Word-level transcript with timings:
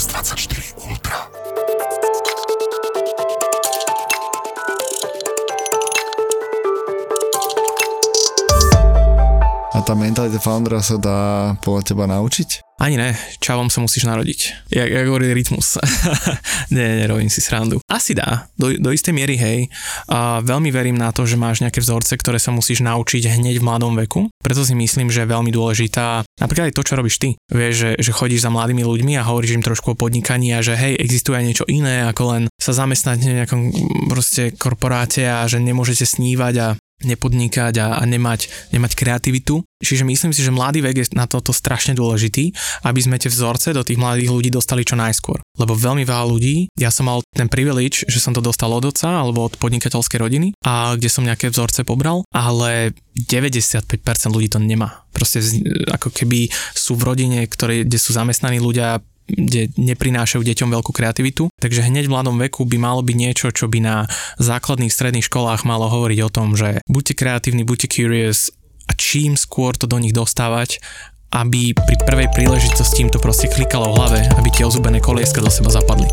S24 0.00 0.80
Ultra. 0.88 1.28
A 9.76 9.84
tá 9.84 9.92
mentalita 9.92 10.40
foundera 10.40 10.80
sa 10.80 10.96
dá 10.96 11.52
podľa 11.60 11.82
teba 11.84 12.08
naučiť? 12.08 12.69
Ani 12.80 12.96
ne, 12.96 13.12
čavom 13.44 13.68
sa 13.68 13.84
musíš 13.84 14.08
narodiť. 14.08 14.72
Jak, 14.72 14.88
jak 14.88 15.04
hovorí 15.04 15.28
rytmus. 15.36 15.76
nie, 16.74 17.04
nerobím 17.04 17.28
si 17.28 17.44
srandu. 17.44 17.84
Asi 17.84 18.16
dá, 18.16 18.48
do, 18.56 18.72
do 18.72 18.88
istej 18.88 19.12
miery 19.12 19.36
hej. 19.36 19.68
A 20.08 20.40
veľmi 20.40 20.72
verím 20.72 20.96
na 20.96 21.12
to, 21.12 21.28
že 21.28 21.36
máš 21.36 21.60
nejaké 21.60 21.84
vzorce, 21.84 22.16
ktoré 22.16 22.40
sa 22.40 22.56
musíš 22.56 22.80
naučiť 22.80 23.36
hneď 23.36 23.60
v 23.60 23.66
mladom 23.68 23.92
veku. 24.00 24.32
Preto 24.40 24.64
si 24.64 24.72
myslím, 24.72 25.12
že 25.12 25.28
je 25.28 25.32
veľmi 25.32 25.52
dôležitá 25.52 26.24
napríklad 26.40 26.72
aj 26.72 26.76
to, 26.80 26.86
čo 26.88 26.96
robíš 26.96 27.20
ty. 27.20 27.36
Vieš, 27.52 27.74
že, 27.76 27.90
že 28.00 28.16
chodíš 28.16 28.48
za 28.48 28.50
mladými 28.50 28.80
ľuďmi 28.80 29.12
a 29.20 29.28
hovoríš 29.28 29.60
im 29.60 29.64
trošku 29.64 29.92
o 29.92 29.98
podnikaní 30.00 30.56
a 30.56 30.64
že 30.64 30.72
hej, 30.72 30.96
existuje 30.96 31.36
aj 31.36 31.44
niečo 31.44 31.68
iné, 31.68 32.08
ako 32.08 32.22
len 32.32 32.42
sa 32.56 32.72
zamestnať 32.72 33.18
v 33.20 33.36
nejakom 33.44 33.60
proste 34.08 34.56
korporáte 34.56 35.28
a 35.28 35.44
že 35.44 35.60
nemôžete 35.60 36.08
snívať 36.08 36.54
a 36.56 36.68
nepodnikať 37.04 37.74
a, 37.80 37.86
a 37.98 38.02
nemať, 38.04 38.72
nemať 38.72 38.92
kreativitu. 38.96 39.64
Čiže 39.80 40.04
myslím 40.04 40.36
si, 40.36 40.44
že 40.44 40.52
mladý 40.52 40.84
vek 40.84 40.96
je 41.00 41.06
na 41.16 41.24
toto 41.24 41.56
strašne 41.56 41.96
dôležitý, 41.96 42.52
aby 42.84 43.00
sme 43.00 43.16
tie 43.16 43.32
vzorce 43.32 43.72
do 43.72 43.80
tých 43.80 43.96
mladých 43.96 44.28
ľudí 44.28 44.50
dostali 44.52 44.84
čo 44.84 44.92
najskôr. 45.00 45.40
Lebo 45.56 45.72
veľmi 45.72 46.04
veľa 46.04 46.24
ľudí, 46.28 46.68
ja 46.76 46.92
som 46.92 47.08
mal 47.08 47.24
ten 47.32 47.48
privilege, 47.48 48.04
že 48.04 48.20
som 48.20 48.36
to 48.36 48.44
dostal 48.44 48.68
od 48.76 48.84
oca 48.84 49.08
alebo 49.08 49.48
od 49.48 49.56
podnikateľskej 49.56 50.18
rodiny 50.20 50.48
a 50.60 50.94
kde 51.00 51.08
som 51.08 51.24
nejaké 51.24 51.48
vzorce 51.48 51.88
pobral, 51.88 52.28
ale 52.28 52.92
95% 53.16 54.04
ľudí 54.28 54.52
to 54.52 54.60
nemá. 54.60 55.04
Proste 55.16 55.40
ako 55.88 56.12
keby 56.12 56.52
sú 56.76 57.00
v 57.00 57.06
rodine, 57.08 57.38
ktoré, 57.48 57.88
kde 57.88 57.96
sú 57.96 58.12
zamestnaní 58.12 58.60
ľudia 58.60 59.00
kde 59.30 59.70
neprinášajú 59.78 60.42
deťom 60.42 60.68
veľkú 60.74 60.90
kreativitu. 60.90 61.48
Takže 61.62 61.86
hneď 61.86 62.10
v 62.10 62.14
mladom 62.14 62.36
veku 62.42 62.66
by 62.66 62.76
malo 62.76 63.00
byť 63.00 63.16
niečo, 63.16 63.46
čo 63.54 63.70
by 63.70 63.78
na 63.78 63.96
základných 64.42 64.90
stredných 64.90 65.26
školách 65.26 65.62
malo 65.62 65.86
hovoriť 65.86 66.18
o 66.26 66.32
tom, 66.32 66.58
že 66.58 66.82
buďte 66.90 67.14
kreatívni, 67.14 67.62
buďte 67.62 67.94
curious 67.94 68.50
a 68.90 68.92
čím 68.98 69.38
skôr 69.38 69.78
to 69.78 69.86
do 69.86 70.02
nich 70.02 70.10
dostávať, 70.10 70.82
aby 71.30 71.70
pri 71.78 71.96
prvej 72.02 72.28
príležitosti 72.34 73.06
im 73.06 73.10
to 73.10 73.22
proste 73.22 73.46
klikalo 73.46 73.94
v 73.94 73.96
hlave, 74.02 74.20
aby 74.34 74.48
tie 74.50 74.66
ozubené 74.66 74.98
kolieska 74.98 75.38
do 75.38 75.50
seba 75.50 75.70
zapadli. 75.70 76.10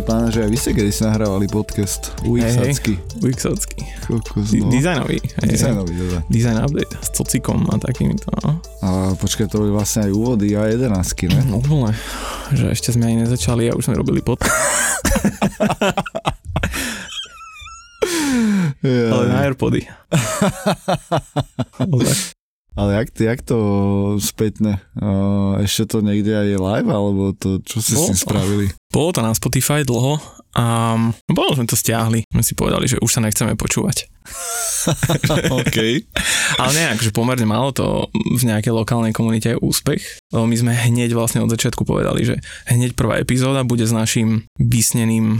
Si 0.00 0.08
pamätám, 0.08 0.32
že 0.32 0.40
aj 0.40 0.48
vy 0.48 0.56
ste 0.56 0.72
kedy 0.72 0.96
si 0.96 1.04
nahrávali 1.04 1.44
podcast 1.52 2.16
UXacky. 2.24 2.96
Hey, 2.96 3.20
UXacky. 3.20 3.84
Kokos, 4.08 4.48
no. 4.56 4.72
Dizajnový. 4.72 5.20
Dizajnový, 5.44 5.92
teda. 5.92 6.24
Design 6.32 6.56
update 6.64 6.88
s 7.04 7.12
cocikom 7.12 7.68
a 7.68 7.76
takýmito. 7.76 8.32
No. 8.40 8.64
A 8.80 9.12
počkaj, 9.20 9.52
to 9.52 9.60
boli 9.60 9.68
vlastne 9.68 10.08
aj 10.08 10.16
úvody 10.16 10.56
a 10.56 10.72
jedenáctky, 10.72 11.28
ne? 11.28 11.44
No 11.44 11.60
úplne. 11.60 11.92
Že 12.48 12.72
ešte 12.72 12.96
sme 12.96 13.12
ani 13.12 13.28
nezačali 13.28 13.68
a 13.68 13.76
už 13.76 13.92
sme 13.92 14.00
robili 14.00 14.24
pod. 14.24 14.40
yeah. 18.80 19.12
Ale 19.12 19.28
na 19.28 19.44
Airpody. 19.44 19.84
Ale 22.80 22.96
jak, 22.96 23.08
jak 23.12 23.40
to 23.44 23.58
spätne? 24.16 24.80
ešte 25.60 25.84
to 25.84 26.00
niekde 26.00 26.32
aj 26.32 26.46
je 26.48 26.58
live, 26.58 26.88
alebo 26.88 27.36
to, 27.36 27.60
čo 27.60 27.84
si 27.84 27.92
Bol, 27.92 28.00
s 28.00 28.06
tým 28.08 28.18
spravili? 28.24 28.66
Bolo 28.96 29.12
to 29.12 29.20
na 29.20 29.36
Spotify 29.36 29.84
dlho 29.84 30.16
a 30.50 30.98
bolo 31.30 31.54
sme 31.54 31.62
to 31.62 31.78
stiahli. 31.78 32.26
My 32.34 32.42
si 32.42 32.58
povedali, 32.58 32.90
že 32.90 32.98
už 32.98 33.06
sa 33.06 33.22
nechceme 33.22 33.54
počúvať. 33.54 34.10
OK. 35.62 35.78
Ale 36.60 36.70
nejak, 36.74 36.98
že 36.98 37.14
pomerne 37.14 37.46
malo 37.46 37.70
to 37.70 38.10
v 38.10 38.42
nejakej 38.42 38.74
lokálnej 38.74 39.14
komunite 39.14 39.54
je 39.54 39.62
úspech. 39.62 40.02
Lebo 40.34 40.50
my 40.50 40.56
sme 40.58 40.72
hneď 40.74 41.14
vlastne 41.14 41.38
od 41.38 41.54
začiatku 41.54 41.86
povedali, 41.86 42.26
že 42.26 42.42
hneď 42.66 42.98
prvá 42.98 43.22
epizóda 43.22 43.62
bude 43.62 43.86
s 43.86 43.94
našim 43.94 44.50
vysneným 44.58 45.38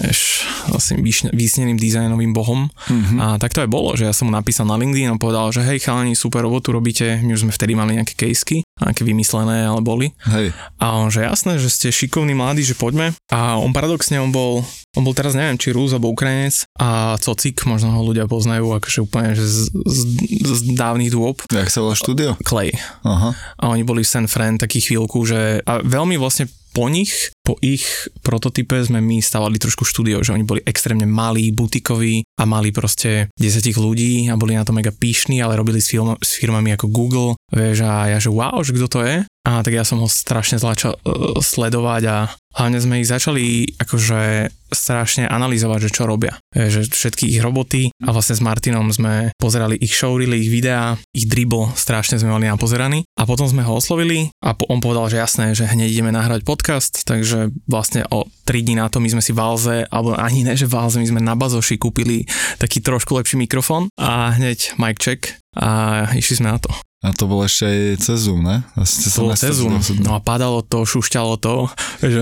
vieš, 0.00 0.48
vlastne 0.72 0.98
vysneným 1.30 1.76
dizajnovým 1.76 2.32
bohom. 2.32 2.72
Mm-hmm. 2.88 3.18
A 3.20 3.26
tak 3.36 3.52
to 3.52 3.62
aj 3.62 3.70
bolo, 3.70 3.92
že 3.94 4.08
ja 4.08 4.14
som 4.16 4.28
mu 4.28 4.32
napísal 4.32 4.64
na 4.64 4.80
LinkedIn 4.80 5.12
a 5.12 5.20
povedal, 5.20 5.52
že 5.52 5.64
hej 5.64 5.84
chalani, 5.84 6.16
super 6.16 6.44
robotu 6.44 6.72
robíte, 6.72 7.20
my 7.20 7.36
už 7.36 7.48
sme 7.48 7.52
vtedy 7.52 7.76
mali 7.76 8.00
nejaké 8.00 8.16
kejsky, 8.16 8.64
nejaké 8.80 9.04
vymyslené, 9.04 9.68
ale 9.68 9.80
boli. 9.84 10.16
Hej. 10.26 10.56
A 10.80 10.96
on, 10.96 11.12
že 11.12 11.24
jasné, 11.24 11.60
že 11.60 11.68
ste 11.68 11.92
šikovní 11.92 12.32
mladí, 12.32 12.64
že 12.64 12.78
poďme. 12.78 13.12
A 13.28 13.60
on 13.60 13.76
paradoxne, 13.76 14.16
on 14.16 14.32
bol, 14.32 14.64
on 14.96 15.02
bol 15.04 15.12
teraz 15.12 15.36
neviem, 15.36 15.60
či 15.60 15.76
Rúz 15.76 15.92
alebo 15.92 16.10
Ukrajinec 16.10 16.64
a 16.80 17.20
Cocik, 17.20 17.62
možno 17.68 17.92
ho 17.94 18.00
ľudia 18.00 18.24
poznajú 18.24 18.72
akože 18.80 18.98
úplne 19.04 19.36
že 19.36 19.44
z, 19.44 19.70
z, 19.70 20.00
z 20.40 20.60
dávnych 20.74 21.12
dôb. 21.12 21.44
Jak 21.52 21.68
sa 21.68 21.84
volá 21.84 21.94
štúdio? 21.94 22.40
Clay. 22.42 22.72
Aha. 23.04 23.36
A 23.60 23.64
oni 23.68 23.84
boli 23.84 24.02
v 24.02 24.10
San 24.10 24.26
Fran 24.26 24.56
taký 24.56 24.80
chvíľku, 24.80 25.22
že 25.28 25.60
a 25.66 25.82
veľmi 25.84 26.16
vlastne 26.16 26.48
po 26.70 26.86
nich, 26.86 27.34
po 27.42 27.58
ich 27.60 27.84
prototype 28.22 28.78
sme 28.82 29.02
my 29.02 29.18
stavali 29.18 29.58
trošku 29.58 29.82
štúdio, 29.82 30.22
že 30.22 30.34
oni 30.34 30.46
boli 30.46 30.60
extrémne 30.62 31.06
malí, 31.06 31.50
butikoví 31.50 32.22
a 32.38 32.46
mali 32.46 32.70
proste 32.70 33.28
10 33.38 33.74
ľudí 33.74 34.30
a 34.30 34.38
boli 34.38 34.54
na 34.54 34.62
to 34.62 34.70
mega 34.70 34.94
píšni, 34.94 35.42
ale 35.42 35.58
robili 35.58 35.82
s, 35.82 35.90
film, 35.90 36.14
s 36.22 36.38
firmami 36.38 36.74
ako 36.74 36.86
Google, 36.90 37.30
vieš, 37.50 37.82
a 37.86 38.10
ja 38.10 38.18
že 38.22 38.30
wow, 38.30 38.62
že 38.62 38.74
kto 38.74 38.86
to 38.86 39.00
je? 39.02 39.16
A 39.26 39.50
tak 39.64 39.72
ja 39.72 39.82
som 39.82 39.98
ho 40.04 40.08
strašne 40.08 40.60
začal 40.60 41.00
uh, 41.00 41.40
sledovať 41.40 42.02
a 42.06 42.16
hlavne 42.54 42.78
sme 42.82 43.00
ich 43.02 43.08
začali 43.08 43.76
akože 43.78 44.50
strašne 44.70 45.26
analyzovať, 45.26 45.90
že 45.90 45.94
čo 45.94 46.06
robia. 46.06 46.38
Je, 46.54 46.70
že 46.70 46.80
všetky 46.86 47.26
ich 47.26 47.42
roboty 47.42 47.90
a 48.06 48.14
vlastne 48.14 48.38
s 48.38 48.42
Martinom 48.42 48.86
sme 48.94 49.34
pozerali 49.36 49.74
ich 49.78 49.94
showreely, 49.94 50.46
ich 50.46 50.50
videá, 50.50 50.94
ich 51.10 51.26
dribble 51.26 51.74
strašne 51.74 52.22
sme 52.22 52.30
mali 52.30 52.46
napozeraný 52.46 53.02
a 53.18 53.26
potom 53.26 53.50
sme 53.50 53.66
ho 53.66 53.74
oslovili 53.74 54.30
a 54.42 54.54
on 54.70 54.78
povedal, 54.78 55.10
že 55.10 55.18
jasné, 55.18 55.46
že 55.58 55.66
hneď 55.66 55.90
ideme 55.90 56.14
nahrať 56.14 56.46
podcast, 56.46 57.02
takže 57.02 57.50
vlastne 57.66 58.06
o 58.14 58.30
3 58.46 58.66
dní 58.66 58.78
na 58.78 58.86
to 58.86 59.02
my 59.02 59.10
sme 59.10 59.22
si 59.22 59.34
Valze, 59.34 59.86
alebo 59.90 60.14
ani 60.14 60.46
ne, 60.46 60.54
že 60.54 60.70
Valze, 60.70 61.02
my 61.02 61.06
sme 61.10 61.20
na 61.22 61.34
Bazoši 61.34 61.78
kúpili 61.78 62.26
taký 62.62 62.78
trošku 62.78 63.18
lepší 63.18 63.38
mikrofón 63.38 63.90
a 63.98 64.34
hneď 64.38 64.78
mic 64.78 65.02
check 65.02 65.34
a 65.58 66.06
išli 66.14 66.42
sme 66.42 66.54
na 66.54 66.58
to. 66.62 66.70
A 67.00 67.16
to 67.16 67.24
bolo 67.24 67.48
ešte 67.48 67.64
aj 67.64 67.78
cez 68.04 68.28
Zoom, 68.28 68.44
ne? 68.44 68.60
To 68.76 69.24
bolo 69.24 69.32
cez 69.32 69.56
Zoom, 69.56 69.80
no 70.04 70.12
a 70.12 70.20
padalo 70.20 70.60
to, 70.60 70.84
šušťalo 70.84 71.40
to, 71.40 71.72
že 72.04 72.20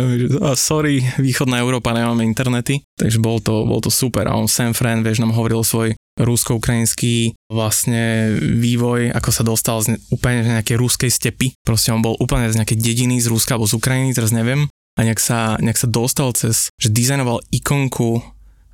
sorry, 0.55 1.03
východná 1.19 1.59
Európa, 1.59 1.91
nemáme 1.91 2.23
internety, 2.23 2.87
takže 2.95 3.19
bol 3.19 3.43
to, 3.43 3.67
bol 3.67 3.83
to 3.83 3.91
super 3.91 4.31
a 4.31 4.39
on 4.39 4.47
Sam 4.47 4.79
Fran, 4.79 5.03
vieš, 5.03 5.19
nám 5.19 5.35
hovoril 5.35 5.67
svoj 5.67 5.99
rusko-ukrajinský 6.19 7.35
vlastne 7.51 8.35
vývoj, 8.39 9.15
ako 9.15 9.31
sa 9.31 9.43
dostal 9.47 9.83
z 9.83 9.99
úplne 10.11 10.43
z 10.43 10.51
nejakej 10.55 10.77
ruskej 10.79 11.11
stepy. 11.11 11.55
Proste 11.63 11.95
on 11.95 12.03
bol 12.03 12.19
úplne 12.19 12.51
z 12.51 12.59
nejakej 12.59 12.79
dediny 12.79 13.23
z 13.23 13.31
Ruska 13.31 13.55
alebo 13.55 13.71
z 13.71 13.79
Ukrajiny, 13.79 14.15
teraz 14.15 14.35
neviem. 14.35 14.67
A 14.99 15.07
nejak 15.07 15.23
sa, 15.23 15.55
nejak 15.63 15.79
sa 15.79 15.87
dostal 15.87 16.35
cez, 16.35 16.75
že 16.75 16.91
dizajnoval 16.91 17.39
ikonku 17.55 18.19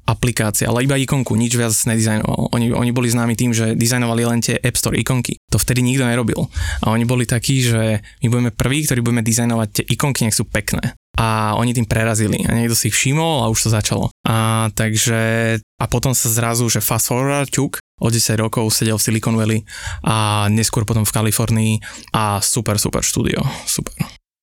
aplikácia, 0.04 0.68
ale 0.68 0.84
iba 0.84 1.01
ikonku, 1.01 1.33
nič 1.34 1.56
viac 1.56 1.72
nedizajnoval. 1.72 2.53
Oni, 2.53 2.72
oni 2.72 2.92
boli 2.92 3.09
známi 3.09 3.34
tým, 3.34 3.56
že 3.56 3.72
dizajnovali 3.72 4.22
len 4.28 4.41
tie 4.45 4.60
App 4.60 4.77
Store 4.77 4.97
ikonky. 4.97 5.41
To 5.48 5.56
vtedy 5.56 5.80
nikto 5.80 6.04
nerobil. 6.04 6.48
A 6.84 6.92
oni 6.92 7.09
boli 7.09 7.24
takí, 7.24 7.65
že 7.65 8.04
my 8.21 8.27
budeme 8.28 8.53
prví, 8.53 8.84
ktorí 8.84 9.01
budeme 9.01 9.24
dizajnovať 9.24 9.68
tie 9.72 9.84
ikonky, 9.97 10.28
nech 10.28 10.36
sú 10.36 10.45
pekné. 10.45 10.92
A 11.15 11.54
oni 11.56 11.71
tým 11.71 11.86
prerazili 11.86 12.42
a 12.42 12.53
niekto 12.53 12.74
si 12.74 12.91
ich 12.91 12.97
všimol 12.98 13.47
a 13.47 13.51
už 13.51 13.66
to 13.66 13.71
začalo. 13.71 14.10
A 14.27 14.66
takže, 14.74 15.56
a 15.62 15.84
potom 15.86 16.10
sa 16.10 16.27
zrazu, 16.27 16.66
že 16.66 16.83
fast 16.83 17.06
forward, 17.09 17.47
ťuk, 17.48 17.78
o 18.03 18.09
10 18.10 18.34
rokov 18.42 18.74
sedel 18.74 18.98
v 18.98 19.06
Silicon 19.06 19.39
Valley 19.39 19.62
a 20.03 20.47
neskôr 20.51 20.83
potom 20.83 21.06
v 21.06 21.15
Kalifornii 21.15 21.74
a 22.18 22.42
super, 22.42 22.83
super 22.83 23.06
štúdio, 23.06 23.41
super. 23.65 23.95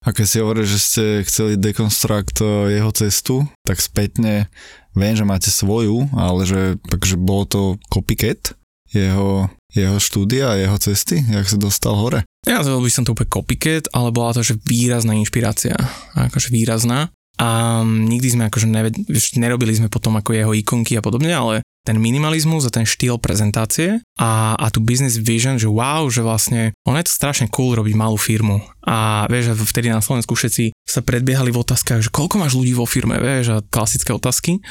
A 0.02 0.18
keď 0.18 0.26
si 0.26 0.42
hovoríš, 0.42 0.70
že 0.74 0.80
ste 0.82 1.06
chceli 1.30 1.62
dekonstrukt 1.62 2.42
jeho 2.42 2.90
cestu, 2.90 3.46
tak 3.62 3.78
spätne 3.78 4.50
Viem, 4.92 5.16
že 5.16 5.24
máte 5.24 5.50
svoju, 5.50 6.12
ale 6.12 6.44
že 6.44 6.62
takže 6.88 7.16
bolo 7.16 7.44
to 7.48 7.62
copycat 7.88 8.60
jeho, 8.92 9.48
jeho 9.72 9.98
štúdia 10.04 10.60
jeho 10.60 10.76
cesty, 10.76 11.24
jak 11.32 11.48
sa 11.48 11.56
dostal 11.56 11.96
hore. 11.96 12.28
Ja 12.44 12.60
by 12.60 12.92
som 12.92 13.08
to 13.08 13.16
úplne 13.16 13.32
copycat, 13.32 13.88
ale 13.96 14.12
bola 14.12 14.36
to 14.36 14.44
že 14.44 14.60
výrazná 14.68 15.16
inšpirácia. 15.16 15.78
Akože 16.18 16.52
výrazná. 16.52 17.08
A 17.40 17.82
nikdy 17.88 18.38
sme 18.38 18.44
akože 18.52 18.68
neved, 18.70 18.94
nerobili 19.40 19.74
sme 19.74 19.90
potom 19.90 20.14
ako 20.20 20.36
jeho 20.36 20.52
ikonky 20.54 21.00
a 21.00 21.02
podobne, 21.02 21.32
ale 21.34 21.66
ten 21.82 21.98
minimalizmus 21.98 22.70
a 22.70 22.74
ten 22.74 22.86
štýl 22.86 23.18
prezentácie 23.18 24.06
a, 24.22 24.54
a 24.54 24.66
tu 24.70 24.82
business 24.86 25.18
vision, 25.18 25.58
že 25.58 25.66
wow, 25.66 26.06
že 26.14 26.22
vlastne 26.22 26.78
ono 26.86 27.02
je 27.02 27.10
to 27.10 27.14
strašne 27.18 27.50
cool 27.50 27.74
robiť 27.74 27.96
malú 27.98 28.22
firmu 28.22 28.62
a 28.86 29.26
vieš, 29.26 29.58
vtedy 29.58 29.90
na 29.90 30.02
Slovensku 30.02 30.38
všetci 30.38 30.78
sa 30.86 31.02
predbiehali 31.02 31.50
v 31.50 31.62
otázkach, 31.62 32.06
že 32.06 32.14
koľko 32.14 32.38
máš 32.38 32.54
ľudí 32.54 32.78
vo 32.78 32.86
firme, 32.86 33.18
vieš, 33.18 33.58
a 33.58 33.66
klasické 33.66 34.14
otázky 34.14 34.62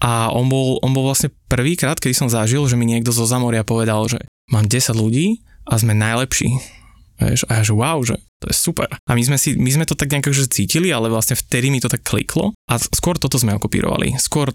a 0.00 0.32
on 0.32 0.48
bol, 0.48 0.80
on 0.80 0.96
bol 0.96 1.04
vlastne 1.04 1.32
prvýkrát, 1.52 2.00
kedy 2.00 2.16
som 2.16 2.28
zažil, 2.32 2.64
že 2.64 2.80
mi 2.80 2.88
niekto 2.88 3.12
zo 3.12 3.28
Zamoria 3.28 3.64
povedal, 3.64 4.08
že 4.08 4.24
mám 4.48 4.64
10 4.64 4.96
ľudí 4.96 5.44
a 5.68 5.76
sme 5.76 5.92
najlepší. 5.96 6.48
Vieš, 7.14 7.46
a 7.46 7.60
ja 7.60 7.62
že 7.62 7.74
wow, 7.76 8.02
že 8.02 8.18
to 8.42 8.50
je 8.50 8.56
super. 8.58 8.90
A 8.90 9.10
my 9.14 9.22
sme, 9.22 9.38
si, 9.38 9.54
my 9.54 9.70
sme 9.70 9.86
to 9.86 9.94
tak 9.94 10.10
nejako 10.10 10.34
že 10.34 10.50
cítili, 10.50 10.90
ale 10.90 11.08
vlastne 11.08 11.38
vtedy 11.38 11.70
mi 11.70 11.78
to 11.78 11.86
tak 11.86 12.02
kliklo 12.02 12.52
a 12.66 12.74
skôr 12.76 13.16
toto 13.16 13.38
sme 13.38 13.54
okopírovali. 13.54 14.18
Skôr 14.18 14.52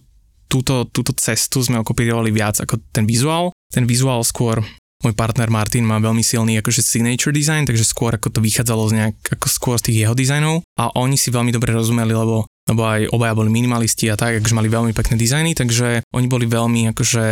túto, 0.49 0.89
túto 0.89 1.13
cestu 1.13 1.61
sme 1.61 1.79
okopírovali 1.79 2.33
viac 2.33 2.59
ako 2.59 2.81
ten 2.89 3.05
vizuál. 3.05 3.53
Ten 3.69 3.85
vizuál 3.85 4.25
skôr 4.25 4.65
môj 4.99 5.15
partner 5.15 5.47
Martin 5.47 5.87
má 5.87 5.95
veľmi 6.01 6.19
silný 6.19 6.59
akože 6.59 6.83
signature 6.83 7.31
design, 7.31 7.63
takže 7.63 7.87
skôr 7.87 8.19
ako 8.19 8.35
to 8.35 8.43
vychádzalo 8.43 8.83
z 8.91 8.93
nejak, 8.99 9.15
ako 9.39 9.47
skôr 9.47 9.75
z 9.79 9.91
tých 9.91 9.97
jeho 10.03 10.11
dizajnov 10.11 10.59
a 10.75 10.91
oni 10.99 11.15
si 11.15 11.31
veľmi 11.31 11.55
dobre 11.55 11.71
rozumeli, 11.71 12.11
lebo 12.11 12.43
lebo 12.69 12.85
aj 12.85 13.09
obaja 13.09 13.33
boli 13.33 13.49
minimalisti 13.49 14.13
a 14.13 14.15
tak, 14.15 14.37
akože 14.37 14.53
mali 14.53 14.69
veľmi 14.69 14.93
pekné 14.93 15.17
dizajny, 15.17 15.57
takže 15.57 16.05
oni 16.13 16.27
boli 16.29 16.45
veľmi 16.45 16.93
akože 16.93 17.23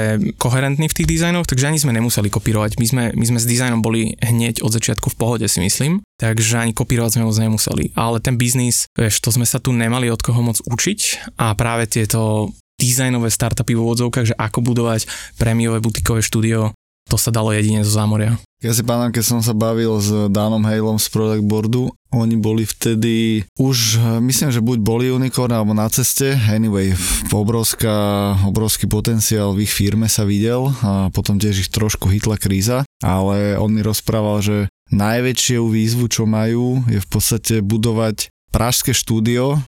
koherentní 0.42 0.90
v 0.90 0.98
tých 0.98 1.06
dizajnoch, 1.06 1.46
takže 1.46 1.70
ani 1.70 1.78
sme 1.78 1.94
nemuseli 1.94 2.34
kopírovať. 2.34 2.82
My 2.82 2.86
sme, 2.90 3.04
my 3.14 3.26
sme 3.30 3.38
s 3.38 3.46
dizajnom 3.46 3.86
boli 3.86 4.18
hneď 4.18 4.66
od 4.66 4.74
začiatku 4.74 5.14
v 5.14 5.20
pohode 5.22 5.46
si 5.46 5.62
myslím, 5.62 6.02
takže 6.18 6.66
ani 6.66 6.74
kopírovať 6.74 7.22
sme 7.22 7.30
moc 7.30 7.38
nemuseli. 7.38 7.94
Ale 7.94 8.18
ten 8.18 8.42
biznis, 8.42 8.90
vieš, 8.98 9.22
to 9.22 9.30
sme 9.30 9.46
sa 9.46 9.62
tu 9.62 9.70
nemali 9.70 10.10
od 10.10 10.26
koho 10.26 10.42
moc 10.42 10.58
učiť 10.66 11.30
a 11.38 11.54
práve 11.54 11.86
tieto 11.86 12.50
dizajnové 12.78 13.34
startupy 13.34 13.74
v 13.74 13.84
úvodzovkách, 13.84 14.34
že 14.34 14.36
ako 14.38 14.62
budovať 14.62 15.10
prémiové 15.36 15.82
butikové 15.82 16.22
štúdio, 16.22 16.72
to 17.08 17.16
sa 17.16 17.32
dalo 17.32 17.56
jedine 17.56 17.82
zo 17.88 17.92
zámoria. 17.92 18.38
Ja 18.58 18.74
si 18.74 18.82
pamätám, 18.82 19.14
keď 19.14 19.26
som 19.26 19.40
sa 19.46 19.54
bavil 19.54 20.02
s 20.02 20.10
Danom 20.34 20.66
Halem 20.66 20.98
z 20.98 21.08
Product 21.14 21.46
Boardu, 21.46 21.94
oni 22.10 22.36
boli 22.42 22.66
vtedy 22.66 23.46
už, 23.56 24.02
myslím, 24.20 24.50
že 24.50 24.66
buď 24.66 24.78
boli 24.82 25.06
unicorn 25.14 25.54
alebo 25.54 25.78
na 25.78 25.86
ceste, 25.94 26.34
anyway, 26.50 26.92
obrovská, 27.30 28.34
obrovský 28.50 28.90
potenciál 28.90 29.54
v 29.54 29.70
ich 29.70 29.72
firme 29.72 30.10
sa 30.10 30.26
videl 30.26 30.74
a 30.82 31.14
potom 31.14 31.38
tiež 31.38 31.70
ich 31.70 31.72
trošku 31.72 32.10
hitla 32.10 32.36
kríza, 32.42 32.82
ale 33.06 33.56
on 33.62 33.72
mi 33.72 33.86
rozprával, 33.86 34.42
že 34.42 34.58
najväčšiu 34.90 35.62
výzvu, 35.70 36.10
čo 36.10 36.26
majú, 36.26 36.82
je 36.90 36.98
v 36.98 37.08
podstate 37.08 37.62
budovať 37.62 38.34
pražské 38.50 38.92
štúdio, 38.92 39.62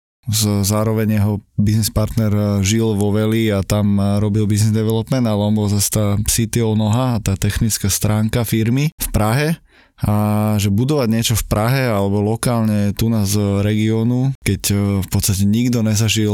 zároveň 0.63 1.17
jeho 1.17 1.33
business 1.57 1.89
partner 1.91 2.31
eh, 2.31 2.45
žil 2.61 2.95
vo 2.95 3.09
Veli 3.11 3.49
a 3.49 3.65
tam 3.65 3.97
eh, 3.97 4.21
robil 4.21 4.45
business 4.45 4.73
development, 4.73 5.25
ale 5.25 5.41
on 5.41 5.53
bol 5.57 5.67
zase 5.67 5.89
tá 5.89 6.05
CTO 6.23 6.77
noha, 6.77 7.19
tá 7.19 7.35
technická 7.35 7.89
stránka 7.89 8.45
firmy 8.45 8.93
v 8.95 9.07
Prahe. 9.11 9.49
A 9.99 10.55
že 10.55 10.71
budovať 10.71 11.11
niečo 11.11 11.35
v 11.35 11.43
Prahe 11.51 11.83
alebo 11.91 12.23
lokálne 12.23 12.95
tu 12.95 13.11
na 13.11 13.27
z 13.27 13.35
regiónu, 13.59 14.31
keď 14.45 14.61
eh, 14.71 14.77
v 15.03 15.07
podstate 15.11 15.43
nikto 15.43 15.83
nezažil 15.83 16.31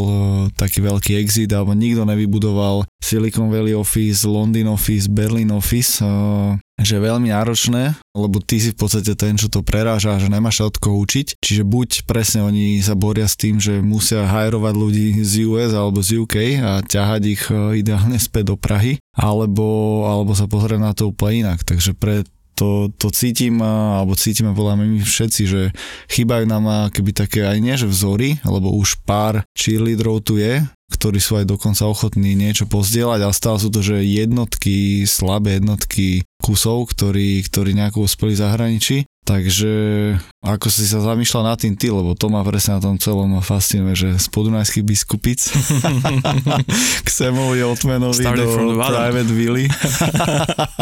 taký 0.54 0.86
veľký 0.86 1.18
exit 1.18 1.50
alebo 1.56 1.74
nikto 1.74 2.06
nevybudoval 2.06 2.86
Silicon 3.02 3.50
Valley 3.50 3.74
Office, 3.74 4.22
London 4.28 4.70
Office, 4.70 5.10
Berlin 5.10 5.50
Office, 5.50 6.04
že 6.76 7.00
veľmi 7.00 7.32
náročné, 7.32 7.96
lebo 8.12 8.44
ty 8.44 8.60
si 8.60 8.76
v 8.76 8.80
podstate 8.80 9.16
ten, 9.16 9.40
čo 9.40 9.48
to 9.48 9.64
preráža, 9.64 10.20
že 10.20 10.28
nemáš 10.28 10.60
od 10.60 10.76
koho 10.76 11.00
učiť. 11.00 11.40
Čiže 11.40 11.64
buď 11.64 11.90
presne 12.04 12.44
oni 12.44 12.84
sa 12.84 13.00
boria 13.00 13.32
s 13.32 13.40
tým, 13.40 13.64
že 13.64 13.80
musia 13.80 14.28
hajrovať 14.28 14.74
ľudí 14.76 15.08
z 15.24 15.48
US 15.48 15.72
alebo 15.72 16.04
z 16.04 16.28
UK 16.28 16.36
a 16.60 16.84
ťahať 16.84 17.22
ich 17.24 17.44
e, 17.48 17.80
ideálne 17.80 18.20
späť 18.20 18.52
do 18.52 18.56
Prahy, 18.60 19.00
alebo, 19.16 20.04
alebo 20.04 20.36
sa 20.36 20.52
pozrieť 20.52 20.80
na 20.84 20.92
to 20.92 21.16
úplne 21.16 21.48
inak. 21.48 21.64
Takže 21.64 21.96
pre 21.96 22.28
to, 22.56 22.90
to 22.96 23.12
cítim, 23.12 23.60
alebo 23.60 24.16
cítime 24.16 24.56
podľa 24.56 24.80
mňa 24.80 24.86
my 24.88 25.00
všetci, 25.04 25.44
že 25.44 25.62
chýbajú 26.08 26.48
nám 26.48 26.88
keby 26.90 27.12
také 27.12 27.44
aj 27.44 27.58
nie, 27.60 27.76
že 27.76 27.92
vzory, 27.92 28.40
lebo 28.48 28.72
už 28.72 29.04
pár 29.04 29.44
cheerleaderov 29.60 30.24
tu 30.24 30.40
je, 30.40 30.64
ktorí 30.96 31.20
sú 31.20 31.42
aj 31.42 31.52
dokonca 31.52 31.84
ochotní 31.86 32.34
niečo 32.34 32.66
pozdieľať, 32.70 33.20
ale 33.22 33.36
stále 33.36 33.58
sú 33.60 33.70
to, 33.70 33.84
že 33.84 34.08
jednotky, 34.08 35.04
slabé 35.04 35.60
jednotky 35.60 36.24
kusov, 36.46 36.94
ktorí, 36.94 37.42
ktorí 37.50 37.74
nejako 37.74 38.06
uspeli 38.06 38.38
zahraničí. 38.38 39.10
Takže 39.26 39.74
ako 40.46 40.70
si 40.70 40.86
sa 40.86 41.02
zamýšľal 41.02 41.50
nad 41.50 41.58
tým 41.58 41.74
ty, 41.74 41.90
lebo 41.90 42.14
to 42.14 42.30
ma 42.30 42.46
presne 42.46 42.78
na 42.78 42.82
tom 42.86 43.02
celom 43.02 43.42
fascinuje, 43.42 43.98
že 43.98 44.10
z 44.22 44.28
podunajských 44.30 44.86
biskupic 44.86 45.42
k 47.06 47.08
Semovi 47.10 47.66
Otmanovi 47.66 48.22
do 48.22 48.78
Private 48.78 49.34
Willy. 49.34 49.66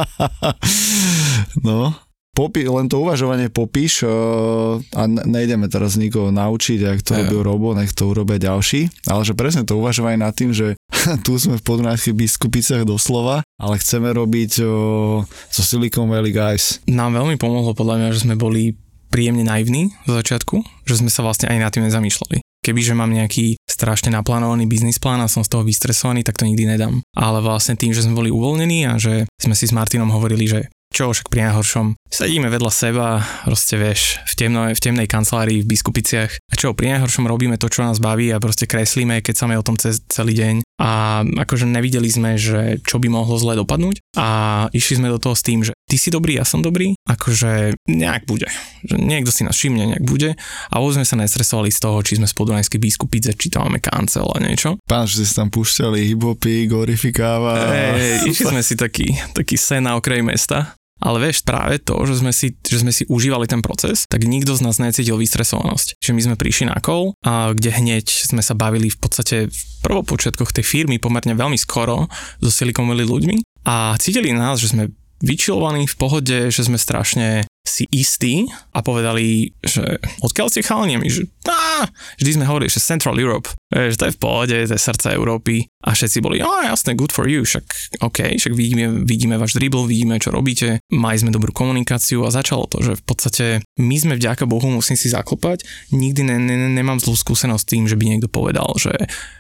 no, 1.67 1.95
Popi, 2.33 2.65
len 2.65 2.89
to 2.89 2.97
uvažovanie 2.97 3.53
popíš 3.53 4.09
uh, 4.09 4.81
a 4.97 5.05
nejdeme 5.05 5.69
teraz 5.69 6.01
nikoho 6.01 6.33
naučiť, 6.33 6.81
ak 6.81 6.99
to 7.05 7.13
robil 7.13 7.45
Robo, 7.45 7.77
nech 7.77 7.93
to 7.93 8.09
urobia 8.09 8.41
ďalší, 8.41 8.89
ale 9.05 9.21
že 9.21 9.37
presne 9.37 9.69
to 9.69 9.77
uvažovanie 9.77 10.17
nad 10.17 10.33
tým, 10.33 10.49
že 10.49 10.73
tu 11.25 11.37
sme 11.37 11.61
v 11.61 11.67
podunajských 11.69 12.17
biskupicách 12.17 12.89
doslova, 12.89 13.45
ale 13.61 13.77
chceme 13.77 14.09
robiť 14.09 14.65
uh, 14.65 15.21
so 15.53 15.61
Silicon 15.61 16.09
Valley 16.09 16.33
Guys. 16.33 16.81
Nám 16.89 17.13
veľmi 17.21 17.37
pomohlo 17.37 17.77
podľa 17.77 18.01
mňa, 18.01 18.09
že 18.17 18.25
sme 18.25 18.33
boli 18.33 18.73
príjemne 19.13 19.45
naivní 19.45 19.93
zo 20.09 20.17
začiatku, 20.17 20.89
že 20.89 21.05
sme 21.05 21.13
sa 21.13 21.21
vlastne 21.21 21.53
aj 21.53 21.57
nad 21.61 21.69
tým 21.69 21.85
nezamýšľali. 21.85 22.41
Kebyže 22.65 22.97
mám 22.97 23.13
nejaký 23.13 23.61
strašne 23.69 24.09
naplánovaný 24.09 24.65
biznis 24.65 24.97
plán 24.97 25.21
a 25.21 25.29
som 25.29 25.45
z 25.45 25.53
toho 25.53 25.61
vystresovaný, 25.61 26.25
tak 26.25 26.41
to 26.41 26.49
nikdy 26.49 26.65
nedám. 26.65 27.03
Ale 27.13 27.45
vlastne 27.45 27.77
tým, 27.77 27.93
že 27.93 28.01
sme 28.01 28.17
boli 28.17 28.33
uvoľnení 28.33 28.89
a 28.89 28.97
že 28.97 29.29
sme 29.37 29.53
si 29.53 29.69
s 29.69 29.75
Martinom 29.75 30.09
hovorili, 30.09 30.49
že 30.49 30.71
čo 30.93 31.09
však 31.09 31.27
pri 31.33 31.49
najhoršom. 31.49 31.97
Sedíme 32.13 32.53
vedľa 32.53 32.69
seba, 32.69 33.25
proste 33.41 33.73
vieš, 33.81 34.21
v, 34.29 34.33
temno, 34.37 34.69
v 34.69 34.77
temnej 34.77 35.09
kancelárii 35.09 35.65
v 35.65 35.69
Biskupiciach 35.73 36.31
a 36.37 36.53
čo 36.53 36.77
pri 36.77 36.93
najhoršom 36.93 37.25
robíme 37.25 37.57
to, 37.57 37.65
čo 37.65 37.81
nás 37.81 37.97
baví 37.97 38.29
a 38.29 38.37
proste 38.37 38.69
kreslíme, 38.69 39.25
keď 39.25 39.33
sa 39.33 39.49
o 39.49 39.65
tom 39.65 39.81
cez 39.81 40.05
celý 40.13 40.37
deň 40.37 40.55
a 40.77 41.21
akože 41.25 41.65
nevideli 41.65 42.09
sme, 42.09 42.37
že 42.37 42.77
čo 42.85 43.01
by 43.01 43.09
mohlo 43.09 43.37
zle 43.41 43.57
dopadnúť 43.57 44.01
a 44.13 44.27
išli 44.73 45.01
sme 45.01 45.09
do 45.09 45.17
toho 45.17 45.33
s 45.33 45.45
tým, 45.45 45.65
že 45.65 45.73
ty 45.89 45.97
si 45.97 46.13
dobrý, 46.13 46.37
ja 46.37 46.45
som 46.45 46.61
dobrý, 46.61 46.93
akože 47.09 47.77
nejak 47.89 48.29
bude. 48.29 48.49
Že 48.85 48.95
niekto 49.01 49.29
si 49.33 49.45
nás 49.45 49.57
všimne, 49.57 49.97
nejak 49.97 50.05
bude 50.05 50.37
a 50.69 50.73
vôbec 50.77 51.01
sme 51.01 51.09
sa 51.09 51.17
nestresovali 51.17 51.73
z 51.73 51.79
toho, 51.81 51.97
či 52.05 52.21
sme 52.21 52.29
spodunajské 52.29 52.77
biskupice, 52.77 53.33
či 53.33 53.49
tam 53.49 53.69
máme 53.69 53.81
kancel 53.81 54.29
a 54.29 54.37
niečo. 54.37 54.77
Pán, 54.85 55.09
že 55.09 55.25
si 55.25 55.33
tam 55.33 55.49
púšťali 55.49 56.13
hipopy, 56.13 56.69
glorifikáva. 56.69 57.73
Hey, 57.73 58.29
išli 58.29 58.53
sme 58.53 58.61
si 58.61 58.77
taký, 58.77 59.17
taký 59.33 59.57
sen 59.57 59.85
na 59.85 59.97
okraji 59.97 60.21
mesta 60.25 60.77
ale 61.03 61.19
vieš, 61.19 61.43
práve 61.43 61.83
to, 61.83 61.99
že 62.07 62.23
sme, 62.23 62.31
si, 62.31 62.55
že 62.63 62.79
sme 62.79 62.95
si 62.95 63.03
užívali 63.11 63.43
ten 63.45 63.59
proces, 63.59 64.07
tak 64.07 64.23
nikto 64.23 64.55
z 64.55 64.63
nás 64.63 64.79
necítil 64.79 65.19
vystresovanosť. 65.19 65.99
Čiže 65.99 66.15
my 66.15 66.21
sme 66.31 66.35
prišli 66.39 66.71
na 66.71 66.79
call, 66.79 67.11
a 67.27 67.51
kde 67.51 67.75
hneď 67.75 68.07
sme 68.07 68.39
sa 68.39 68.55
bavili 68.55 68.87
v 68.87 68.97
podstate 68.97 69.51
v 69.51 69.61
prvopočiatkoch 69.83 70.55
tej 70.55 70.63
firmy 70.63 70.97
pomerne 70.97 71.35
veľmi 71.35 71.59
skoro 71.59 72.07
so 72.39 72.49
Silicon 72.49 72.87
ľuďmi 72.87 73.67
a 73.67 73.99
cítili 73.99 74.31
nás, 74.31 74.63
že 74.63 74.71
sme 74.71 74.91
vyčilovaní 75.23 75.87
v 75.87 75.95
pohode, 75.95 76.37
že 76.51 76.61
sme 76.67 76.75
strašne 76.75 77.47
si 77.63 77.87
istí 77.95 78.43
a 78.75 78.83
povedali, 78.83 79.55
že 79.63 79.97
odkiaľ 80.19 80.51
ste 80.51 80.67
chalani? 80.67 80.99
My, 80.99 81.07
že 81.07 81.23
á, 81.47 81.87
vždy 82.19 82.35
sme 82.35 82.45
hovorili, 82.45 82.67
že 82.67 82.83
Central 82.83 83.15
Europe, 83.15 83.55
že 83.71 83.95
to 83.95 84.11
je 84.11 84.15
v 84.15 84.19
pohode, 84.19 84.51
to 84.51 84.75
je 84.75 84.77
srdce 84.77 85.15
Európy. 85.15 85.71
A 85.83 85.95
všetci 85.95 86.19
boli, 86.19 86.43
a 86.43 86.67
jasné, 86.67 86.95
good 86.95 87.15
for 87.15 87.27
you, 87.27 87.47
však 87.47 87.63
OK, 88.03 88.35
však 88.35 88.51
vidíme, 88.51 89.07
vidíme 89.07 89.39
váš 89.39 89.55
dribble, 89.55 89.87
vidíme, 89.87 90.19
čo 90.19 90.35
robíte, 90.35 90.83
mali 90.91 91.15
sme 91.15 91.31
dobrú 91.31 91.55
komunikáciu. 91.55 92.27
A 92.27 92.35
začalo 92.35 92.67
to, 92.67 92.83
že 92.83 92.99
v 92.99 93.03
podstate 93.03 93.45
my 93.79 93.95
sme 93.95 94.13
vďaka 94.19 94.43
Bohu, 94.43 94.67
musím 94.67 94.99
si 94.99 95.07
zaklopať, 95.07 95.63
nikdy 95.95 96.23
ne, 96.23 96.37
ne, 96.43 96.55
nemám 96.67 96.99
zlú 96.99 97.15
skúsenosť 97.15 97.63
s 97.63 97.69
tým, 97.71 97.83
že 97.87 97.95
by 97.95 98.05
niekto 98.11 98.27
povedal, 98.27 98.75
že 98.75 98.91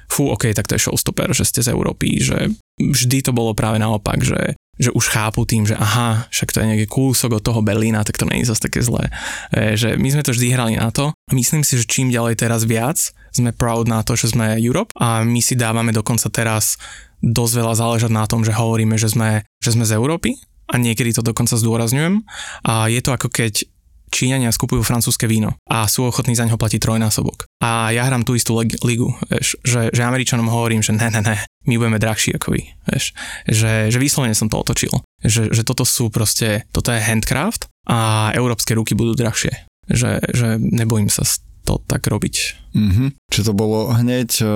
fú, 0.07 0.31
OK, 0.31 0.51
tak 0.55 0.71
to 0.71 0.79
je 0.79 0.83
showstopper, 0.87 1.35
že 1.35 1.43
ste 1.43 1.59
z 1.59 1.75
Európy, 1.75 2.23
že 2.23 2.51
vždy 2.79 3.19
to 3.23 3.31
bolo 3.35 3.51
práve 3.51 3.83
naopak, 3.83 4.23
že 4.23 4.55
že 4.77 4.89
už 4.89 5.05
chápu 5.13 5.45
tým, 5.45 5.69
že 5.69 5.77
aha, 5.77 6.25
však 6.33 6.49
to 6.49 6.59
je 6.61 6.69
nejaký 6.73 6.87
kúsok 6.89 7.37
od 7.37 7.45
toho 7.45 7.61
Berlína, 7.61 8.01
tak 8.01 8.17
to 8.17 8.25
nie 8.25 8.41
je 8.41 8.49
zase 8.49 8.65
také 8.65 8.81
zlé. 8.81 9.13
E, 9.53 9.77
že 9.77 9.95
my 9.97 10.07
sme 10.09 10.25
to 10.25 10.33
vždy 10.33 10.47
hrali 10.49 10.75
na 10.77 10.89
to 10.89 11.13
myslím 11.33 11.65
si, 11.65 11.81
že 11.81 11.89
čím 11.89 12.13
ďalej 12.13 12.37
teraz 12.37 12.63
viac 12.63 12.99
sme 13.33 13.49
proud 13.55 13.89
na 13.89 14.05
to, 14.05 14.13
že 14.13 14.37
sme 14.37 14.61
Europe 14.61 14.93
a 14.99 15.25
my 15.25 15.41
si 15.41 15.57
dávame 15.57 15.89
dokonca 15.89 16.29
teraz 16.29 16.77
dosť 17.23 17.53
veľa 17.63 17.73
záležať 17.73 18.11
na 18.13 18.29
tom, 18.29 18.45
že 18.45 18.53
hovoríme, 18.53 18.99
že 18.99 19.09
sme, 19.09 19.47
že 19.63 19.73
sme 19.73 19.87
z 19.87 19.97
Európy 19.97 20.37
a 20.69 20.75
niekedy 20.77 21.15
to 21.15 21.25
dokonca 21.25 21.57
zdôrazňujem 21.57 22.21
a 22.67 22.87
je 22.87 23.01
to 23.01 23.11
ako 23.15 23.27
keď 23.33 23.65
Číňania 24.13 24.53
skupujú 24.53 24.85
francúzske 24.85 25.25
víno 25.25 25.57
a 25.65 25.89
sú 25.89 26.05
ochotní 26.05 26.37
za 26.37 26.45
neho 26.45 26.61
platiť 26.61 26.77
trojnásobok. 26.77 27.49
A 27.65 27.89
ja 27.89 28.05
hrám 28.05 28.21
tú 28.21 28.37
istú 28.37 28.53
ligu, 28.61 29.09
vieš, 29.25 29.57
že, 29.65 29.89
že 29.89 30.05
Američanom 30.05 30.45
hovorím, 30.45 30.85
že 30.85 30.93
ne, 30.93 31.09
ne, 31.09 31.25
ne, 31.25 31.41
my 31.65 31.75
budeme 31.81 31.97
drahší 31.97 32.37
ako 32.37 32.53
vy, 32.53 32.61
vieš, 32.93 33.17
že, 33.49 33.89
že 33.89 33.97
vyslovene 33.97 34.37
som 34.37 34.53
to 34.53 34.61
otočil, 34.61 34.93
že, 35.25 35.49
že 35.49 35.65
toto 35.65 35.81
sú 35.81 36.13
proste, 36.13 36.69
toto 36.69 36.93
je 36.93 37.01
handcraft 37.01 37.65
a 37.89 38.29
európske 38.37 38.77
ruky 38.77 38.93
budú 38.93 39.17
drahšie, 39.17 39.65
že, 39.89 40.21
že 40.29 40.61
nebojím 40.61 41.09
sa 41.09 41.25
to 41.63 41.79
tak 41.87 42.05
robiť. 42.05 42.35
Mm-hmm. 42.75 43.09
Čiže 43.31 43.47
to 43.49 43.53
bolo 43.55 43.95
hneď 43.95 44.29
uh, 44.43 44.49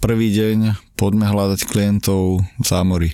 prvý 0.00 0.32
deň, 0.32 0.58
poďme 0.96 1.28
hľadať 1.28 1.68
klientov 1.68 2.42
v 2.42 2.64
zámori. 2.64 3.12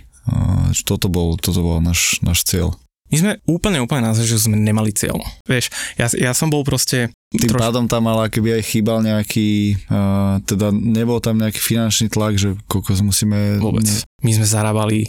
toto 0.87 1.11
bol, 1.11 1.35
toto 1.35 1.61
bol 1.61 1.83
náš, 1.83 2.23
náš 2.23 2.47
cieľ. 2.47 2.79
My 3.13 3.17
sme 3.21 3.31
úplne, 3.45 3.79
úplne 3.85 4.09
na 4.09 4.17
že 4.17 4.41
sme 4.41 4.57
nemali 4.57 4.89
cieľ. 4.97 5.21
Vieš, 5.45 5.69
ja, 6.01 6.09
ja 6.17 6.33
som 6.33 6.49
bol 6.49 6.65
proste... 6.65 7.13
Tým 7.33 7.49
troš... 7.49 7.61
pádom 7.65 7.85
tam 7.89 8.09
ale 8.09 8.29
keby 8.29 8.61
aj 8.61 8.63
chýbal 8.65 9.01
nejaký, 9.05 9.77
uh, 9.89 10.41
teda 10.45 10.69
nebol 10.73 11.17
tam 11.21 11.41
nejaký 11.41 11.61
finančný 11.61 12.13
tlak, 12.13 12.41
že 12.41 12.57
koľko 12.69 12.97
musíme... 13.05 13.61
Vôbec. 13.61 13.85
Ne... 13.85 14.05
My 14.25 14.33
sme 14.37 14.47
zarábali 14.49 15.09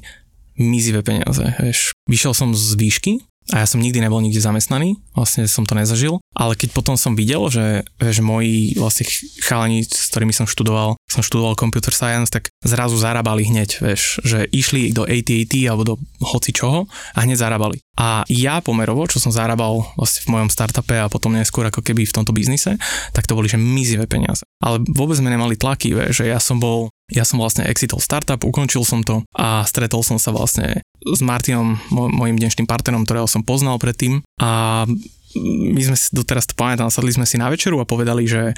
mizivé 0.59 0.99
peniaze, 0.99 1.43
vieš. 1.59 1.95
Vyšiel 2.07 2.35
som 2.35 2.51
z 2.51 2.75
výšky, 2.75 3.23
a 3.51 3.63
ja 3.63 3.67
som 3.67 3.83
nikdy 3.83 3.99
nebol 3.99 4.23
nikde 4.23 4.39
zamestnaný, 4.39 4.95
vlastne 5.11 5.43
som 5.51 5.67
to 5.67 5.75
nezažil, 5.75 6.23
ale 6.31 6.55
keď 6.55 6.71
potom 6.71 6.95
som 6.95 7.11
videl, 7.11 7.43
že, 7.51 7.83
že 7.99 8.23
moji 8.23 8.79
vlastne 8.79 9.03
chalani, 9.43 9.83
s 9.83 10.07
ktorými 10.07 10.31
som 10.31 10.47
študoval, 10.47 10.95
som 11.11 11.19
študoval 11.19 11.59
computer 11.59 11.91
science, 11.91 12.31
tak 12.31 12.47
zrazu 12.63 12.95
zarábali 12.95 13.43
hneď, 13.43 13.83
vieš, 13.83 14.23
že 14.23 14.47
išli 14.47 14.95
do 14.95 15.03
AT&T 15.03 15.67
alebo 15.67 15.83
do 15.83 15.95
hoci 16.23 16.55
čoho 16.55 16.87
a 16.87 17.19
hneď 17.19 17.43
zarábali. 17.43 17.83
A 17.99 18.25
ja 18.31 18.63
pomerovo, 18.63 19.05
čo 19.05 19.19
som 19.21 19.29
zarábal 19.29 19.85
vlastne 19.99 20.25
v 20.25 20.31
mojom 20.33 20.49
startupe 20.49 20.97
a 20.97 21.11
potom 21.11 21.35
neskôr 21.35 21.67
ako 21.67 21.85
keby 21.85 22.07
v 22.07 22.15
tomto 22.15 22.33
biznise, 22.33 22.79
tak 23.11 23.27
to 23.27 23.35
boli 23.37 23.51
že 23.51 23.59
mizivé 23.59 24.07
peniaze. 24.07 24.47
Ale 24.63 24.81
vôbec 24.87 25.19
sme 25.19 25.29
nemali 25.29 25.59
tlaky, 25.59 25.93
vieš, 25.93 26.23
že 26.23 26.31
ja 26.31 26.39
som 26.39 26.57
bol 26.57 26.89
ja 27.13 27.23
som 27.23 27.37
vlastne 27.37 27.69
exitol 27.69 28.01
startup, 28.01 28.41
ukončil 28.41 28.81
som 28.83 29.05
to 29.05 29.21
a 29.37 29.61
stretol 29.69 30.01
som 30.01 30.17
sa 30.17 30.33
vlastne 30.33 30.81
s 31.05 31.21
Martinom, 31.21 31.77
môjim 31.93 32.35
dnešným 32.35 32.65
partnerom, 32.65 33.05
ktorého 33.05 33.29
som 33.29 33.45
poznal 33.45 33.77
predtým 33.77 34.25
a 34.41 34.83
my 35.37 35.81
sme 35.81 35.97
si 35.97 36.13
doteraz 36.13 36.45
to 36.45 36.53
pamätám, 36.53 36.93
sadli 36.93 37.09
sme 37.09 37.25
si 37.25 37.41
na 37.41 37.49
večeru 37.49 37.81
a 37.81 37.89
povedali, 37.89 38.29
že 38.29 38.53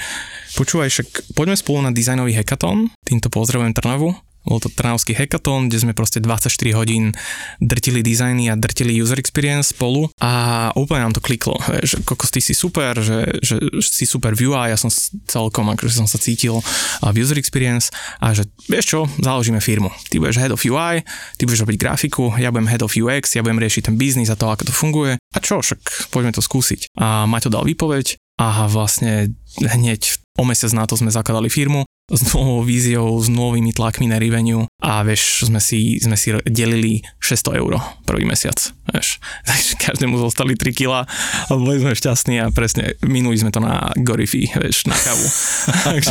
počúvaj, 0.60 0.92
však 0.92 1.08
poďme 1.36 1.56
spolu 1.56 1.80
na 1.88 1.92
dizajnový 1.96 2.36
hackathon, 2.36 2.92
týmto 3.08 3.32
pozdravujem 3.32 3.72
Trnavu 3.72 4.12
bol 4.46 4.62
to 4.62 4.70
Trnavský 4.70 5.18
hackathon, 5.18 5.68
kde 5.68 5.82
sme 5.82 5.94
proste 5.98 6.22
24 6.22 6.54
hodín 6.78 7.12
drtili 7.58 8.06
dizajny 8.06 8.54
a 8.54 8.56
drtili 8.56 8.94
user 8.94 9.18
experience 9.18 9.74
spolu 9.74 10.08
a 10.22 10.70
úplne 10.78 11.10
nám 11.10 11.16
to 11.18 11.22
kliklo, 11.26 11.58
že 11.82 12.00
kokos, 12.06 12.30
ty 12.30 12.40
si 12.40 12.54
super, 12.54 12.94
že, 13.02 13.42
že, 13.42 13.58
si 13.82 14.06
super 14.06 14.38
v 14.38 14.48
UI, 14.48 14.72
ja 14.72 14.78
som 14.78 14.94
celkom, 15.26 15.66
akože 15.74 15.98
som 15.98 16.08
sa 16.08 16.22
cítil 16.22 16.62
v 17.02 17.16
user 17.18 17.42
experience 17.42 17.90
a 18.22 18.32
že 18.38 18.46
vieš 18.70 18.86
čo, 18.96 19.00
založíme 19.20 19.58
firmu. 19.58 19.90
Ty 20.08 20.22
budeš 20.22 20.38
head 20.38 20.54
of 20.54 20.62
UI, 20.62 21.02
ty 21.36 21.44
budeš 21.50 21.66
robiť 21.66 21.78
grafiku, 21.82 22.32
ja 22.38 22.54
budem 22.54 22.70
head 22.70 22.86
of 22.86 22.94
UX, 22.94 23.34
ja 23.34 23.42
budem 23.42 23.58
riešiť 23.60 23.90
ten 23.90 23.96
biznis 23.98 24.30
a 24.30 24.38
to, 24.38 24.46
ako 24.48 24.70
to 24.70 24.74
funguje. 24.74 25.18
A 25.18 25.38
čo, 25.42 25.60
však 25.60 26.14
poďme 26.14 26.38
to 26.38 26.46
skúsiť. 26.46 26.94
A 27.02 27.26
Maťo 27.26 27.50
dal 27.50 27.66
výpoveď 27.66 28.22
a 28.36 28.68
vlastne 28.68 29.32
hneď 29.64 30.20
o 30.36 30.44
mesiac 30.44 30.72
na 30.76 30.84
to 30.84 31.00
sme 31.00 31.08
zakladali 31.08 31.48
firmu 31.48 31.88
s 32.06 32.22
novou 32.34 32.62
víziou, 32.62 33.18
s 33.18 33.26
novými 33.34 33.74
tlakmi 33.74 34.06
na 34.06 34.22
revenue 34.22 34.70
a 34.78 35.02
vieš, 35.02 35.50
sme 35.50 35.58
si, 35.58 35.98
sme 35.98 36.14
si 36.14 36.38
delili 36.46 37.02
600 37.18 37.58
eur 37.58 37.82
prvý 38.06 38.30
mesiac, 38.30 38.58
vieš. 38.94 39.18
Takže 39.50 39.74
každému 39.82 40.22
zostali 40.22 40.54
3 40.54 40.70
kila 40.78 41.10
a 41.50 41.52
boli 41.58 41.82
sme 41.82 41.98
šťastní 41.98 42.46
a 42.46 42.54
presne 42.54 42.94
minuli 43.02 43.42
sme 43.42 43.50
to 43.50 43.58
na 43.58 43.90
Gorifi, 43.98 44.46
vieš, 44.54 44.86
na 44.86 44.94
kavu. 44.94 45.28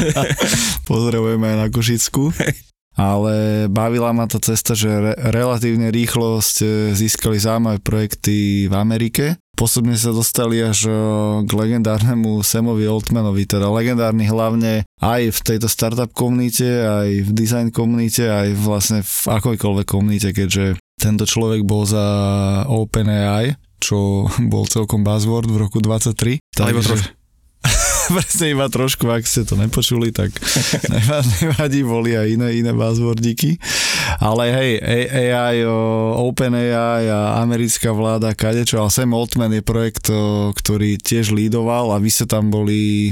Pozdravujeme 0.90 1.54
aj 1.54 1.58
na 1.62 1.68
Košicku. 1.70 2.34
Ale 2.94 3.66
bavila 3.66 4.14
ma 4.14 4.30
tá 4.30 4.38
cesta, 4.38 4.78
že 4.78 4.86
re- 4.86 5.18
relatívne 5.34 5.90
rýchlo 5.90 6.38
ste 6.38 6.94
získali 6.94 7.42
zaujímavé 7.42 7.82
projekty 7.82 8.70
v 8.70 8.74
Amerike 8.74 9.24
postupne 9.54 9.94
sa 9.96 10.10
dostali 10.10 10.60
až 10.60 10.90
k 11.46 11.50
legendárnemu 11.50 12.42
Samovi 12.42 12.84
Altmanovi, 12.84 13.46
teda 13.46 13.70
legendárny 13.70 14.26
hlavne 14.28 14.84
aj 15.00 15.22
v 15.30 15.38
tejto 15.40 15.66
startup 15.70 16.10
komunite, 16.12 16.66
aj 16.66 17.08
v 17.26 17.30
design 17.32 17.68
komunite, 17.70 18.28
aj 18.28 18.54
vlastne 18.58 19.00
v 19.02 19.16
akojkoľvek 19.30 19.86
komunite, 19.86 20.34
keďže 20.34 20.78
tento 20.98 21.24
človek 21.26 21.66
bol 21.66 21.86
za 21.86 22.04
OpenAI, 22.68 23.56
čo 23.82 24.30
bol 24.52 24.64
celkom 24.68 25.02
buzzword 25.02 25.50
v 25.50 25.60
roku 25.66 25.78
23. 25.82 26.38
Takže, 26.54 27.23
presne 28.16 28.52
iba 28.52 28.66
trošku, 28.68 29.08
ak 29.08 29.24
ste 29.24 29.46
to 29.46 29.56
nepočuli, 29.56 30.12
tak 30.12 30.30
nevadí, 31.40 31.80
boli 31.86 32.16
aj 32.16 32.28
iné, 32.34 32.48
iné 32.60 32.72
buzzwordiky. 32.76 33.56
Ale 34.20 34.52
hej, 34.52 34.70
AI, 35.32 35.64
OpenAI 36.20 37.08
a 37.10 37.20
americká 37.42 37.90
vláda, 37.90 38.36
kadečo, 38.36 38.78
ale 38.78 38.92
Sam 38.92 39.16
Altman 39.16 39.56
je 39.56 39.62
projekt, 39.64 40.12
ktorý 40.54 41.00
tiež 41.00 41.32
lídoval 41.32 41.94
a 41.94 41.98
vy 41.98 42.10
ste 42.12 42.28
tam 42.28 42.52
boli 42.52 43.10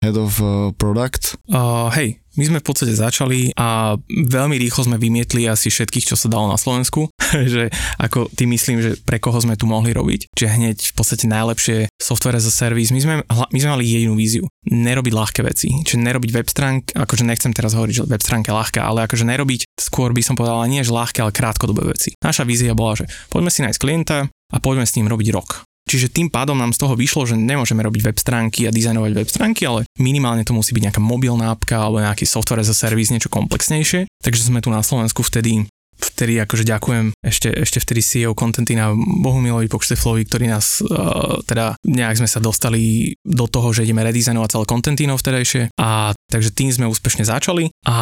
head 0.00 0.16
of 0.16 0.40
product. 0.80 1.36
Uh, 1.52 1.92
hej, 1.92 2.20
my 2.40 2.44
sme 2.46 2.58
v 2.62 2.66
podstate 2.66 2.94
začali 2.96 3.52
a 3.58 3.98
veľmi 4.08 4.56
rýchlo 4.56 4.88
sme 4.88 4.96
vymietli 4.96 5.44
asi 5.44 5.68
všetkých, 5.68 6.08
čo 6.08 6.16
sa 6.16 6.32
dalo 6.32 6.48
na 6.48 6.56
Slovensku, 6.56 7.12
že 7.52 7.68
ako 8.00 8.32
ty 8.32 8.48
myslím, 8.48 8.80
že 8.80 8.96
pre 9.02 9.20
koho 9.20 9.36
sme 9.36 9.60
tu 9.60 9.68
mohli 9.68 9.92
robiť, 9.92 10.32
že 10.32 10.46
hneď 10.48 10.78
v 10.78 10.94
podstate 10.96 11.28
najlepšie 11.28 11.92
software 12.00 12.40
as 12.40 12.48
a 12.48 12.54
service. 12.54 12.94
My 12.94 13.00
sme, 13.04 13.14
my 13.28 13.58
sme 13.58 13.70
mali 13.76 13.84
jedinú 13.84 14.16
víziu, 14.16 14.48
nerobiť 14.64 15.12
ľahké 15.12 15.40
veci, 15.44 15.68
čiže 15.84 16.00
nerobiť 16.00 16.30
web 16.32 16.48
stránk, 16.48 16.96
akože 16.96 17.28
nechcem 17.28 17.52
teraz 17.52 17.76
hovoriť, 17.76 17.94
že 18.00 18.02
web 18.08 18.22
stránka 18.24 18.54
je 18.54 18.58
ľahká, 18.62 18.80
ale 18.80 19.04
akože 19.04 19.28
nerobiť 19.28 19.60
skôr 19.76 20.16
by 20.16 20.24
som 20.24 20.38
povedal 20.38 20.64
nie, 20.64 20.80
že 20.80 20.96
ľahké, 20.96 21.20
ale 21.20 21.36
krátkodobé 21.36 21.92
veci. 21.92 22.16
Naša 22.24 22.48
vízia 22.48 22.72
bola, 22.72 23.04
že 23.04 23.10
poďme 23.28 23.52
si 23.52 23.60
nájsť 23.66 23.80
klienta 23.82 24.30
a 24.30 24.56
poďme 24.62 24.88
s 24.88 24.96
ním 24.96 25.10
robiť 25.12 25.28
rok. 25.34 25.69
Čiže 25.90 26.14
tým 26.14 26.30
pádom 26.30 26.54
nám 26.54 26.70
z 26.70 26.86
toho 26.86 26.94
vyšlo, 26.94 27.26
že 27.26 27.34
nemôžeme 27.34 27.82
robiť 27.82 28.06
web 28.06 28.18
stránky 28.22 28.70
a 28.70 28.70
dizajnovať 28.70 29.10
web 29.10 29.26
stránky, 29.26 29.66
ale 29.66 29.82
minimálne 29.98 30.46
to 30.46 30.54
musí 30.54 30.70
byť 30.70 30.86
nejaká 30.86 31.02
mobilná 31.02 31.50
apka 31.50 31.82
alebo 31.82 31.98
nejaký 31.98 32.30
software 32.30 32.62
as 32.62 32.70
a 32.70 32.76
service, 32.78 33.10
niečo 33.10 33.26
komplexnejšie. 33.26 34.06
Takže 34.22 34.46
sme 34.46 34.62
tu 34.62 34.70
na 34.70 34.86
Slovensku 34.86 35.26
vtedy 35.26 35.66
vtedy 36.00 36.40
akože 36.40 36.64
ďakujem 36.64 37.12
ešte, 37.20 37.52
ešte 37.52 37.78
vtedy 37.84 38.00
CEO 38.00 38.32
Contentina 38.32 38.88
Bohumilovi 38.96 39.68
Pokšteflovi, 39.68 40.24
ktorý 40.24 40.48
nás 40.48 40.80
uh, 40.80 41.44
teda 41.44 41.76
nejak 41.84 42.24
sme 42.24 42.28
sa 42.28 42.40
dostali 42.40 43.12
do 43.20 43.44
toho, 43.44 43.76
že 43.76 43.84
ideme 43.84 44.00
redizajnovať 44.00 44.48
celé 44.48 44.64
Contentino 44.64 45.14
vtedajšie 45.20 45.62
a 45.76 46.16
takže 46.32 46.56
tým 46.56 46.72
sme 46.72 46.88
úspešne 46.88 47.28
začali 47.28 47.68
a 47.84 47.96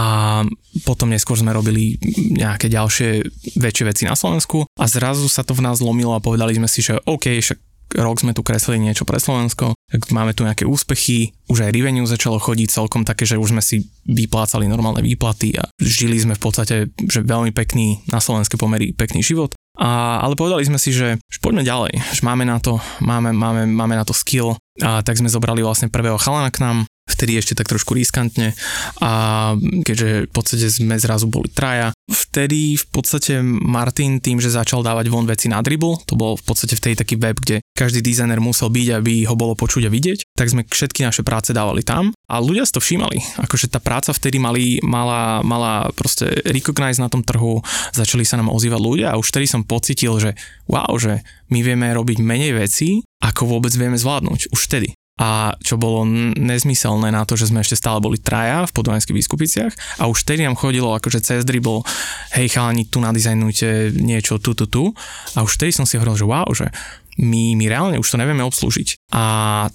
potom 0.86 1.10
neskôr 1.10 1.34
sme 1.34 1.50
robili 1.50 1.98
nejaké 2.38 2.70
ďalšie 2.70 3.26
väčšie 3.58 3.84
veci 3.84 4.02
na 4.06 4.14
Slovensku 4.14 4.62
a 4.62 4.84
zrazu 4.86 5.26
sa 5.26 5.42
to 5.42 5.58
v 5.58 5.66
nás 5.66 5.82
zlomilo 5.82 6.14
a 6.14 6.22
povedali 6.22 6.54
sme 6.54 6.70
si, 6.70 6.86
že 6.86 7.02
OK, 7.02 7.34
však 7.42 7.67
rok 7.96 8.20
sme 8.20 8.36
tu 8.36 8.44
kreslili 8.44 8.82
niečo 8.82 9.08
pre 9.08 9.16
Slovensko, 9.16 9.72
tak 9.88 10.12
máme 10.12 10.36
tu 10.36 10.44
nejaké 10.44 10.68
úspechy, 10.68 11.32
už 11.48 11.64
aj 11.64 11.72
revenue 11.72 12.04
začalo 12.04 12.36
chodiť 12.36 12.68
celkom 12.68 13.08
také, 13.08 13.24
že 13.24 13.40
už 13.40 13.56
sme 13.56 13.62
si 13.64 13.88
vyplácali 14.04 14.68
normálne 14.68 15.00
výplaty 15.00 15.56
a 15.56 15.68
žili 15.80 16.20
sme 16.20 16.36
v 16.36 16.42
podstate, 16.42 16.76
že 16.92 17.24
veľmi 17.24 17.52
pekný 17.56 18.04
na 18.12 18.20
slovenské 18.20 18.60
pomery 18.60 18.92
pekný 18.92 19.24
život. 19.24 19.56
A, 19.78 20.18
ale 20.18 20.34
povedali 20.34 20.66
sme 20.66 20.74
si, 20.74 20.90
že, 20.90 21.22
že 21.30 21.38
poďme 21.38 21.62
ďalej, 21.62 21.92
že 22.18 22.22
máme 22.26 22.42
na 22.42 22.58
to, 22.58 22.82
máme, 22.98 23.30
máme, 23.30 23.62
máme 23.70 23.94
na 23.94 24.02
to 24.02 24.10
skill. 24.10 24.58
A 24.82 25.06
tak 25.06 25.18
sme 25.22 25.30
zobrali 25.30 25.62
vlastne 25.62 25.86
prvého 25.86 26.18
chalana 26.18 26.50
k 26.50 26.66
nám, 26.66 26.87
vtedy 27.08 27.40
ešte 27.40 27.56
tak 27.56 27.72
trošku 27.72 27.96
riskantne 27.96 28.52
a 29.00 29.10
keďže 29.58 30.28
v 30.28 30.32
podstate 30.32 30.66
sme 30.68 31.00
zrazu 31.00 31.26
boli 31.26 31.48
traja. 31.48 31.90
Vtedy 32.08 32.76
v 32.76 32.86
podstate 32.92 33.40
Martin 33.44 34.20
tým, 34.20 34.38
že 34.38 34.52
začal 34.52 34.84
dávať 34.84 35.08
von 35.08 35.24
veci 35.24 35.48
na 35.48 35.64
dribble, 35.64 36.04
to 36.04 36.14
bol 36.14 36.36
v 36.36 36.44
podstate 36.44 36.76
v 36.76 36.84
tej 36.84 36.94
taký 37.00 37.16
web, 37.16 37.36
kde 37.40 37.64
každý 37.72 38.04
dizajner 38.04 38.38
musel 38.38 38.68
byť, 38.68 38.88
aby 39.00 39.24
ho 39.24 39.34
bolo 39.34 39.56
počuť 39.56 39.88
a 39.88 39.90
vidieť, 39.92 40.36
tak 40.36 40.52
sme 40.52 40.68
všetky 40.68 41.02
naše 41.02 41.24
práce 41.24 41.56
dávali 41.56 41.80
tam 41.80 42.12
a 42.28 42.38
ľudia 42.38 42.68
si 42.68 42.76
to 42.76 42.84
všímali. 42.84 43.18
Akože 43.40 43.72
tá 43.72 43.80
práca 43.80 44.12
vtedy 44.12 44.36
mali, 44.36 44.78
mala, 44.84 45.40
mala 45.40 45.88
proste 45.96 46.28
recognize 46.44 47.00
na 47.00 47.08
tom 47.08 47.24
trhu, 47.24 47.64
začali 47.96 48.22
sa 48.22 48.36
nám 48.36 48.52
ozývať 48.52 48.80
ľudia 48.80 49.06
a 49.12 49.18
už 49.18 49.32
vtedy 49.32 49.46
som 49.48 49.64
pocitil, 49.64 50.20
že 50.20 50.36
wow, 50.68 50.92
že 51.00 51.24
my 51.48 51.64
vieme 51.64 51.88
robiť 51.88 52.20
menej 52.20 52.52
veci, 52.56 53.00
ako 53.24 53.58
vôbec 53.58 53.72
vieme 53.72 53.96
zvládnuť. 53.96 54.52
Už 54.52 54.60
vtedy 54.68 54.92
a 55.18 55.58
čo 55.58 55.74
bolo 55.74 56.06
nezmyselné 56.38 57.10
na 57.10 57.26
to, 57.26 57.34
že 57.34 57.50
sme 57.50 57.60
ešte 57.60 57.74
stále 57.74 57.98
boli 57.98 58.22
traja 58.22 58.64
v 58.70 58.74
podunajských 58.74 59.18
výskupiciach 59.18 59.72
a 59.98 60.06
už 60.06 60.22
vtedy 60.22 60.46
nám 60.46 60.54
chodilo 60.54 60.94
akože 60.94 61.20
cez 61.20 61.42
dribble, 61.42 61.82
hej 62.38 62.46
chalani, 62.48 62.86
tu 62.86 63.02
nadizajnujte 63.02 63.98
niečo 63.98 64.38
tu, 64.38 64.54
tu, 64.54 64.70
tu 64.70 64.94
a 65.34 65.42
už 65.42 65.58
vtedy 65.58 65.74
som 65.74 65.84
si 65.84 65.98
hovoril, 65.98 66.16
že 66.16 66.26
wow, 66.26 66.48
že 66.54 66.70
my, 67.18 67.58
my 67.58 67.64
reálne 67.66 67.98
už 67.98 68.14
to 68.14 68.20
nevieme 68.20 68.46
obslúžiť. 68.46 69.10
A 69.10 69.22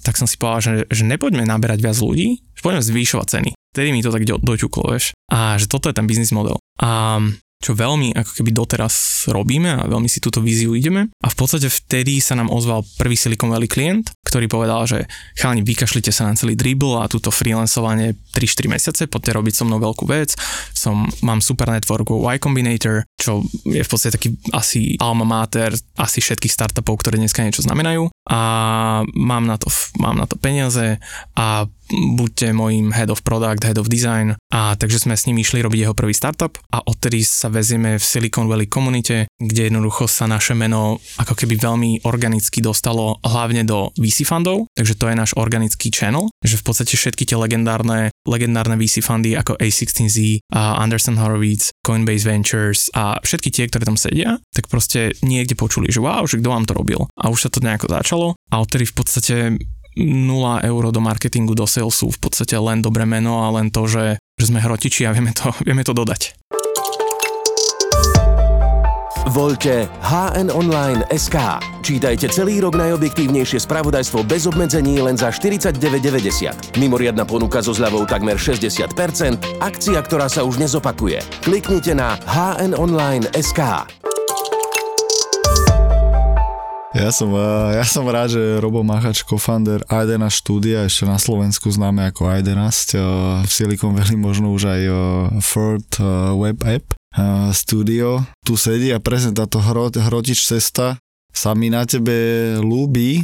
tak 0.00 0.16
som 0.16 0.24
si 0.24 0.40
povedal, 0.40 0.60
že, 0.64 0.72
že 0.88 1.04
nepoďme 1.04 1.44
naberať 1.44 1.84
viac 1.84 2.00
ľudí, 2.00 2.40
že 2.56 2.64
poďme 2.64 2.80
zvýšovať 2.80 3.26
ceny. 3.28 3.50
Vtedy 3.76 3.88
mi 3.92 4.00
to 4.00 4.14
tak 4.14 4.24
do, 4.24 4.40
doťuklo, 4.40 4.96
vieš. 4.96 5.12
A 5.28 5.60
že 5.60 5.68
toto 5.68 5.92
je 5.92 5.98
ten 5.98 6.08
biznis 6.08 6.32
model. 6.32 6.56
A 6.80 7.20
čo 7.64 7.72
veľmi 7.72 8.12
ako 8.12 8.44
keby 8.44 8.52
doteraz 8.52 9.24
robíme 9.32 9.80
a 9.80 9.88
veľmi 9.88 10.04
si 10.04 10.20
túto 10.20 10.44
víziu 10.44 10.76
ideme. 10.76 11.08
A 11.24 11.32
v 11.32 11.36
podstate 11.40 11.72
vtedy 11.72 12.20
sa 12.20 12.36
nám 12.36 12.52
ozval 12.52 12.84
prvý 13.00 13.16
Silicon 13.16 13.48
Valley 13.48 13.72
klient, 13.72 14.12
ktorý 14.20 14.52
povedal, 14.52 14.84
že 14.84 15.08
chalani, 15.40 15.64
vykašlite 15.64 16.12
sa 16.12 16.28
na 16.28 16.36
celý 16.36 16.52
dribble 16.60 17.00
a 17.00 17.08
túto 17.08 17.32
freelancovanie 17.32 18.20
3-4 18.36 18.68
mesiace, 18.68 19.02
poďte 19.08 19.40
robiť 19.40 19.54
so 19.56 19.64
mnou 19.64 19.80
veľkú 19.80 20.04
vec. 20.04 20.36
Som, 20.76 21.08
mám 21.24 21.40
super 21.40 21.72
network 21.72 22.12
Y 22.12 22.36
Combinator, 22.36 23.08
čo 23.16 23.40
je 23.64 23.80
v 23.80 23.88
podstate 23.88 24.20
taký 24.20 24.36
asi 24.52 25.00
alma 25.00 25.24
mater 25.24 25.72
asi 25.96 26.20
všetkých 26.20 26.52
startupov, 26.52 27.00
ktoré 27.00 27.16
dneska 27.16 27.40
niečo 27.40 27.64
znamenajú 27.64 28.12
a 28.28 28.40
mám 29.16 29.48
na 29.48 29.56
to, 29.56 29.72
mám 29.96 30.20
na 30.20 30.28
to 30.28 30.36
peniaze 30.36 31.00
a 31.32 31.64
buďte 31.90 32.56
môjim 32.56 32.92
head 32.94 33.12
of 33.12 33.20
product, 33.26 33.64
head 33.64 33.76
of 33.76 33.90
design 33.90 34.36
a 34.52 34.74
takže 34.78 35.04
sme 35.04 35.14
s 35.16 35.26
ním 35.28 35.40
išli 35.40 35.60
robiť 35.60 35.80
jeho 35.88 35.94
prvý 35.96 36.16
startup 36.16 36.56
a 36.72 36.80
odtedy 36.84 37.20
sa 37.26 37.52
vezieme 37.52 38.00
v 38.00 38.04
Silicon 38.04 38.48
Valley 38.48 38.70
komunite, 38.70 39.28
kde 39.36 39.68
jednoducho 39.68 40.08
sa 40.08 40.24
naše 40.24 40.56
meno 40.56 41.02
ako 41.20 41.34
keby 41.36 41.60
veľmi 41.60 41.90
organicky 42.08 42.64
dostalo 42.64 43.20
hlavne 43.20 43.66
do 43.66 43.92
VC 44.00 44.24
fundov, 44.24 44.68
takže 44.72 44.96
to 44.96 45.10
je 45.10 45.16
náš 45.16 45.32
organický 45.36 45.92
channel, 45.92 46.32
že 46.40 46.56
v 46.56 46.64
podstate 46.64 46.96
všetky 46.96 47.28
tie 47.28 47.36
legendárne, 47.36 48.14
legendárne 48.24 48.78
VC 48.80 49.04
fundy 49.04 49.36
ako 49.36 49.60
A16Z, 49.60 50.44
a 50.52 50.80
Anderson 50.80 51.18
Horowitz, 51.18 51.74
Coinbase 51.84 52.24
Ventures 52.24 52.88
a 52.94 53.18
všetky 53.20 53.50
tie, 53.50 53.64
ktoré 53.68 53.84
tam 53.84 53.98
sedia, 53.98 54.38
tak 54.54 54.70
proste 54.70 55.12
niekde 55.20 55.58
počuli, 55.58 55.90
že 55.90 56.00
wow, 56.00 56.24
že 56.24 56.40
kto 56.40 56.48
vám 56.48 56.64
to 56.64 56.76
robil. 56.76 57.06
A 57.18 57.28
už 57.28 57.46
sa 57.46 57.50
to 57.52 57.64
nejako 57.64 57.90
začalo 57.90 58.26
a 58.50 58.54
odtedy 58.62 58.86
v 58.86 58.94
podstate 58.94 59.36
0 59.96 60.60
eur 60.62 60.82
do 60.90 61.00
marketingu, 61.00 61.54
do 61.54 61.66
salesu, 61.66 62.10
v 62.10 62.18
podstate 62.18 62.58
len 62.58 62.82
dobré 62.82 63.06
meno 63.06 63.46
a 63.46 63.50
len 63.54 63.70
to, 63.70 63.86
že, 63.86 64.18
že 64.38 64.44
sme 64.50 64.58
hrotiči 64.58 65.06
a 65.06 65.14
vieme 65.14 65.30
to, 65.30 65.54
vieme 65.66 65.86
to 65.86 65.94
dodať. 65.94 66.34
Voľte 69.24 69.88
HN 70.04 70.52
Online 70.52 71.00
SK. 71.08 71.58
Čítajte 71.80 72.28
celý 72.28 72.60
rok 72.60 72.76
najobjektívnejšie 72.76 73.56
spravodajstvo 73.66 74.20
bez 74.20 74.44
obmedzení 74.44 75.00
len 75.00 75.16
za 75.16 75.32
49,90. 75.32 76.76
Mimoriadna 76.76 77.24
ponuka 77.24 77.64
so 77.64 77.72
zľavou 77.72 78.04
takmer 78.04 78.36
60%, 78.36 78.94
akcia, 79.64 79.98
ktorá 80.04 80.28
sa 80.28 80.44
už 80.44 80.60
nezopakuje. 80.60 81.24
Kliknite 81.40 81.96
na 81.96 82.20
HN 82.28 82.76
Online 82.76 83.24
SK. 83.32 83.88
Ja 86.94 87.10
som, 87.10 87.34
eh, 87.34 87.74
ja 87.74 87.82
som 87.82 88.06
rád, 88.06 88.38
že 88.38 88.62
Robo 88.62 88.86
Machač, 88.86 89.26
co-founder 89.26 89.82
A11 89.90 90.30
štúdia, 90.30 90.86
ešte 90.86 91.02
na 91.10 91.18
Slovensku 91.18 91.66
známe 91.66 92.06
ako 92.06 92.30
A11, 92.30 92.94
eh, 92.94 93.02
v 93.42 93.50
Silicon 93.50 93.98
Valley 93.98 94.14
možno 94.14 94.54
už 94.54 94.62
aj 94.70 94.82
eh, 94.86 94.94
Ford 95.42 95.90
Web 96.38 96.62
App 96.62 96.94
studio. 97.54 98.22
Tu 98.42 98.58
sedí 98.58 98.90
a 98.90 98.98
presne 98.98 99.34
táto 99.34 99.62
hrotič 99.62 100.46
cesta 100.46 100.98
sa 101.30 101.50
mi 101.54 101.70
na 101.70 101.86
tebe 101.86 102.58
ľúbi, 102.58 103.22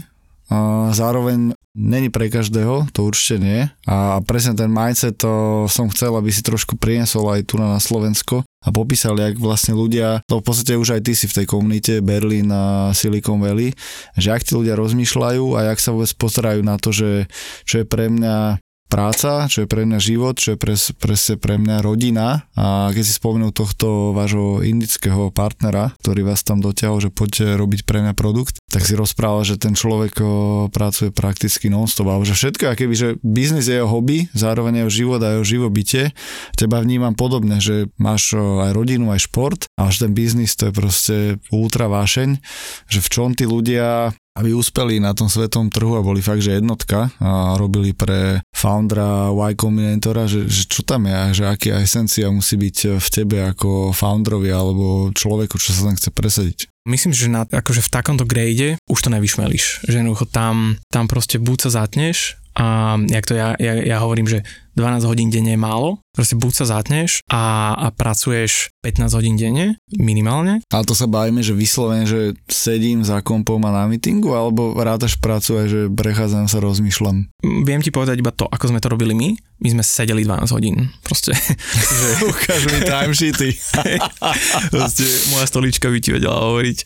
zároveň 0.95 1.59
není 1.75 2.07
pre 2.07 2.31
každého, 2.31 2.87
to 2.95 3.03
určite 3.03 3.43
nie. 3.43 3.67
A 3.91 4.23
presne 4.23 4.55
ten 4.55 4.71
mindset 4.71 5.19
to 5.19 5.67
som 5.67 5.91
chcel, 5.91 6.15
aby 6.15 6.31
si 6.31 6.43
trošku 6.47 6.79
priniesol 6.79 7.35
aj 7.35 7.51
tu 7.51 7.59
na 7.59 7.83
Slovensko 7.83 8.47
a 8.61 8.69
popísal, 8.69 9.17
jak 9.17 9.41
vlastne 9.41 9.73
ľudia, 9.73 10.21
to 10.29 10.41
v 10.41 10.45
podstate 10.45 10.77
už 10.77 11.01
aj 11.01 11.03
ty 11.09 11.13
si 11.17 11.25
v 11.25 11.37
tej 11.41 11.47
komunite 11.49 12.05
Berlin 12.05 12.53
a 12.53 12.93
Silicon 12.93 13.41
Valley, 13.41 13.73
že 14.21 14.37
ak 14.37 14.45
tí 14.45 14.53
ľudia 14.53 14.77
rozmýšľajú 14.77 15.57
a 15.57 15.73
jak 15.73 15.81
sa 15.81 15.97
vôbec 15.97 16.13
postarajú 16.21 16.61
na 16.61 16.77
to, 16.77 16.93
že 16.93 17.25
čo 17.65 17.81
je 17.81 17.85
pre 17.89 18.13
mňa 18.13 18.61
práca, 18.91 19.47
čo 19.47 19.63
je 19.65 19.69
pre 19.71 19.87
mňa 19.87 19.99
život, 20.03 20.35
čo 20.35 20.53
je 20.53 20.59
pre, 20.59 20.75
presne 20.99 21.39
pre 21.39 21.55
mňa 21.57 21.77
rodina. 21.81 22.51
A 22.59 22.91
keď 22.91 23.03
si 23.07 23.15
spomenul 23.15 23.55
tohto 23.55 24.11
vášho 24.11 24.67
indického 24.67 25.31
partnera, 25.31 25.95
ktorý 26.03 26.27
vás 26.27 26.43
tam 26.43 26.59
dotiahol, 26.59 26.99
že 26.99 27.15
poďte 27.15 27.55
robiť 27.55 27.87
pre 27.87 28.03
mňa 28.03 28.19
produkt, 28.19 28.59
tak 28.67 28.83
si 28.83 28.99
rozprával, 28.99 29.47
že 29.47 29.63
ten 29.63 29.79
človek 29.79 30.19
pracuje 30.75 31.15
prakticky 31.15 31.71
non-stop. 31.71 32.11
A 32.11 32.19
že 32.27 32.35
všetko, 32.35 32.75
keby, 32.75 32.95
že 32.99 33.09
biznis 33.23 33.71
je 33.71 33.79
jeho 33.79 33.87
hobby, 33.87 34.27
zároveň 34.35 34.85
jeho 34.85 34.91
život 34.91 35.21
a 35.23 35.39
jeho 35.39 35.47
živobytie, 35.47 36.11
teba 36.59 36.83
vnímam 36.83 37.15
podobne, 37.15 37.63
že 37.63 37.87
máš 37.95 38.35
aj 38.35 38.75
rodinu, 38.75 39.15
aj 39.15 39.31
šport 39.31 39.61
a 39.79 39.87
že 39.95 40.11
ten 40.11 40.13
biznis 40.13 40.59
to 40.59 40.69
je 40.69 40.73
proste 40.75 41.17
ultra 41.55 41.87
vášeň, 41.87 42.43
že 42.91 42.99
v 42.99 43.09
čom 43.09 43.31
tí 43.39 43.47
ľudia 43.47 44.11
aby 44.39 44.55
úspeli 44.55 45.03
na 45.03 45.11
tom 45.11 45.27
svetom 45.27 45.73
trhu 45.73 45.99
a 45.99 46.07
boli 46.07 46.23
fakt, 46.23 46.45
že 46.45 46.59
jednotka 46.59 47.11
a 47.19 47.59
robili 47.59 47.91
pre 47.91 48.45
foundera 48.55 49.35
Y 49.35 49.55
Combinatora, 49.59 50.31
že, 50.31 50.47
že 50.47 50.71
čo 50.71 50.87
tam 50.87 51.11
je, 51.11 51.43
že 51.43 51.45
aká 51.51 51.83
esencia 51.83 52.31
musí 52.31 52.55
byť 52.55 53.03
v 53.03 53.09
tebe 53.11 53.43
ako 53.43 53.91
founderovi 53.91 54.51
alebo 54.55 55.11
človeku, 55.11 55.59
čo 55.59 55.75
sa 55.75 55.91
tam 55.91 55.99
chce 55.99 56.11
presadiť. 56.15 56.59
Myslím, 56.89 57.13
že 57.13 57.29
na, 57.29 57.45
akože 57.45 57.85
v 57.85 57.93
takomto 57.93 58.25
grade 58.25 58.81
už 58.89 58.99
to 59.05 59.13
nevyšmelíš. 59.13 59.85
Že 59.85 60.01
jednoducho 60.01 60.27
tam, 60.31 60.81
tam 60.89 61.11
proste 61.11 61.37
buď 61.37 61.69
sa 61.69 61.85
zatneš 61.85 62.41
a 62.57 62.99
jak 63.07 63.25
to 63.27 63.39
ja, 63.39 63.55
ja, 63.61 63.79
ja 63.79 63.97
hovorím, 64.03 64.27
že 64.27 64.43
12 64.81 65.05
hodín 65.05 65.29
denne 65.29 65.53
je 65.53 65.61
málo, 65.61 66.01
proste 66.17 66.35
buď 66.35 66.53
sa 66.53 66.81
zatneš 66.81 67.23
a, 67.31 67.77
a 67.77 67.87
pracuješ 67.95 68.73
15 68.83 69.13
hodín 69.13 69.37
denne, 69.37 69.77
minimálne. 69.95 70.65
A 70.73 70.83
to 70.83 70.97
sa 70.97 71.05
bavíme, 71.05 71.45
že 71.45 71.53
vyslovene, 71.53 72.09
že 72.09 72.35
sedím 72.49 73.05
za 73.05 73.21
kompom 73.21 73.61
a 73.69 73.71
na 73.71 73.85
meetingu, 73.87 74.33
alebo 74.33 74.73
rátaš 74.81 75.21
prácu 75.21 75.61
aj, 75.61 75.67
že 75.69 75.81
prechádzam 75.93 76.49
sa, 76.49 76.59
rozmýšľam? 76.65 77.29
Viem 77.41 77.81
ti 77.85 77.93
povedať 77.93 78.25
iba 78.25 78.33
to, 78.33 78.49
ako 78.49 78.73
sme 78.73 78.81
to 78.81 78.89
robili 78.89 79.13
my. 79.13 79.37
My 79.61 79.69
sme 79.77 79.83
sedeli 79.85 80.25
12 80.25 80.57
hodín. 80.57 80.89
Proste. 81.05 81.37
že... 81.37 82.09
Ukáž 82.33 82.63
mi 82.73 82.81
timesheety. 82.81 83.51
proste 84.75 85.05
moja 85.37 85.45
stolička 85.45 85.93
by 85.93 85.99
ti 86.01 86.17
vedela 86.17 86.41
hovoriť, 86.49 86.79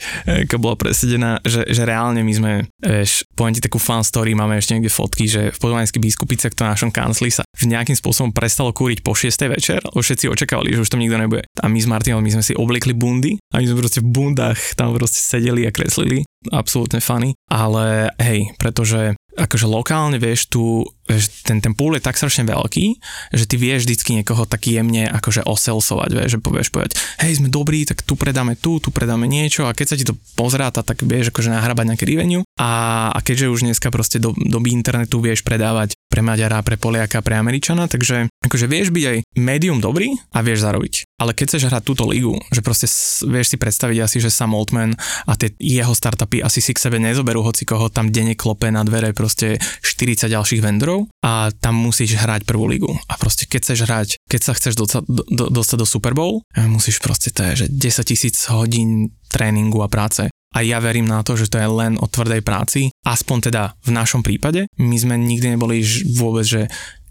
ako 0.51 0.57
bola 0.59 0.75
presedená, 0.75 1.39
že, 1.47 1.63
že 1.71 1.87
reálne 1.87 2.27
my 2.27 2.33
sme, 2.35 2.53
vieš, 2.83 3.23
poviem 3.39 3.55
ti 3.55 3.63
takú 3.63 3.79
fan 3.79 4.03
story, 4.03 4.35
máme 4.35 4.59
ešte 4.59 4.75
niekde 4.75 4.91
fotky, 4.91 5.31
že 5.31 5.55
v 5.55 5.59
Podolánskej 5.63 6.03
biskupice, 6.03 6.51
to 6.51 6.67
našom 6.67 6.91
kancli 6.91 7.31
sa 7.31 7.47
v 7.55 7.71
nejakým 7.85 8.01
spôsobom 8.01 8.33
prestalo 8.33 8.73
kúriť 8.73 9.05
po 9.05 9.13
6. 9.13 9.53
večer, 9.53 9.85
lebo 9.85 10.01
všetci 10.01 10.33
očakávali, 10.33 10.73
že 10.73 10.81
už 10.81 10.89
tam 10.89 11.05
nikto 11.05 11.21
nebude. 11.21 11.45
A 11.61 11.69
my 11.69 11.77
s 11.77 11.85
Martinom, 11.85 12.25
my 12.25 12.33
sme 12.33 12.41
si 12.41 12.57
obliekli 12.57 12.97
bundy 12.97 13.37
a 13.53 13.61
my 13.61 13.69
sme 13.69 13.85
proste 13.85 14.01
v 14.01 14.09
bundách 14.09 14.59
tam 14.81 14.97
proste 14.97 15.21
sedeli 15.21 15.69
a 15.69 15.71
kreslili. 15.71 16.25
Absolútne 16.49 17.05
funny. 17.05 17.37
Ale 17.53 18.09
hej, 18.17 18.57
pretože 18.57 19.13
akože 19.35 19.67
lokálne 19.69 20.17
vieš 20.17 20.49
tu, 20.49 20.87
vieš, 21.09 21.45
ten, 21.45 21.61
ten 21.61 21.77
pool 21.77 21.97
je 21.97 22.03
tak 22.05 22.17
strašne 22.17 22.49
veľký, 22.49 22.87
že 23.33 23.45
ty 23.45 23.57
vieš 23.61 23.85
vždycky 23.85 24.17
niekoho 24.21 24.49
tak 24.49 24.65
jemne 24.65 25.09
akože 25.09 25.45
oselsovať, 25.45 26.11
vieš, 26.13 26.31
že 26.37 26.39
povieš 26.41 26.69
povedať, 26.73 26.97
hej, 27.21 27.41
sme 27.41 27.49
dobrí, 27.53 27.85
tak 27.85 28.01
tu 28.05 28.17
predáme 28.17 28.57
tu, 28.57 28.81
tu 28.81 28.89
predáme 28.89 29.29
niečo 29.29 29.69
a 29.69 29.77
keď 29.77 29.87
sa 29.87 29.97
ti 30.01 30.05
to 30.09 30.17
pozráta, 30.37 30.81
tak 30.81 31.05
vieš 31.05 31.33
akože 31.33 31.53
nahrabať 31.53 31.85
nejaké 31.95 32.05
revenue 32.09 32.43
a, 32.57 33.11
a 33.13 33.19
keďže 33.21 33.51
už 33.53 33.61
dneska 33.69 33.89
proste 33.93 34.23
do, 34.23 34.33
doby 34.35 34.73
internetu 34.73 35.21
vieš 35.21 35.43
predávať 35.43 35.99
pre 36.07 36.23
Maďara, 36.23 36.63
pre 36.63 36.79
Poliaka, 36.79 37.27
pre 37.27 37.35
Američana, 37.35 37.91
takže 37.91 38.31
akože 38.47 38.71
vieš 38.71 38.95
byť 38.95 39.05
aj 39.11 39.19
médium 39.35 39.83
dobrý 39.83 40.15
a 40.31 40.47
vieš 40.47 40.63
zarobiť. 40.63 41.11
Ale 41.19 41.35
keď 41.35 41.47
chceš 41.51 41.67
hrať 41.67 41.83
túto 41.83 42.07
ligu, 42.07 42.39
že 42.55 42.63
proste 42.63 42.87
vieš 43.27 43.51
si 43.51 43.57
predstaviť 43.59 43.99
asi, 43.99 44.23
že 44.23 44.31
Sam 44.31 44.55
Altman 44.55 44.95
a 45.27 45.33
tie 45.35 45.51
jeho 45.59 45.91
startupy 45.91 46.39
asi 46.39 46.63
si 46.63 46.71
k 46.71 46.79
sebe 46.79 47.03
nezoberú 47.03 47.43
hoci 47.43 47.67
koho 47.67 47.91
tam 47.91 48.15
denne 48.15 48.39
klope 48.39 48.71
na 48.71 48.87
dvere 48.87 49.11
proste 49.11 49.59
40 49.83 50.31
ďalších 50.31 50.63
vendorov 50.63 50.94
a 51.23 51.51
tam 51.59 51.75
musíš 51.79 52.17
hrať 52.19 52.47
prvú 52.47 52.71
ligu. 52.71 52.91
A 53.11 53.15
proste 53.19 53.49
keď 53.49 53.61
chceš 53.63 53.79
hrať, 53.87 54.09
keď 54.31 54.41
sa 54.41 54.53
chceš 54.55 54.75
dostať 54.79 55.03
do, 55.07 55.23
do, 55.27 55.45
dostať 55.51 55.77
do 55.83 55.87
Super 55.89 56.15
Bowl, 56.15 56.45
musíš 56.69 57.03
proste 57.03 57.35
to 57.35 57.43
je, 57.53 57.67
že 57.67 57.67
10 57.73 58.11
tisíc 58.11 58.37
hodín 58.51 59.15
tréningu 59.31 59.83
a 59.83 59.91
práce 59.91 60.31
a 60.55 60.63
ja 60.63 60.79
verím 60.79 61.11
na 61.11 61.27
to, 61.27 61.35
že 61.35 61.51
to 61.51 61.59
je 61.59 61.67
len 61.67 61.99
o 61.99 62.07
tvrdej 62.07 62.41
práci, 62.47 62.95
aspoň 63.03 63.51
teda 63.51 63.63
v 63.83 63.91
našom 63.91 64.23
prípade. 64.23 64.71
My 64.79 64.95
sme 64.95 65.19
nikdy 65.19 65.59
neboli 65.59 65.83
vôbec, 66.15 66.47
že 66.47 66.63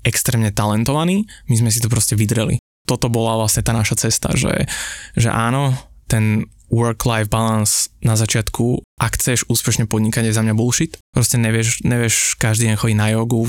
extrémne 0.07 0.55
talentovaní, 0.55 1.27
my 1.51 1.55
sme 1.59 1.67
si 1.67 1.83
to 1.83 1.91
proste 1.91 2.15
vydreli. 2.15 2.63
Toto 2.87 3.11
bola 3.11 3.39
vlastne 3.39 3.63
tá 3.63 3.75
naša 3.75 4.07
cesta, 4.07 4.31
že, 4.35 4.67
že 5.15 5.27
áno, 5.27 5.75
ten 6.07 6.47
work-life 6.73 7.29
balance 7.29 7.93
na 8.01 8.17
začiatku, 8.17 8.81
ak 8.97 9.21
chceš 9.21 9.45
úspešne 9.45 9.85
podnikať, 9.85 10.25
je 10.25 10.33
za 10.33 10.41
mňa 10.41 10.57
bullshit. 10.57 10.97
Proste 11.13 11.37
nevieš, 11.37 11.85
nevieš 11.85 12.33
každý 12.41 12.73
deň 12.73 12.75
chodiť 12.81 12.97
na 12.97 13.13
jogu, 13.13 13.45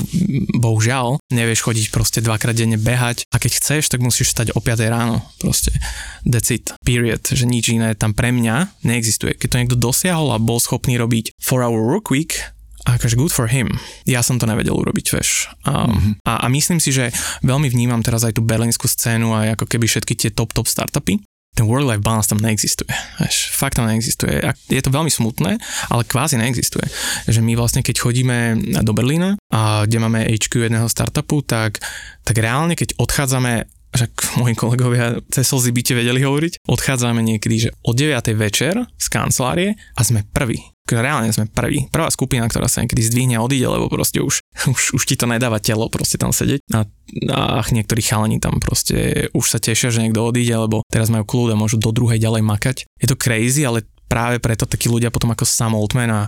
bohužiaľ. 0.61 1.17
Nevieš 1.33 1.65
chodiť 1.65 1.85
proste 1.89 2.21
dvakrát 2.21 2.53
denne 2.53 2.77
behať 2.77 3.25
a 3.33 3.41
keď 3.41 3.57
chceš, 3.57 3.89
tak 3.89 4.05
musíš 4.05 4.29
stať 4.29 4.53
o 4.53 4.61
5 4.61 4.93
ráno. 4.93 5.25
Proste 5.41 5.73
that's 6.21 6.53
it. 6.53 6.69
Period. 6.85 7.25
Že 7.25 7.49
nič 7.49 7.73
iné 7.73 7.97
tam 7.97 8.13
pre 8.13 8.29
mňa 8.29 8.85
neexistuje. 8.85 9.33
Keď 9.33 9.47
to 9.49 9.59
niekto 9.59 9.77
dosiahol 9.81 10.29
a 10.29 10.37
bol 10.37 10.61
schopný 10.61 11.01
robiť 11.01 11.33
4 11.41 11.65
hour 11.65 11.81
work 11.81 12.13
week, 12.13 12.37
akože 12.85 13.17
good 13.17 13.33
for 13.33 13.49
him. 13.49 13.73
Ja 14.05 14.21
som 14.21 14.37
to 14.37 14.45
nevedel 14.45 14.77
urobiť, 14.77 15.05
vieš. 15.09 15.49
A, 15.65 15.89
mm-hmm. 15.89 16.13
a, 16.21 16.45
a 16.45 16.47
myslím 16.53 16.77
si, 16.77 16.93
že 16.93 17.09
veľmi 17.41 17.65
vnímam 17.73 18.05
teraz 18.05 18.21
aj 18.21 18.37
tú 18.37 18.45
berlínsku 18.45 18.85
scénu 18.85 19.33
a 19.33 19.57
ako 19.57 19.65
keby 19.65 19.89
všetky 19.89 20.13
tie 20.13 20.29
top 20.29 20.53
top 20.53 20.69
startupy, 20.69 21.17
ten 21.55 21.65
work-life 21.65 22.03
balance 22.03 22.27
tam 22.27 22.43
neexistuje. 22.43 22.91
Vieš, 23.23 23.55
fakt 23.55 23.79
tam 23.79 23.87
neexistuje. 23.87 24.43
Je 24.67 24.83
to 24.83 24.91
veľmi 24.91 25.07
smutné, 25.07 25.55
ale 25.87 26.01
kvázi 26.03 26.35
neexistuje. 26.35 26.83
Že 27.31 27.39
my 27.39 27.55
vlastne, 27.55 27.79
keď 27.79 27.95
chodíme 28.03 28.37
do 28.83 28.91
Berlína, 28.91 29.39
a 29.49 29.87
kde 29.87 30.03
máme 30.03 30.27
HQ 30.27 30.67
jedného 30.67 30.91
startupu, 30.91 31.39
tak, 31.47 31.79
tak 32.27 32.35
reálne, 32.35 32.75
keď 32.75 32.99
odchádzame 32.99 33.71
že 33.95 34.11
moji 34.35 34.59
kolegovia 34.59 35.23
cez 35.31 35.47
slzy 35.47 35.71
by 35.71 35.81
vedeli 35.95 36.19
hovoriť, 36.19 36.67
odchádzame 36.67 37.23
niekedy, 37.23 37.55
že 37.55 37.69
o 37.87 37.95
9. 37.95 38.11
večer 38.35 38.75
z 38.99 39.07
kancelárie 39.07 39.79
a 39.95 40.01
sme 40.03 40.27
prví 40.35 40.74
reálne 40.93 41.33
sme 41.33 41.49
prví. 41.49 41.89
Prvá 41.89 42.13
skupina, 42.13 42.45
ktorá 42.45 42.69
sa 42.69 42.85
niekedy 42.85 43.01
zdvihne 43.01 43.41
a 43.41 43.45
odíde, 43.45 43.65
lebo 43.65 43.89
proste 43.89 44.21
už, 44.21 44.45
už, 44.73 45.01
už 45.01 45.03
ti 45.05 45.17
to 45.17 45.25
nedáva 45.25 45.57
telo 45.57 45.89
proste 45.89 46.21
tam 46.21 46.29
sedieť. 46.29 46.61
A, 46.73 46.85
a 47.33 47.65
niektorí 47.73 48.05
chalani 48.05 48.37
tam 48.37 48.61
proste 48.61 49.27
už 49.33 49.45
sa 49.45 49.57
tešia, 49.57 49.89
že 49.89 50.05
niekto 50.05 50.21
odíde, 50.21 50.53
lebo 50.53 50.85
teraz 50.91 51.09
majú 51.09 51.25
kľud 51.25 51.57
a 51.57 51.59
môžu 51.59 51.81
do 51.81 51.89
druhej 51.89 52.21
ďalej 52.21 52.43
makať. 52.45 52.77
Je 53.01 53.07
to 53.09 53.17
crazy, 53.17 53.65
ale 53.65 53.85
práve 54.05 54.37
preto 54.37 54.69
takí 54.69 54.85
ľudia 54.85 55.09
potom 55.09 55.33
ako 55.33 55.45
Sam 55.49 55.73
Altman 55.73 56.11
a 56.13 56.21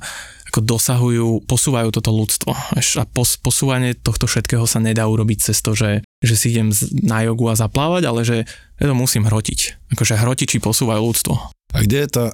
ako 0.50 0.60
dosahujú, 0.64 1.28
posúvajú 1.46 1.92
toto 1.92 2.10
ľudstvo. 2.16 2.52
A 2.74 3.04
pos, 3.06 3.36
posúvanie 3.38 3.94
tohto 3.94 4.26
všetkého 4.26 4.64
sa 4.64 4.80
nedá 4.80 5.06
urobiť 5.06 5.52
cez 5.52 5.60
to, 5.60 5.76
že, 5.76 6.02
že 6.24 6.36
si 6.40 6.56
idem 6.56 6.72
na 7.04 7.22
jogu 7.28 7.52
a 7.52 7.60
zaplávať, 7.60 8.04
ale 8.08 8.22
že 8.24 8.38
ja 8.80 8.86
to 8.88 8.96
musím 8.96 9.28
hrotiť. 9.28 9.92
Akože 9.94 10.18
hrotiči 10.18 10.64
posúvajú 10.64 11.02
ľudstvo. 11.04 11.36
A 11.76 11.78
kde 11.84 11.98
je 12.08 12.10
tá 12.10 12.26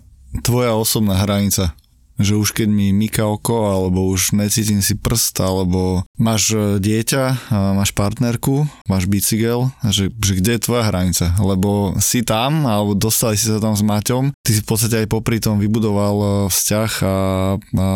tvoja 0.45 0.77
osobná 0.77 1.17
hranica? 1.19 1.73
Že 2.21 2.37
už 2.37 2.53
keď 2.53 2.69
mi 2.69 2.93
myka 2.93 3.25
oko, 3.25 3.73
alebo 3.73 4.05
už 4.09 4.37
necítim 4.37 4.85
si 4.85 4.93
prst, 4.93 5.41
alebo 5.41 6.05
máš 6.17 6.53
e, 6.53 6.77
dieťa, 6.77 7.53
máš 7.73 7.91
partnerku, 7.93 8.69
máš 8.85 9.09
bicykel, 9.09 9.73
že, 9.89 10.13
že 10.21 10.31
kde 10.37 10.57
je 10.57 10.63
tvoja 10.63 10.83
hranica? 10.89 11.33
Lebo 11.41 11.97
si 11.97 12.21
tam, 12.21 12.69
alebo 12.69 12.93
dostali 12.93 13.37
si 13.37 13.49
sa 13.49 13.57
tam 13.57 13.73
s 13.73 13.81
Maťom, 13.81 14.33
ty 14.45 14.51
si 14.53 14.61
v 14.61 14.67
podstate 14.69 15.05
aj 15.05 15.07
popri 15.09 15.41
tom 15.41 15.57
vybudoval 15.57 16.15
e, 16.17 16.27
vzťah 16.53 16.91
a, 17.01 17.15
a 17.57 17.87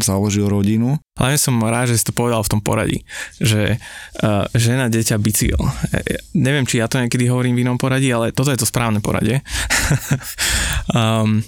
založil 0.00 0.48
rodinu. 0.48 1.00
Hlavne 1.12 1.36
som 1.36 1.60
rád, 1.60 1.92
že 1.92 2.00
si 2.00 2.08
to 2.08 2.16
povedal 2.16 2.40
v 2.40 2.52
tom 2.56 2.60
poradí, 2.64 3.04
že 3.36 3.76
uh, 4.24 4.48
žena, 4.56 4.88
dieťa, 4.88 5.20
bicykel. 5.20 5.60
Ja, 5.92 6.20
neviem, 6.32 6.64
či 6.64 6.80
ja 6.80 6.88
to 6.88 6.96
niekedy 6.96 7.28
hovorím 7.28 7.60
v 7.60 7.68
inom 7.68 7.76
poradí, 7.76 8.08
ale 8.08 8.32
toto 8.32 8.48
je 8.48 8.56
to 8.56 8.64
správne 8.64 9.04
poradie. 9.04 9.44
um, 10.96 11.44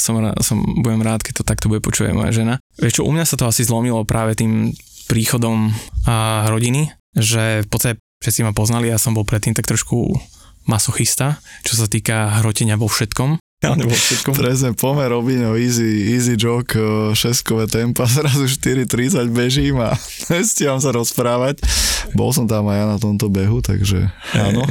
som, 0.00 0.14
som, 0.40 0.56
budem 0.80 1.04
rád, 1.04 1.20
keď 1.20 1.44
to 1.44 1.44
takto 1.44 1.68
bude 1.68 1.84
počuť 1.84 2.16
moja 2.16 2.32
žena. 2.32 2.54
Vieš 2.80 3.00
čo, 3.00 3.02
u 3.04 3.12
mňa 3.12 3.28
sa 3.28 3.36
to 3.36 3.44
asi 3.44 3.68
zlomilo 3.68 4.00
práve 4.08 4.32
tým 4.32 4.72
príchodom 5.12 5.76
a 6.08 6.48
rodiny, 6.48 6.88
že 7.12 7.66
v 7.66 7.68
podstate 7.68 8.00
všetci 8.24 8.48
ma 8.48 8.56
poznali, 8.56 8.88
ja 8.88 8.96
som 8.96 9.12
bol 9.12 9.28
predtým 9.28 9.52
tak 9.52 9.68
trošku 9.68 10.16
masochista, 10.64 11.42
čo 11.66 11.74
sa 11.74 11.90
týka 11.90 12.40
hrotenia 12.40 12.78
vo 12.78 12.86
všetkom 12.86 13.41
reálne 13.62 13.86
vo 13.86 13.94
všetkom. 13.94 14.34
Presne, 14.34 14.68
pomer 14.74 15.06
Robinho, 15.08 15.54
easy, 15.54 16.10
easy 16.10 16.34
joke, 16.34 16.74
šeskové 17.14 17.70
tempa, 17.70 18.10
zrazu 18.18 18.50
4.30 18.50 19.30
bežím 19.30 19.78
a 19.78 19.94
nestíham 20.34 20.82
sa 20.82 20.90
rozprávať. 20.90 21.62
Bol 22.18 22.34
som 22.34 22.50
tam 22.50 22.66
aj 22.66 22.76
ja 22.76 22.86
na 22.90 22.98
tomto 22.98 23.30
behu, 23.30 23.62
takže 23.62 24.10
áno. 24.34 24.66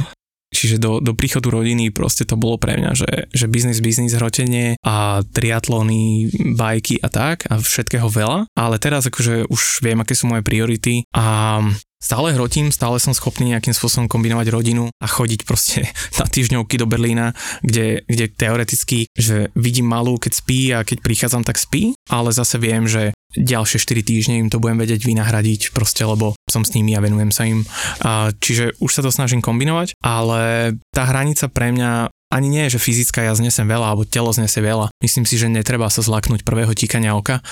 Čiže 0.52 0.76
do, 0.76 1.00
do 1.00 1.16
príchodu 1.16 1.48
rodiny 1.48 1.88
proste 1.88 2.28
to 2.28 2.36
bolo 2.36 2.60
pre 2.60 2.76
mňa, 2.76 2.92
že, 2.92 3.10
že 3.32 3.48
biznis, 3.48 3.80
biznis, 3.80 4.12
hrotenie 4.12 4.76
a 4.84 5.24
triatlony, 5.24 6.28
bajky 6.52 7.00
a 7.00 7.08
tak 7.08 7.48
a 7.48 7.56
všetkého 7.56 8.04
veľa. 8.12 8.52
Ale 8.52 8.76
teraz 8.76 9.08
akože 9.08 9.48
už 9.48 9.80
viem, 9.80 10.04
aké 10.04 10.12
sú 10.12 10.28
moje 10.28 10.44
priority 10.44 11.08
a 11.16 11.56
stále 12.02 12.34
hrotím, 12.34 12.74
stále 12.74 12.98
som 12.98 13.14
schopný 13.14 13.54
nejakým 13.54 13.70
spôsobom 13.70 14.10
kombinovať 14.10 14.50
rodinu 14.50 14.90
a 14.98 15.06
chodiť 15.06 15.46
proste 15.46 15.86
na 16.20 16.26
týždňovky 16.26 16.74
do 16.76 16.90
Berlína, 16.90 17.32
kde, 17.62 18.02
kde 18.10 18.26
teoreticky, 18.28 19.06
že 19.14 19.54
vidím 19.54 19.86
malú, 19.86 20.18
keď 20.18 20.32
spí 20.34 20.60
a 20.74 20.82
keď 20.82 20.98
prichádzam, 21.00 21.46
tak 21.46 21.62
spí, 21.62 21.94
ale 22.10 22.34
zase 22.34 22.58
viem, 22.58 22.90
že 22.90 23.14
ďalšie 23.32 23.80
4 23.80 24.02
týždne 24.04 24.34
im 24.44 24.52
to 24.52 24.60
budem 24.60 24.76
vedieť 24.76 25.08
vynahradiť 25.08 25.72
proste, 25.72 26.04
lebo 26.04 26.36
som 26.50 26.66
s 26.66 26.76
nimi 26.76 26.92
a 26.92 27.00
venujem 27.00 27.32
sa 27.32 27.48
im. 27.48 27.64
A, 28.04 28.28
čiže 28.36 28.76
už 28.76 28.90
sa 28.92 29.00
to 29.00 29.08
snažím 29.08 29.40
kombinovať, 29.40 29.96
ale 30.04 30.74
tá 30.92 31.08
hranica 31.08 31.48
pre 31.48 31.72
mňa 31.72 32.12
ani 32.32 32.48
nie 32.48 32.64
že 32.72 32.80
fyzická 32.80 33.28
ja 33.28 33.36
znesem 33.36 33.68
veľa, 33.68 33.92
alebo 33.92 34.08
telo 34.08 34.32
znesie 34.32 34.64
veľa. 34.64 34.88
Myslím 35.04 35.28
si, 35.28 35.36
že 35.36 35.52
netreba 35.52 35.92
sa 35.92 36.00
zlaknúť 36.00 36.42
prvého 36.42 36.72
tíkania 36.72 37.12
oka. 37.12 37.44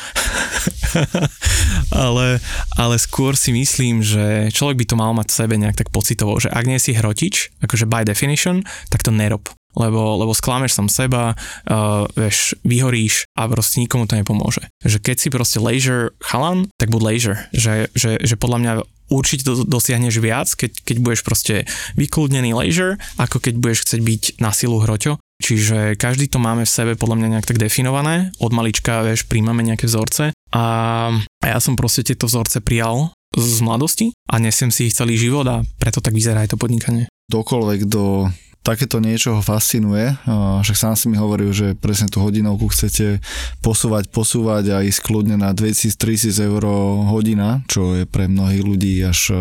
ale, 1.92 2.40
ale 2.80 2.96
skôr 2.96 3.36
si 3.36 3.52
myslím, 3.52 4.00
že 4.00 4.48
človek 4.48 4.80
by 4.80 4.84
to 4.88 4.96
mal 4.96 5.12
mať 5.12 5.28
v 5.28 5.36
sebe 5.36 5.54
nejak 5.60 5.76
tak 5.76 5.92
pocitovo, 5.92 6.40
že 6.40 6.48
ak 6.48 6.64
nie 6.64 6.80
si 6.80 6.96
hrotič, 6.96 7.60
akože 7.60 7.84
by 7.84 8.08
definition, 8.08 8.64
tak 8.88 9.04
to 9.04 9.12
nerob 9.12 9.52
lebo, 9.80 10.20
lebo 10.20 10.36
sklameš 10.36 10.76
sam 10.76 10.92
seba, 10.92 11.32
uh, 11.32 12.04
vieš, 12.12 12.52
vyhoríš 12.62 13.24
a 13.34 13.48
proste 13.48 13.80
nikomu 13.80 14.04
to 14.04 14.20
nepomôže. 14.20 14.68
Že 14.84 14.98
keď 15.00 15.16
si 15.16 15.28
proste 15.32 15.58
leisure 15.58 16.12
chalan, 16.20 16.68
tak 16.76 16.92
buď 16.92 17.00
leisure. 17.00 17.38
Že, 17.56 17.88
že, 17.96 18.20
že 18.20 18.34
podľa 18.36 18.58
mňa 18.60 18.72
určite 19.10 19.42
do, 19.42 19.66
dosiahneš 19.66 20.22
viac, 20.22 20.48
keď, 20.54 20.70
keď 20.86 20.96
budeš 21.02 21.20
proste 21.26 21.54
vykludnený 21.98 22.54
leisure, 22.54 22.96
ako 23.18 23.42
keď 23.42 23.54
budeš 23.58 23.88
chcieť 23.88 24.00
byť 24.00 24.22
na 24.38 24.54
silu 24.54 24.78
hroťo. 24.78 25.18
Čiže 25.40 25.96
každý 25.96 26.28
to 26.28 26.36
máme 26.36 26.68
v 26.68 26.70
sebe 26.70 26.92
podľa 26.94 27.16
mňa 27.16 27.28
nejak 27.36 27.48
tak 27.48 27.58
definované. 27.58 28.30
Od 28.38 28.52
malička, 28.52 29.00
vieš, 29.02 29.24
príjmame 29.24 29.64
nejaké 29.64 29.88
vzorce 29.88 30.36
a, 30.52 30.64
a 31.16 31.46
ja 31.48 31.58
som 31.58 31.74
proste 31.80 32.04
tieto 32.04 32.28
vzorce 32.28 32.60
prijal 32.60 33.16
z 33.32 33.62
mladosti 33.62 34.12
a 34.28 34.42
nesiem 34.42 34.68
si 34.74 34.90
ich 34.90 34.96
celý 34.98 35.16
život 35.16 35.46
a 35.48 35.62
preto 35.78 36.02
tak 36.02 36.12
vyzerá 36.12 36.44
aj 36.44 36.54
to 36.54 36.60
podnikanie. 36.60 37.06
Dokoľvek 37.30 37.80
do 37.86 38.28
takéto 38.60 39.00
niečo 39.00 39.36
ho 39.36 39.42
fascinuje, 39.42 40.16
však 40.64 40.76
sám 40.76 40.94
si 40.94 41.08
mi 41.08 41.16
hovoril, 41.16 41.50
že 41.50 41.72
presne 41.76 42.12
tú 42.12 42.20
hodinovku 42.20 42.68
chcete 42.68 43.24
posúvať, 43.64 44.12
posúvať 44.12 44.64
a 44.76 44.84
ísť 44.84 45.00
kľudne 45.00 45.40
na 45.40 45.56
2000-3000 45.56 46.48
eur 46.48 46.62
hodina, 47.08 47.64
čo 47.66 47.96
je 47.96 48.04
pre 48.04 48.28
mnohých 48.28 48.62
ľudí 48.62 49.00
až 49.00 49.32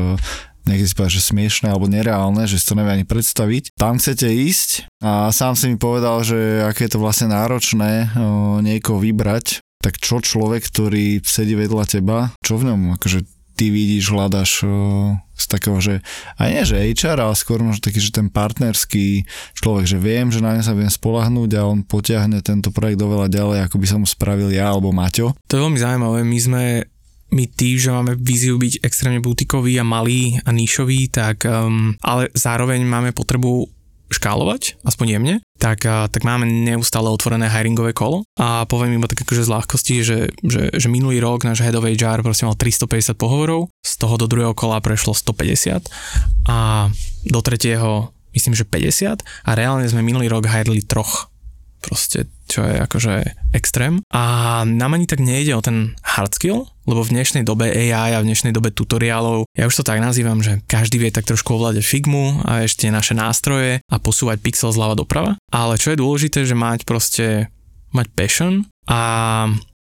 niekde 0.70 0.86
si 0.86 0.94
povedať, 0.94 1.18
že 1.18 1.30
smiešné 1.34 1.68
alebo 1.74 1.90
nereálne, 1.90 2.46
že 2.46 2.62
si 2.62 2.70
to 2.70 2.78
nevie 2.78 3.02
ani 3.02 3.06
predstaviť. 3.10 3.74
Tam 3.74 3.98
chcete 3.98 4.30
ísť? 4.30 4.86
A 5.02 5.34
sám 5.34 5.58
si 5.58 5.66
mi 5.66 5.82
povedal, 5.82 6.22
že 6.22 6.62
aké 6.62 6.86
je 6.86 6.94
to 6.94 7.02
vlastne 7.02 7.34
náročné 7.34 8.14
niekoho 8.62 9.02
vybrať, 9.02 9.66
tak 9.82 9.98
čo 9.98 10.22
človek, 10.22 10.62
ktorý 10.70 11.26
sedí 11.26 11.58
vedľa 11.58 11.86
teba, 11.90 12.30
čo 12.46 12.62
v 12.62 12.70
ňom? 12.70 13.02
Akože 13.02 13.26
ty 13.58 13.74
vidíš, 13.74 14.14
hľadaš 14.14 14.52
z 15.40 15.48
takého, 15.48 15.78
že 15.80 15.94
aj 16.38 16.48
nie, 16.52 16.64
že 16.68 16.84
HR, 16.94 17.18
ale 17.24 17.36
skôr 17.40 17.64
možno 17.64 17.82
taký, 17.82 18.04
že 18.04 18.12
ten 18.12 18.28
partnerský 18.28 19.24
človek, 19.58 19.86
že 19.88 19.98
viem, 19.98 20.30
že 20.30 20.44
na 20.44 20.54
ne 20.54 20.62
sa 20.62 20.76
viem 20.76 20.92
spolahnúť 20.92 21.56
a 21.58 21.68
on 21.68 21.82
potiahne 21.82 22.44
tento 22.44 22.70
projekt 22.76 23.00
oveľa 23.00 23.32
ďalej, 23.32 23.60
ako 23.66 23.76
by 23.80 23.88
som 23.88 24.02
spravil 24.04 24.52
ja 24.52 24.70
alebo 24.70 24.92
Maťo. 24.92 25.34
To 25.48 25.54
je 25.56 25.64
veľmi 25.64 25.80
zaujímavé. 25.80 26.20
My 26.28 26.40
sme 26.40 26.64
my 27.30 27.46
tým, 27.46 27.78
že 27.78 27.94
máme 27.94 28.18
víziu 28.18 28.58
byť 28.58 28.82
extrémne 28.82 29.22
butikový 29.22 29.78
a 29.78 29.86
malý 29.86 30.42
a 30.42 30.50
níšový, 30.50 31.14
tak 31.14 31.46
um, 31.46 31.94
ale 32.02 32.34
zároveň 32.34 32.82
máme 32.82 33.14
potrebu 33.14 33.70
škálovať, 34.10 34.82
aspoň 34.82 35.08
jemne, 35.14 35.36
tak, 35.60 35.84
tak 35.84 36.22
máme 36.24 36.48
neustále 36.48 37.12
otvorené 37.12 37.52
hiringové 37.52 37.92
kolo. 37.92 38.24
A 38.40 38.64
poviem 38.64 38.96
iba 38.96 39.12
tak 39.12 39.28
akože 39.28 39.44
z 39.44 39.52
ľahkosti, 39.52 39.96
že, 40.02 40.32
že, 40.42 40.72
že 40.72 40.88
minulý 40.88 41.20
rok 41.20 41.44
náš 41.44 41.62
head 41.62 41.76
of 41.76 41.84
HR 41.84 42.24
proste 42.24 42.48
mal 42.48 42.56
350 42.56 43.20
pohovorov, 43.20 43.68
z 43.84 43.94
toho 44.00 44.16
do 44.16 44.26
druhého 44.26 44.56
kola 44.56 44.80
prešlo 44.80 45.12
150 45.12 45.92
a 46.48 46.88
do 47.28 47.40
tretieho 47.44 48.16
myslím, 48.32 48.56
že 48.56 48.64
50 48.64 49.20
a 49.22 49.50
reálne 49.52 49.86
sme 49.90 50.06
minulý 50.06 50.32
rok 50.32 50.48
hirili 50.48 50.80
troch 50.86 51.28
proste, 51.80 52.28
čo 52.46 52.64
je 52.64 52.76
akože 52.80 53.14
extrém. 53.56 54.04
A 54.12 54.24
nám 54.68 54.96
ani 55.00 55.08
tak 55.08 55.24
nejde 55.24 55.56
o 55.56 55.64
ten 55.64 55.96
hard 56.04 56.36
skill, 56.36 56.68
lebo 56.86 57.02
v 57.06 57.14
dnešnej 57.16 57.44
dobe 57.48 57.72
AI 57.72 58.16
a 58.18 58.22
v 58.22 58.28
dnešnej 58.30 58.54
dobe 58.54 58.74
tutoriálov, 58.76 59.48
ja 59.56 59.66
už 59.66 59.82
to 59.82 59.88
tak 59.88 60.04
nazývam, 60.04 60.44
že 60.44 60.60
každý 60.68 61.00
vie 61.00 61.12
tak 61.14 61.26
trošku 61.30 61.56
ovládať 61.56 61.86
Figmu 61.86 62.44
a 62.44 62.66
ešte 62.66 62.92
naše 62.92 63.16
nástroje 63.16 63.80
a 63.88 63.96
posúvať 63.98 64.42
pixel 64.44 64.76
zľava 64.76 65.00
doprava. 65.00 65.38
Ale 65.50 65.80
čo 65.80 65.94
je 65.94 66.02
dôležité, 66.02 66.44
že 66.44 66.58
mať 66.58 66.84
proste 66.84 67.50
mať 67.94 68.08
passion 68.14 68.70
a 68.86 69.00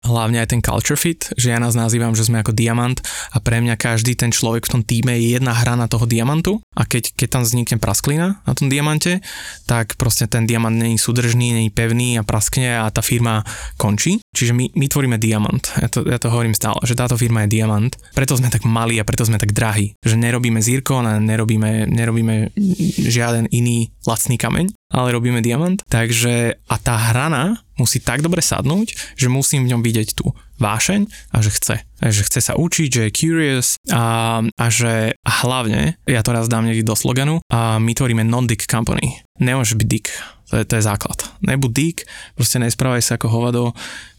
hlavne 0.03 0.43
aj 0.43 0.51
ten 0.51 0.61
culture 0.61 0.99
fit, 0.99 1.31
že 1.39 1.55
ja 1.55 1.59
nás 1.63 1.79
nazývam, 1.79 2.13
že 2.13 2.27
sme 2.27 2.43
ako 2.43 2.53
diamant 2.53 2.99
a 3.31 3.39
pre 3.39 3.63
mňa 3.63 3.79
každý 3.79 4.19
ten 4.19 4.35
človek 4.35 4.67
v 4.67 4.73
tom 4.79 4.83
týme 4.83 5.15
je 5.15 5.39
jedna 5.39 5.55
hra 5.55 5.79
na 5.79 5.87
toho 5.87 6.05
diamantu 6.05 6.59
a 6.75 6.83
keď, 6.83 7.15
keď 7.15 7.29
tam 7.39 7.43
vznikne 7.47 7.77
prasklina 7.79 8.43
na 8.43 8.53
tom 8.53 8.67
diamante, 8.67 9.23
tak 9.71 9.95
proste 9.95 10.27
ten 10.27 10.45
diamant 10.45 10.75
není 10.75 10.99
súdržný, 10.99 11.55
není 11.55 11.71
pevný 11.71 12.19
a 12.19 12.27
praskne 12.27 12.83
a 12.83 12.91
tá 12.91 13.01
firma 13.01 13.47
končí. 13.79 14.19
Čiže 14.33 14.53
my, 14.57 14.75
my 14.75 14.87
tvoríme 14.89 15.17
diamant. 15.21 15.63
Ja 15.79 15.89
to, 15.93 16.03
ja 16.09 16.19
to 16.19 16.33
hovorím 16.33 16.57
stále, 16.57 16.81
že 16.83 16.99
táto 16.99 17.15
firma 17.15 17.45
je 17.45 17.61
diamant. 17.61 17.93
Preto 18.17 18.35
sme 18.35 18.49
tak 18.49 18.65
malí 18.65 18.99
a 18.99 19.07
preto 19.07 19.29
sme 19.29 19.37
tak 19.37 19.53
drahí. 19.55 19.95
Že 20.03 20.19
nerobíme 20.19 20.59
zirkon 20.59 21.05
a 21.05 21.21
nerobíme, 21.21 21.87
nerobíme 21.87 22.57
žiaden 22.97 23.53
iný 23.53 23.93
lacný 24.09 24.41
kameň, 24.41 24.73
ale 24.93 25.17
robíme 25.17 25.41
diamant. 25.41 25.81
Takže 25.89 26.61
a 26.69 26.77
tá 26.77 26.95
hrana 27.11 27.65
musí 27.81 27.99
tak 27.99 28.23
dobre 28.23 28.45
sadnúť, 28.45 29.19
že 29.19 29.33
musím 29.33 29.67
v 29.67 29.75
ňom 29.75 29.83
vidieť 29.83 30.15
tú 30.15 30.37
vášeň 30.61 31.09
a 31.35 31.37
že 31.43 31.51
chce. 31.51 31.77
Že 31.99 32.23
chce 32.29 32.41
sa 32.45 32.55
učiť, 32.55 32.89
že 32.93 33.03
je 33.09 33.17
curious 33.17 33.69
a, 33.91 34.39
a 34.45 34.67
že 34.71 35.17
a 35.19 35.33
hlavne, 35.43 35.99
ja 36.07 36.23
to 36.23 36.31
raz 36.31 36.47
dám 36.47 36.69
niekde 36.69 36.87
do 36.87 36.95
sloganu, 36.95 37.43
a 37.51 37.83
my 37.83 37.93
tvoríme 37.97 38.23
non-dick 38.23 38.71
company. 38.71 39.19
Nemôžeš 39.43 39.75
byť 39.75 39.89
dick. 39.89 40.07
To 40.53 40.61
je, 40.61 40.65
to 40.69 40.79
je 40.79 40.87
základ. 40.87 41.19
Nebuď 41.43 41.71
dick, 41.73 41.99
proste 42.37 42.61
nesprávaj 42.61 43.03
sa 43.03 43.17
ako 43.17 43.27
hovado, 43.33 43.65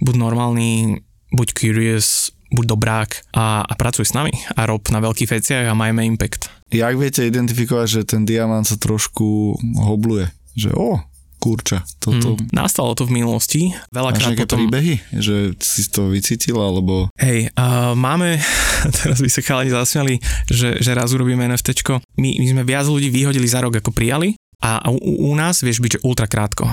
buď 0.02 0.16
normálny, 0.18 1.00
buď 1.30 1.48
curious, 1.54 2.34
buď 2.54 2.66
dobrák 2.70 3.10
a, 3.34 3.66
a 3.66 3.74
pracuj 3.74 4.10
s 4.10 4.18
nami 4.18 4.34
a 4.54 4.66
rob 4.70 4.82
na 4.94 5.02
veľkých 5.02 5.30
veciach 5.30 5.66
a 5.70 5.78
majme 5.78 6.06
impact. 6.06 6.50
Jak 6.74 6.98
viete 6.98 7.26
identifikovať, 7.26 7.88
že 7.90 8.02
ten 8.06 8.26
diamant 8.26 8.66
sa 8.66 8.78
trošku 8.78 9.58
hobluje? 9.78 10.30
Že 10.54 10.70
o, 10.78 11.02
kurča. 11.44 11.84
Toto... 12.00 12.40
Hmm, 12.40 12.48
nastalo 12.56 12.96
to 12.96 13.04
v 13.04 13.20
minulosti. 13.20 13.76
Veľakrát 13.92 14.40
potom... 14.40 14.64
príbehy, 14.64 15.04
že 15.20 15.52
si 15.60 15.92
to 15.92 16.08
vycítil, 16.08 16.56
alebo... 16.56 17.12
Hej, 17.20 17.52
uh, 17.60 17.92
máme, 17.92 18.40
teraz 19.04 19.20
by 19.20 19.28
sa 19.28 19.44
chalani 19.44 19.72
zasmiali, 19.76 20.16
že, 20.48 20.80
že 20.80 20.96
raz 20.96 21.12
urobíme 21.12 21.44
NFTčko. 21.52 22.00
My, 22.16 22.30
my 22.40 22.46
sme 22.48 22.64
viac 22.64 22.88
ľudí 22.88 23.12
vyhodili 23.12 23.44
za 23.52 23.60
rok, 23.60 23.76
ako 23.76 23.92
prijali 23.92 24.40
a 24.64 24.80
u, 24.88 25.28
u 25.28 25.36
nás 25.36 25.60
vieš 25.60 25.84
byť, 25.84 26.00
že 26.00 26.04
ultra 26.08 26.32
krátko. 26.32 26.72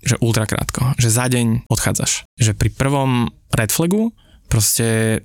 Že 0.00 0.16
ultra 0.24 0.48
krátko. 0.48 0.96
Že 0.96 1.08
za 1.12 1.26
deň 1.28 1.68
odchádzaš. 1.68 2.24
Že 2.40 2.56
pri 2.56 2.72
prvom 2.72 3.28
red 3.52 3.68
flagu 3.68 4.16
proste 4.48 5.20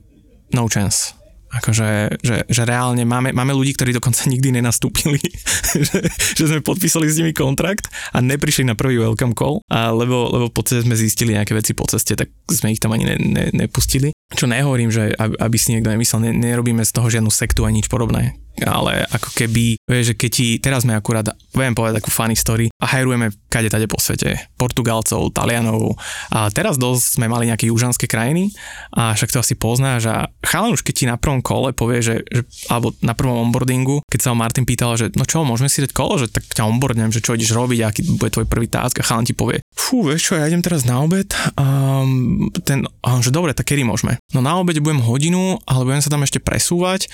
no 0.51 0.67
chance. 0.67 1.15
Akože, 1.51 2.15
že, 2.23 2.47
že 2.47 2.61
reálne 2.63 3.03
máme, 3.03 3.35
máme 3.35 3.51
ľudí, 3.51 3.75
ktorí 3.75 3.91
dokonca 3.91 4.23
nikdy 4.31 4.55
nenastúpili, 4.55 5.19
že, 5.87 5.99
že 6.07 6.43
sme 6.47 6.63
podpísali 6.63 7.11
s 7.11 7.19
nimi 7.19 7.35
kontrakt 7.35 7.91
a 8.15 8.23
neprišli 8.23 8.63
na 8.63 8.75
prvý 8.79 9.03
welcome 9.03 9.35
call, 9.35 9.59
a 9.67 9.91
lebo, 9.91 10.31
lebo 10.31 10.47
v 10.47 10.55
podstate 10.55 10.87
sme 10.87 10.95
zistili 10.95 11.35
nejaké 11.35 11.51
veci 11.51 11.75
po 11.75 11.83
ceste, 11.83 12.15
tak 12.15 12.31
sme 12.47 12.71
ich 12.71 12.79
tam 12.79 12.95
ani 12.95 13.03
ne, 13.03 13.15
ne, 13.19 13.45
nepustili. 13.51 14.15
Čo 14.31 14.47
nehovorím, 14.47 14.89
že 14.89 15.11
aby 15.17 15.57
si 15.59 15.75
niekto 15.75 15.91
nemyslel, 15.91 16.23
ne, 16.23 16.31
nerobíme 16.31 16.83
z 16.87 16.91
toho 16.95 17.07
žiadnu 17.11 17.31
sektu 17.31 17.67
ani 17.67 17.83
nič 17.83 17.87
podobné 17.91 18.41
ale 18.59 19.07
ako 19.09 19.31
keby, 19.33 19.79
vieš, 19.87 20.13
že 20.13 20.15
keď 20.17 20.29
ti, 20.29 20.47
teraz 20.59 20.83
sme 20.83 20.93
akurát, 20.93 21.25
viem 21.55 21.73
povedať 21.73 22.03
takú 22.03 22.11
funny 22.11 22.35
story 22.35 22.67
a 22.77 22.85
hajrujeme 22.85 23.31
kade 23.47 23.71
tade 23.71 23.87
po 23.87 23.97
svete, 23.97 24.37
Portugalcov, 24.59 25.33
Talianov 25.33 25.97
a 26.29 26.51
teraz 26.51 26.77
dosť 26.77 27.19
sme 27.19 27.31
mali 27.31 27.49
nejaké 27.49 27.71
južanské 27.71 28.05
krajiny 28.05 28.51
a 28.93 29.15
však 29.15 29.31
to 29.33 29.41
asi 29.41 29.55
poznáš 29.55 30.11
a 30.11 30.15
chalan 30.45 30.75
už 30.75 30.83
keď 30.83 30.93
ti 30.93 31.05
na 31.07 31.17
prvom 31.17 31.41
kole 31.41 31.73
povie, 31.73 32.03
že, 32.03 32.15
že 32.27 32.45
alebo 32.69 32.93
na 33.01 33.15
prvom 33.15 33.49
onboardingu, 33.49 34.03
keď 34.05 34.19
sa 34.19 34.29
ho 34.31 34.37
Martin 34.37 34.67
pýtal, 34.67 34.99
že 34.99 35.09
no 35.15 35.25
čo, 35.25 35.47
môžeme 35.47 35.71
si 35.71 35.81
dať 35.81 35.95
kolo, 35.95 36.21
že 36.21 36.29
tak 36.29 36.45
ťa 36.51 36.67
onboardnem, 36.67 37.09
že 37.09 37.23
čo 37.23 37.33
ideš 37.33 37.55
robiť, 37.55 37.79
aký 37.81 38.01
bude 38.19 38.29
tvoj 38.29 38.45
prvý 38.45 38.67
task 38.69 38.99
a 39.01 39.07
chalan 39.07 39.25
ti 39.25 39.33
povie, 39.33 39.63
fú, 39.73 40.05
vieš 40.05 40.31
čo, 40.31 40.33
ja 40.37 40.45
idem 40.45 40.61
teraz 40.61 40.85
na 40.85 41.01
obed 41.01 41.31
a 41.57 41.65
ten, 42.61 42.85
a 43.01 43.09
že 43.23 43.33
dobre, 43.33 43.57
tak 43.57 43.73
kedy 43.73 43.87
môžeme? 43.87 44.20
No 44.31 44.39
na 44.39 44.55
obede 44.55 44.79
budem 44.79 45.03
hodinu, 45.03 45.59
ale 45.67 45.83
budem 45.83 45.99
sa 45.99 46.13
tam 46.13 46.23
ešte 46.23 46.39
presúvať 46.39 47.11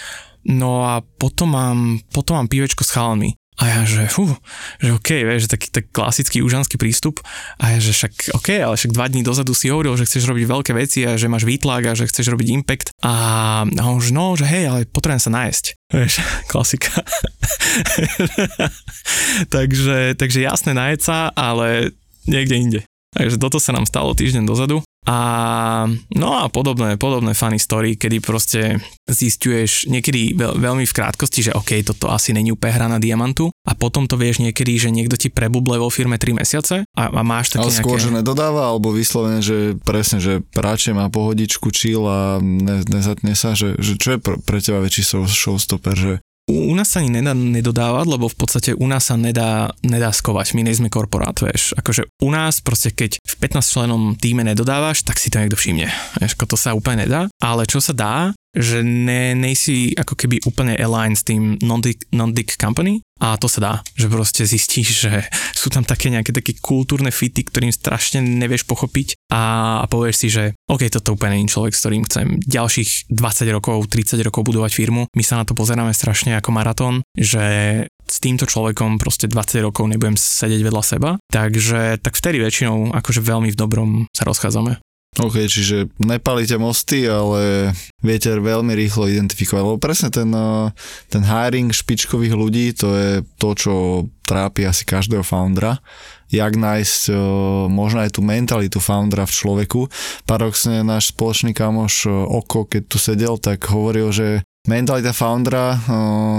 No 0.48 0.88
a 0.88 1.04
potom 1.04 1.52
mám, 1.52 2.00
potom 2.16 2.40
mám 2.40 2.48
pívečko 2.48 2.88
s 2.88 2.96
chalami. 2.96 3.36
A 3.58 3.74
ja, 3.74 3.80
že 3.90 4.06
fú, 4.06 4.30
že 4.78 4.94
OK, 4.94 5.26
vieš, 5.26 5.50
že 5.50 5.54
taký 5.58 5.68
tak 5.74 5.90
klasický 5.90 6.46
užanský 6.46 6.78
prístup. 6.78 7.26
A 7.58 7.74
ja, 7.74 7.82
že 7.82 7.90
však 7.90 8.38
OK, 8.38 8.54
ale 8.54 8.78
však 8.78 8.94
dva 8.94 9.10
dní 9.10 9.26
dozadu 9.26 9.58
si 9.58 9.74
hovoril, 9.74 9.98
že 9.98 10.06
chceš 10.06 10.30
robiť 10.30 10.46
veľké 10.46 10.72
veci 10.78 11.02
a 11.10 11.18
že 11.18 11.26
máš 11.26 11.50
výtlak 11.50 11.90
a 11.90 11.98
že 11.98 12.06
chceš 12.06 12.30
robiť 12.38 12.48
impact. 12.54 12.94
A, 13.02 13.66
a 13.66 13.84
on 13.90 13.98
že 13.98 14.14
no, 14.14 14.38
že 14.38 14.46
hej, 14.46 14.70
ale 14.70 14.86
potrebujem 14.86 15.26
sa 15.26 15.34
nájsť. 15.34 15.66
Vieš, 15.90 16.14
klasika. 16.54 17.02
takže, 19.58 20.14
takže 20.22 20.40
jasné 20.46 20.78
nájsť 20.78 21.02
sa, 21.02 21.34
ale 21.34 21.98
niekde 22.30 22.56
inde. 22.56 22.80
Takže 23.18 23.42
toto 23.42 23.58
sa 23.58 23.74
nám 23.74 23.90
stalo 23.90 24.14
týždeň 24.14 24.46
dozadu. 24.46 24.86
A 25.08 25.18
no 26.20 26.30
a 26.36 26.52
podobné, 26.52 27.00
podobné 27.00 27.32
funny 27.32 27.64
story, 27.64 27.96
kedy 27.96 28.20
proste 28.20 28.84
zistuješ 29.08 29.88
niekedy 29.88 30.36
veľ, 30.36 30.60
veľmi 30.60 30.84
v 30.84 30.92
krátkosti, 30.92 31.48
že 31.48 31.56
OK, 31.56 31.80
toto 31.88 32.12
asi 32.12 32.36
není 32.36 32.52
úplne 32.52 32.76
hra 32.76 32.88
na 32.92 33.00
diamantu. 33.00 33.48
A 33.64 33.72
potom 33.72 34.04
to 34.04 34.20
vieš 34.20 34.44
niekedy, 34.44 34.76
že 34.76 34.92
niekto 34.92 35.16
ti 35.16 35.32
prebuble 35.32 35.80
vo 35.80 35.88
firme 35.88 36.20
3 36.20 36.44
mesiace 36.44 36.84
a, 36.84 37.04
a 37.08 37.22
máš 37.24 37.56
také 37.56 37.72
Ale 37.72 37.72
skôr, 37.72 37.96
nejaké... 37.96 38.06
že 38.12 38.18
nedodáva, 38.20 38.68
alebo 38.68 38.92
vyslovene, 38.92 39.40
že 39.40 39.80
presne, 39.88 40.20
že 40.20 40.44
práče 40.44 40.92
má 40.92 41.08
pohodičku, 41.08 41.72
chill 41.72 42.04
a 42.04 42.44
ne, 42.44 42.84
nezatne 42.84 43.32
sa, 43.32 43.56
že, 43.56 43.80
že 43.80 43.96
čo 43.96 44.16
je 44.16 44.20
pre 44.20 44.60
teba 44.60 44.84
väčší 44.84 45.08
showstopper, 45.08 45.96
že 45.96 46.14
u, 46.48 46.74
nás 46.74 46.88
sa 46.88 47.04
ani 47.04 47.12
nedá 47.12 47.36
nedodávať, 47.36 48.06
lebo 48.08 48.32
v 48.32 48.38
podstate 48.40 48.72
u 48.72 48.88
nás 48.88 49.12
sa 49.12 49.20
nedá, 49.20 49.68
nedá 49.84 50.16
skovať, 50.16 50.56
my 50.56 50.64
nejsme 50.64 50.88
korporát, 50.88 51.36
vieš. 51.44 51.76
Akože 51.76 52.08
u 52.24 52.30
nás 52.32 52.64
proste 52.64 52.96
keď 52.96 53.20
v 53.20 53.36
15 53.44 53.68
členom 53.68 54.02
týme 54.16 54.48
nedodávaš, 54.48 55.04
tak 55.04 55.20
si 55.20 55.28
to 55.28 55.44
niekto 55.44 55.60
všimne. 55.60 55.92
Vieš, 56.24 56.40
to 56.48 56.56
sa 56.56 56.72
úplne 56.72 57.04
nedá. 57.04 57.28
Ale 57.44 57.68
čo 57.68 57.84
sa 57.84 57.92
dá, 57.92 58.32
že 58.58 58.82
ne, 58.82 59.38
nejsi 59.38 59.94
ako 59.94 60.18
keby 60.18 60.42
úplne 60.50 60.74
align 60.74 61.14
s 61.14 61.24
tým 61.24 61.62
non-dick, 61.62 62.10
non-dick 62.10 62.58
company 62.58 63.06
a 63.18 63.38
to 63.38 63.50
sa 63.50 63.60
dá, 63.62 63.74
že 63.98 64.10
proste 64.10 64.46
zistíš, 64.46 64.88
že 65.08 65.12
sú 65.62 65.70
tam 65.70 65.86
také 65.86 66.10
nejaké 66.10 66.34
také 66.34 66.58
kultúrne 66.58 67.14
fity, 67.14 67.46
ktorým 67.46 67.74
strašne 67.74 68.22
nevieš 68.22 68.66
pochopiť 68.66 69.30
a, 69.34 69.78
a 69.82 69.86
povieš 69.86 70.16
si, 70.18 70.28
že 70.34 70.44
OK, 70.70 70.90
toto 70.90 71.14
úplne 71.14 71.38
nie 71.38 71.50
človek, 71.50 71.74
s 71.74 71.82
ktorým 71.86 72.04
chcem 72.10 72.28
ďalších 72.42 73.14
20 73.14 73.56
rokov, 73.56 73.78
30 73.90 74.18
rokov 74.26 74.42
budovať 74.46 74.72
firmu. 74.74 75.06
My 75.14 75.24
sa 75.24 75.38
na 75.38 75.46
to 75.46 75.54
pozeráme 75.54 75.94
strašne 75.94 76.38
ako 76.38 76.50
maratón, 76.54 77.06
že 77.14 77.86
s 78.08 78.18
týmto 78.24 78.48
človekom 78.48 78.98
proste 78.98 79.28
20 79.28 79.68
rokov 79.68 79.84
nebudem 79.92 80.16
sedieť 80.16 80.62
vedľa 80.64 80.84
seba, 80.84 81.10
takže 81.28 82.00
tak 82.00 82.16
vtedy 82.16 82.40
väčšinou 82.40 82.96
akože 82.96 83.20
veľmi 83.20 83.52
v 83.52 83.60
dobrom 83.60 83.90
sa 84.16 84.24
rozchádzame. 84.24 84.80
OK, 85.18 85.50
čiže 85.50 85.90
nepalíte 85.98 86.62
mosty, 86.62 87.10
ale 87.10 87.74
viete 88.06 88.30
veľmi 88.38 88.70
rýchlo 88.78 89.10
identifikovať, 89.10 89.64
lebo 89.66 89.82
presne 89.82 90.14
ten, 90.14 90.30
eh, 90.30 90.70
ten 91.10 91.26
hiring 91.26 91.74
špičkových 91.74 92.38
ľudí, 92.38 92.76
to 92.78 92.88
je 92.94 93.12
to, 93.42 93.50
čo 93.58 93.74
trápi 94.22 94.68
asi 94.70 94.86
každého 94.86 95.26
foundera, 95.26 95.82
jak 96.30 96.54
nájsť 96.54 97.02
eh, 97.10 97.18
možno 97.66 98.06
aj 98.06 98.14
tú 98.14 98.22
mentalitu 98.22 98.78
foundera 98.78 99.26
v 99.26 99.34
človeku. 99.34 99.90
Paradoxne 100.30 100.86
náš 100.86 101.10
spoločný 101.16 101.56
kamoš 101.58 102.06
eh, 102.06 102.14
Oko, 102.14 102.70
keď 102.70 102.82
tu 102.86 103.02
sedel, 103.02 103.42
tak 103.42 103.66
hovoril, 103.74 104.14
že 104.14 104.46
mentalita 104.68 105.16
foundera, 105.16 105.80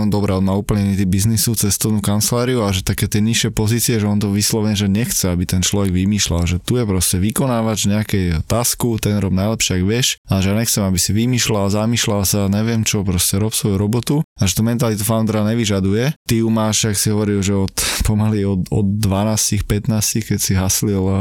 dobrá, 0.06 0.36
on 0.36 0.46
má 0.46 0.54
úplne 0.54 0.92
iný 0.92 1.08
biznisu, 1.08 1.56
cestovnú 1.56 2.04
kanceláriu 2.04 2.60
a 2.60 2.70
že 2.70 2.84
také 2.84 3.08
tie 3.08 3.24
nižšie 3.24 3.50
pozície, 3.50 3.96
že 3.96 4.04
on 4.04 4.20
to 4.20 4.28
vyslovene, 4.28 4.76
že 4.76 4.86
nechce, 4.86 5.24
aby 5.32 5.48
ten 5.48 5.64
človek 5.64 5.90
vymýšľal, 5.90 6.44
že 6.44 6.56
tu 6.60 6.76
je 6.76 6.84
proste 6.84 7.16
vykonávač 7.16 7.88
nejakej 7.88 8.44
tasku, 8.44 9.00
ten 9.00 9.16
rob 9.16 9.32
najlepšie, 9.32 9.80
ak 9.80 9.84
vieš, 9.88 10.20
a 10.28 10.44
že 10.44 10.52
nechcem, 10.52 10.84
aby 10.84 10.98
si 11.00 11.10
vymýšľal, 11.16 11.72
zamýšľal 11.72 12.22
sa, 12.28 12.52
neviem 12.52 12.84
čo, 12.84 13.00
proste 13.00 13.40
rob 13.40 13.56
svoju 13.56 13.80
robotu 13.80 14.20
a 14.36 14.44
že 14.44 14.60
to 14.60 14.62
mentalitu 14.62 15.02
foundera 15.02 15.42
nevyžaduje. 15.48 16.12
Ty 16.28 16.34
ju 16.44 16.48
máš, 16.52 16.92
ak 16.92 17.00
si 17.00 17.08
hovoril, 17.08 17.40
že 17.40 17.56
od 17.56 17.72
pomaly 18.06 18.44
od, 18.44 18.68
od 18.68 18.86
12, 19.00 19.64
15, 19.64 20.28
keď 20.28 20.38
si 20.38 20.52
haslil 20.52 21.00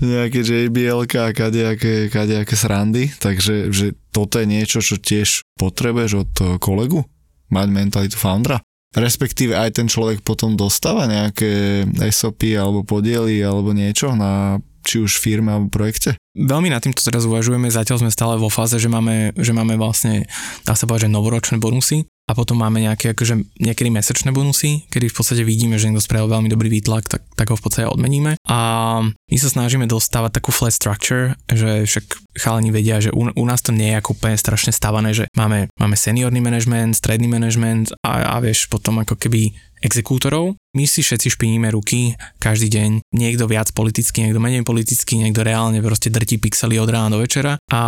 nejaké 0.00 0.40
JBL 0.40 1.04
a 1.04 1.28
kadejaké, 1.36 2.08
kadejaké 2.08 2.54
srandy, 2.56 3.12
takže 3.20 3.68
že 3.68 3.92
toto 4.10 4.42
je 4.42 4.46
niečo, 4.46 4.82
čo 4.82 4.98
tiež 4.98 5.46
potrebuješ 5.58 6.12
od 6.26 6.32
kolegu? 6.58 7.06
Mať 7.50 7.68
mentalitu 7.70 8.16
foundera? 8.18 8.62
Respektíve 8.90 9.54
aj 9.54 9.78
ten 9.78 9.86
človek 9.86 10.26
potom 10.26 10.58
dostáva 10.58 11.06
nejaké 11.06 11.86
SOP 12.10 12.58
alebo 12.58 12.82
podiely 12.82 13.38
alebo 13.38 13.70
niečo 13.70 14.18
na 14.18 14.58
či 14.82 14.98
už 14.98 15.22
firme 15.22 15.54
alebo 15.54 15.70
projekte? 15.70 16.18
Veľmi 16.34 16.72
nad 16.72 16.82
týmto 16.82 16.98
teraz 17.04 17.22
uvažujeme, 17.22 17.70
zatiaľ 17.70 18.02
sme 18.02 18.10
stále 18.10 18.34
vo 18.40 18.50
fáze, 18.50 18.82
že 18.82 18.90
máme, 18.90 19.36
že 19.38 19.54
máme 19.54 19.78
vlastne, 19.78 20.26
dá 20.66 20.74
sa 20.74 20.90
povedať, 20.90 21.06
že 21.06 21.14
novoročné 21.14 21.56
bonusy, 21.62 22.08
a 22.30 22.38
potom 22.38 22.62
máme 22.62 22.78
nejaké 22.78 23.10
akože 23.10 23.58
niekedy 23.58 23.90
mesačné 23.90 24.30
bonusy, 24.30 24.86
kedy 24.86 25.10
v 25.10 25.16
podstate 25.18 25.42
vidíme, 25.42 25.74
že 25.82 25.90
niekto 25.90 26.06
spravil 26.06 26.30
veľmi 26.30 26.46
dobrý 26.46 26.70
výtlak, 26.70 27.10
tak, 27.10 27.26
tak 27.34 27.50
ho 27.50 27.58
v 27.58 27.64
podstate 27.66 27.90
odmeníme. 27.90 28.38
A 28.46 28.58
my 29.02 29.36
sa 29.42 29.50
snažíme 29.50 29.90
dostávať 29.90 30.38
takú 30.38 30.54
flat 30.54 30.70
structure, 30.70 31.34
že 31.50 31.90
však 31.90 32.38
chalani 32.38 32.70
vedia, 32.70 33.02
že 33.02 33.10
u, 33.10 33.34
u 33.34 33.44
nás 33.44 33.66
to 33.66 33.74
nie 33.74 33.90
je 33.90 33.98
ako 33.98 34.14
úplne 34.14 34.38
strašne 34.38 34.70
stavané, 34.70 35.10
že 35.10 35.26
máme, 35.34 35.66
máme 35.74 35.98
seniorný 35.98 36.38
management, 36.38 36.94
stredný 36.94 37.26
management 37.26 37.90
a, 38.06 38.38
a 38.38 38.38
vieš 38.38 38.70
potom 38.70 39.02
ako 39.02 39.18
keby 39.18 39.50
exekútorov. 39.80 40.56
My 40.76 40.86
si 40.86 41.02
všetci 41.02 41.34
špiníme 41.34 41.68
ruky 41.74 42.14
každý 42.38 42.70
deň, 42.70 42.90
niekto 43.16 43.50
viac 43.50 43.74
politicky, 43.74 44.22
niekto 44.22 44.38
menej 44.38 44.62
politicky, 44.62 45.18
niekto 45.18 45.42
reálne 45.42 45.82
proste 45.82 46.12
drtí 46.12 46.38
pixely 46.38 46.78
od 46.78 46.88
rána 46.88 47.16
do 47.16 47.18
večera. 47.18 47.58
A, 47.72 47.82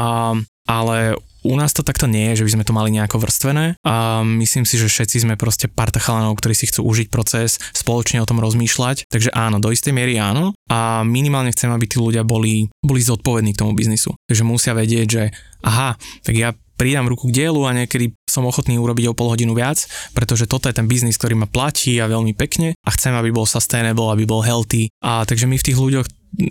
ale 0.66 1.14
u 1.42 1.54
nás 1.58 1.74
to 1.74 1.82
takto 1.82 2.06
nie 2.06 2.32
je, 2.32 2.42
že 2.42 2.46
by 2.46 2.52
sme 2.58 2.66
to 2.66 2.72
mali 2.74 2.94
nejako 2.94 3.18
vrstvené 3.18 3.74
a 3.82 4.22
myslím 4.22 4.62
si, 4.62 4.78
že 4.78 4.86
všetci 4.86 5.26
sme 5.26 5.34
proste 5.34 5.66
parta 5.66 5.98
chalanov, 5.98 6.38
ktorí 6.38 6.54
si 6.54 6.70
chcú 6.70 6.86
užiť 6.86 7.10
proces, 7.10 7.58
spoločne 7.74 8.22
o 8.22 8.28
tom 8.28 8.38
rozmýšľať. 8.38 9.10
Takže 9.10 9.34
áno, 9.34 9.58
do 9.58 9.74
istej 9.74 9.90
miery 9.90 10.22
áno 10.22 10.54
a 10.70 11.02
minimálne 11.02 11.50
chcem, 11.50 11.70
aby 11.74 11.90
tí 11.90 11.98
ľudia 11.98 12.22
boli, 12.22 12.70
boli 12.78 13.02
zodpovední 13.02 13.58
k 13.58 13.60
tomu 13.66 13.74
biznisu. 13.74 14.14
Takže 14.30 14.46
musia 14.46 14.72
vedieť, 14.78 15.06
že 15.10 15.22
aha, 15.66 15.98
tak 16.22 16.34
ja 16.38 16.54
pridám 16.82 17.06
ruku 17.06 17.30
k 17.30 17.46
dielu 17.46 17.62
a 17.62 17.70
niekedy 17.70 18.18
som 18.26 18.42
ochotný 18.42 18.74
urobiť 18.74 19.06
o 19.06 19.14
pol 19.14 19.30
hodinu 19.30 19.54
viac, 19.54 19.86
pretože 20.18 20.50
toto 20.50 20.66
je 20.66 20.74
ten 20.74 20.90
biznis, 20.90 21.14
ktorý 21.14 21.38
ma 21.38 21.46
platí 21.46 22.02
a 22.02 22.10
veľmi 22.10 22.34
pekne 22.34 22.74
a 22.82 22.90
chcem, 22.90 23.14
aby 23.14 23.30
bol 23.30 23.46
sustainable, 23.46 24.10
aby 24.10 24.26
bol 24.26 24.42
healthy. 24.42 24.90
A 24.98 25.22
takže 25.22 25.46
my 25.46 25.54
v 25.54 25.66
tých 25.70 25.78
ľuďoch 25.78 26.06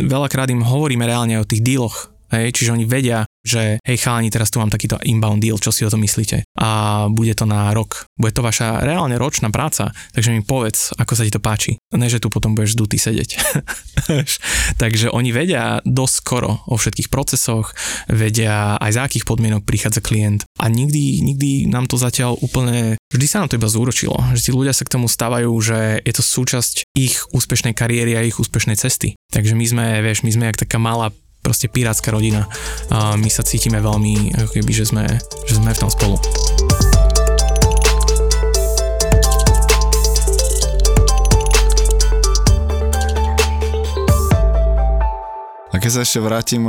veľakrát 0.08 0.48
im 0.56 0.64
hovoríme 0.64 1.04
reálne 1.04 1.36
o 1.36 1.44
tých 1.44 1.60
dealoch, 1.60 2.16
Hej, 2.32 2.56
čiže 2.56 2.72
oni 2.72 2.88
vedia, 2.88 3.28
že 3.44 3.76
hej 3.84 3.98
chalani, 4.00 4.32
teraz 4.32 4.48
tu 4.48 4.64
mám 4.64 4.72
takýto 4.72 4.96
inbound 5.04 5.44
deal, 5.44 5.60
čo 5.60 5.74
si 5.74 5.84
o 5.84 5.92
to 5.92 6.00
myslíte. 6.00 6.48
A 6.56 6.70
bude 7.12 7.36
to 7.36 7.44
na 7.44 7.76
rok. 7.76 8.08
Bude 8.16 8.32
to 8.32 8.40
vaša 8.40 8.80
reálne 8.80 9.20
ročná 9.20 9.52
práca, 9.52 9.92
takže 10.16 10.32
mi 10.32 10.40
povedz, 10.40 10.96
ako 10.96 11.14
sa 11.18 11.28
ti 11.28 11.34
to 11.34 11.44
páči. 11.44 11.76
Ne, 11.92 12.08
že 12.08 12.24
tu 12.24 12.32
potom 12.32 12.56
budeš 12.56 12.80
dutý 12.80 12.96
sedieť. 12.96 13.30
takže 14.82 15.12
oni 15.12 15.36
vedia 15.36 15.84
dosť 15.84 16.16
skoro 16.16 16.64
o 16.72 16.80
všetkých 16.80 17.12
procesoch, 17.12 17.76
vedia 18.08 18.80
aj 18.80 18.92
za 18.96 19.02
akých 19.10 19.28
podmienok 19.28 19.68
prichádza 19.68 20.00
klient. 20.00 20.48
A 20.62 20.72
nikdy, 20.72 21.20
nikdy 21.20 21.68
nám 21.68 21.92
to 21.92 22.00
zatiaľ 22.00 22.40
úplne, 22.40 22.96
vždy 23.12 23.26
sa 23.28 23.44
nám 23.44 23.52
to 23.52 23.60
iba 23.60 23.68
zúročilo, 23.68 24.16
že 24.38 24.48
tí 24.48 24.52
ľudia 24.56 24.72
sa 24.72 24.88
k 24.88 24.94
tomu 24.96 25.12
stávajú, 25.12 25.52
že 25.60 26.00
je 26.00 26.14
to 26.16 26.24
súčasť 26.24 26.96
ich 26.96 27.28
úspešnej 27.36 27.76
kariéry 27.76 28.16
a 28.16 28.24
ich 28.24 28.40
úspešnej 28.40 28.80
cesty. 28.80 29.20
Takže 29.32 29.56
my 29.56 29.66
sme, 29.68 29.86
vieš, 30.00 30.24
my 30.24 30.32
sme 30.32 30.48
jak 30.52 30.64
taká 30.64 30.80
malá 30.80 31.12
proste 31.42 31.68
pirátska 31.68 32.14
rodina 32.14 32.46
a 32.94 33.18
my 33.18 33.28
sa 33.28 33.42
cítime 33.42 33.82
veľmi, 33.82 34.38
ako 34.38 34.62
keby, 34.62 34.72
že 34.72 34.86
sme, 34.94 35.04
že 35.50 35.58
sme 35.58 35.74
v 35.74 35.82
tom 35.82 35.90
spolu. 35.90 36.16
A 45.72 45.80
keď 45.80 45.92
sa 45.92 46.02
ešte 46.04 46.20
vrátim 46.20 46.68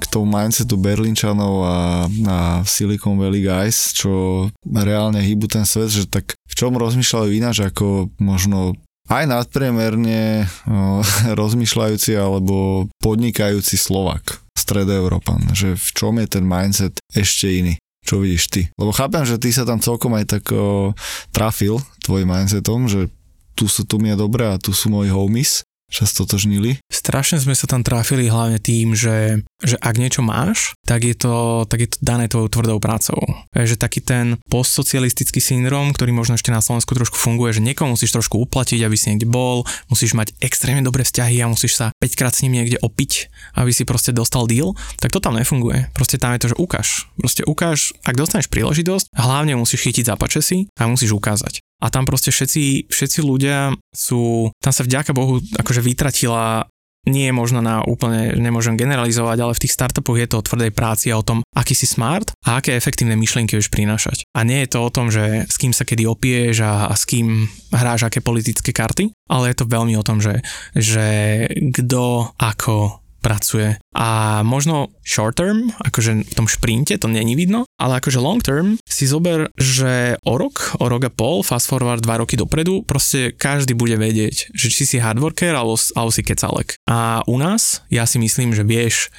k 0.00 0.04
tomu 0.08 0.24
mindsetu 0.24 0.80
Berlinčanov 0.80 1.54
a, 1.68 1.76
a 2.08 2.36
Silicon 2.64 3.20
Valley 3.20 3.44
Guys, 3.44 3.92
čo 3.92 4.48
reálne 4.64 5.20
hýbu 5.20 5.44
ten 5.52 5.68
svet, 5.68 5.92
že 5.92 6.08
tak 6.08 6.32
v 6.32 6.54
čom 6.56 6.72
rozmýšľajú 6.80 7.28
ináč 7.36 7.60
ako 7.60 8.08
možno 8.16 8.72
aj 9.06 9.24
nadpriemerne 9.26 10.46
rozmýšľajúci 11.40 12.12
alebo 12.18 12.86
podnikajúci 13.02 13.78
Slovak, 13.78 14.42
stredoeurópan, 14.58 15.54
že 15.54 15.78
v 15.78 15.88
čom 15.94 16.18
je 16.18 16.26
ten 16.26 16.44
mindset 16.46 16.94
ešte 17.14 17.46
iný. 17.50 17.74
Čo 18.06 18.22
vidíš 18.22 18.44
ty? 18.54 18.62
Lebo 18.78 18.94
chápem, 18.94 19.26
že 19.26 19.34
ty 19.34 19.50
sa 19.50 19.66
tam 19.66 19.82
celkom 19.82 20.14
aj 20.14 20.38
tak 20.38 20.44
o, 20.54 20.94
trafil 21.34 21.82
tvojim 22.06 22.30
mindsetom, 22.30 22.86
že 22.86 23.10
tu, 23.58 23.66
sú, 23.66 23.82
tu 23.82 23.98
mi 23.98 24.14
je 24.14 24.16
dobré 24.22 24.46
a 24.46 24.62
tu 24.62 24.70
sú 24.70 24.94
moji 24.94 25.10
homies, 25.10 25.66
sa 25.86 26.04
stotožnili? 26.04 26.82
Strašne 26.90 27.38
sme 27.38 27.54
sa 27.54 27.70
tam 27.70 27.86
tráfili 27.86 28.26
hlavne 28.26 28.58
tým, 28.58 28.92
že, 28.98 29.46
že 29.62 29.78
ak 29.78 29.94
niečo 29.96 30.22
máš, 30.22 30.74
tak 30.82 31.06
je 31.06 31.14
to, 31.14 31.64
tak 31.70 31.78
je 31.82 31.88
to 31.94 31.98
dané 32.02 32.26
tvojou 32.26 32.50
tvrdou 32.50 32.78
prácou. 32.82 33.22
Že 33.54 33.78
taký 33.78 34.02
ten 34.02 34.38
postsocialistický 34.50 35.38
syndrom, 35.38 35.94
ktorý 35.94 36.10
možno 36.10 36.34
ešte 36.34 36.50
na 36.50 36.62
Slovensku 36.62 36.94
trošku 36.94 37.14
funguje, 37.18 37.56
že 37.56 37.64
niekomu 37.64 37.94
musíš 37.94 38.14
trošku 38.14 38.38
uplatiť, 38.42 38.82
aby 38.82 38.96
si 38.98 39.14
niekde 39.14 39.30
bol, 39.30 39.62
musíš 39.86 40.18
mať 40.18 40.34
extrémne 40.42 40.82
dobré 40.82 41.06
vzťahy 41.06 41.42
a 41.42 41.50
musíš 41.50 41.78
sa 41.78 41.94
5 42.02 42.18
krát 42.18 42.34
s 42.34 42.42
ním 42.42 42.62
niekde 42.62 42.82
opiť, 42.82 43.30
aby 43.58 43.70
si 43.70 43.86
proste 43.86 44.10
dostal 44.10 44.50
deal, 44.50 44.74
tak 44.98 45.14
to 45.14 45.22
tam 45.22 45.38
nefunguje. 45.38 45.90
Proste 45.94 46.18
tam 46.18 46.34
je 46.34 46.42
to, 46.42 46.50
že 46.52 46.60
ukáž. 46.60 46.88
Proste 47.18 47.42
ukáž, 47.46 47.94
ak 48.02 48.18
dostaneš 48.18 48.50
príležitosť, 48.50 49.14
hlavne 49.14 49.54
musíš 49.58 49.86
chytiť 49.86 50.10
za 50.10 50.16
si 50.42 50.66
a 50.78 50.90
musíš 50.90 51.14
ukázať 51.14 51.65
a 51.76 51.86
tam 51.92 52.08
proste 52.08 52.32
všetci, 52.32 52.88
všetci 52.88 53.18
ľudia 53.20 53.76
sú, 53.92 54.48
tam 54.60 54.72
sa 54.72 54.82
vďaka 54.82 55.12
Bohu 55.12 55.40
akože 55.60 55.84
vytratila 55.84 56.64
nie 57.06 57.30
je 57.30 57.34
možno 57.34 57.62
na 57.62 57.86
úplne, 57.86 58.34
nemôžem 58.34 58.74
generalizovať, 58.74 59.38
ale 59.38 59.54
v 59.54 59.62
tých 59.62 59.76
startupoch 59.78 60.18
je 60.18 60.26
to 60.26 60.42
o 60.42 60.46
tvrdej 60.46 60.74
práci 60.74 61.14
a 61.14 61.18
o 61.22 61.26
tom, 61.26 61.46
aký 61.54 61.78
si 61.78 61.86
smart 61.86 62.34
a 62.42 62.58
aké 62.58 62.74
efektívne 62.74 63.14
myšlienky 63.14 63.54
vieš 63.54 63.70
prinášať. 63.70 64.26
A 64.34 64.42
nie 64.42 64.66
je 64.66 64.74
to 64.74 64.82
o 64.82 64.90
tom, 64.90 65.14
že 65.14 65.46
s 65.46 65.56
kým 65.56 65.70
sa 65.70 65.86
kedy 65.86 66.02
opieš 66.02 66.66
a, 66.66 66.90
a 66.90 66.94
s 66.98 67.06
kým 67.06 67.46
hráš 67.70 68.10
aké 68.10 68.18
politické 68.18 68.74
karty, 68.74 69.14
ale 69.30 69.54
je 69.54 69.56
to 69.62 69.70
veľmi 69.70 69.94
o 69.94 70.06
tom, 70.06 70.18
že, 70.18 70.42
že 70.74 71.46
kto 71.70 72.34
ako 72.34 73.05
pracuje. 73.20 73.76
A 73.96 74.40
možno 74.46 74.94
short 75.02 75.36
term, 75.36 75.72
akože 75.82 76.24
v 76.24 76.34
tom 76.34 76.46
šprinte 76.48 76.96
to 76.96 77.08
není 77.10 77.36
vidno, 77.36 77.66
ale 77.76 78.00
akože 78.00 78.22
long 78.22 78.40
term 78.40 78.80
si 78.86 79.04
zober, 79.04 79.52
že 79.58 80.16
o 80.24 80.40
rok, 80.40 80.78
o 80.80 80.86
rok 80.88 81.08
a 81.08 81.12
pol, 81.12 81.42
fast 81.42 81.68
forward 81.68 82.00
dva 82.00 82.22
roky 82.22 82.38
dopredu, 82.38 82.86
proste 82.86 83.32
každý 83.34 83.76
bude 83.76 83.98
vedieť, 83.98 84.54
že 84.54 84.68
či 84.72 84.84
si 84.84 84.96
hardworker 84.96 85.52
alebo, 85.52 85.76
alebo 85.96 86.12
si 86.12 86.22
kecalek. 86.22 86.78
A 86.88 87.20
u 87.26 87.36
nás, 87.36 87.84
ja 87.92 88.08
si 88.08 88.16
myslím, 88.22 88.56
že 88.56 88.64
vieš 88.64 89.12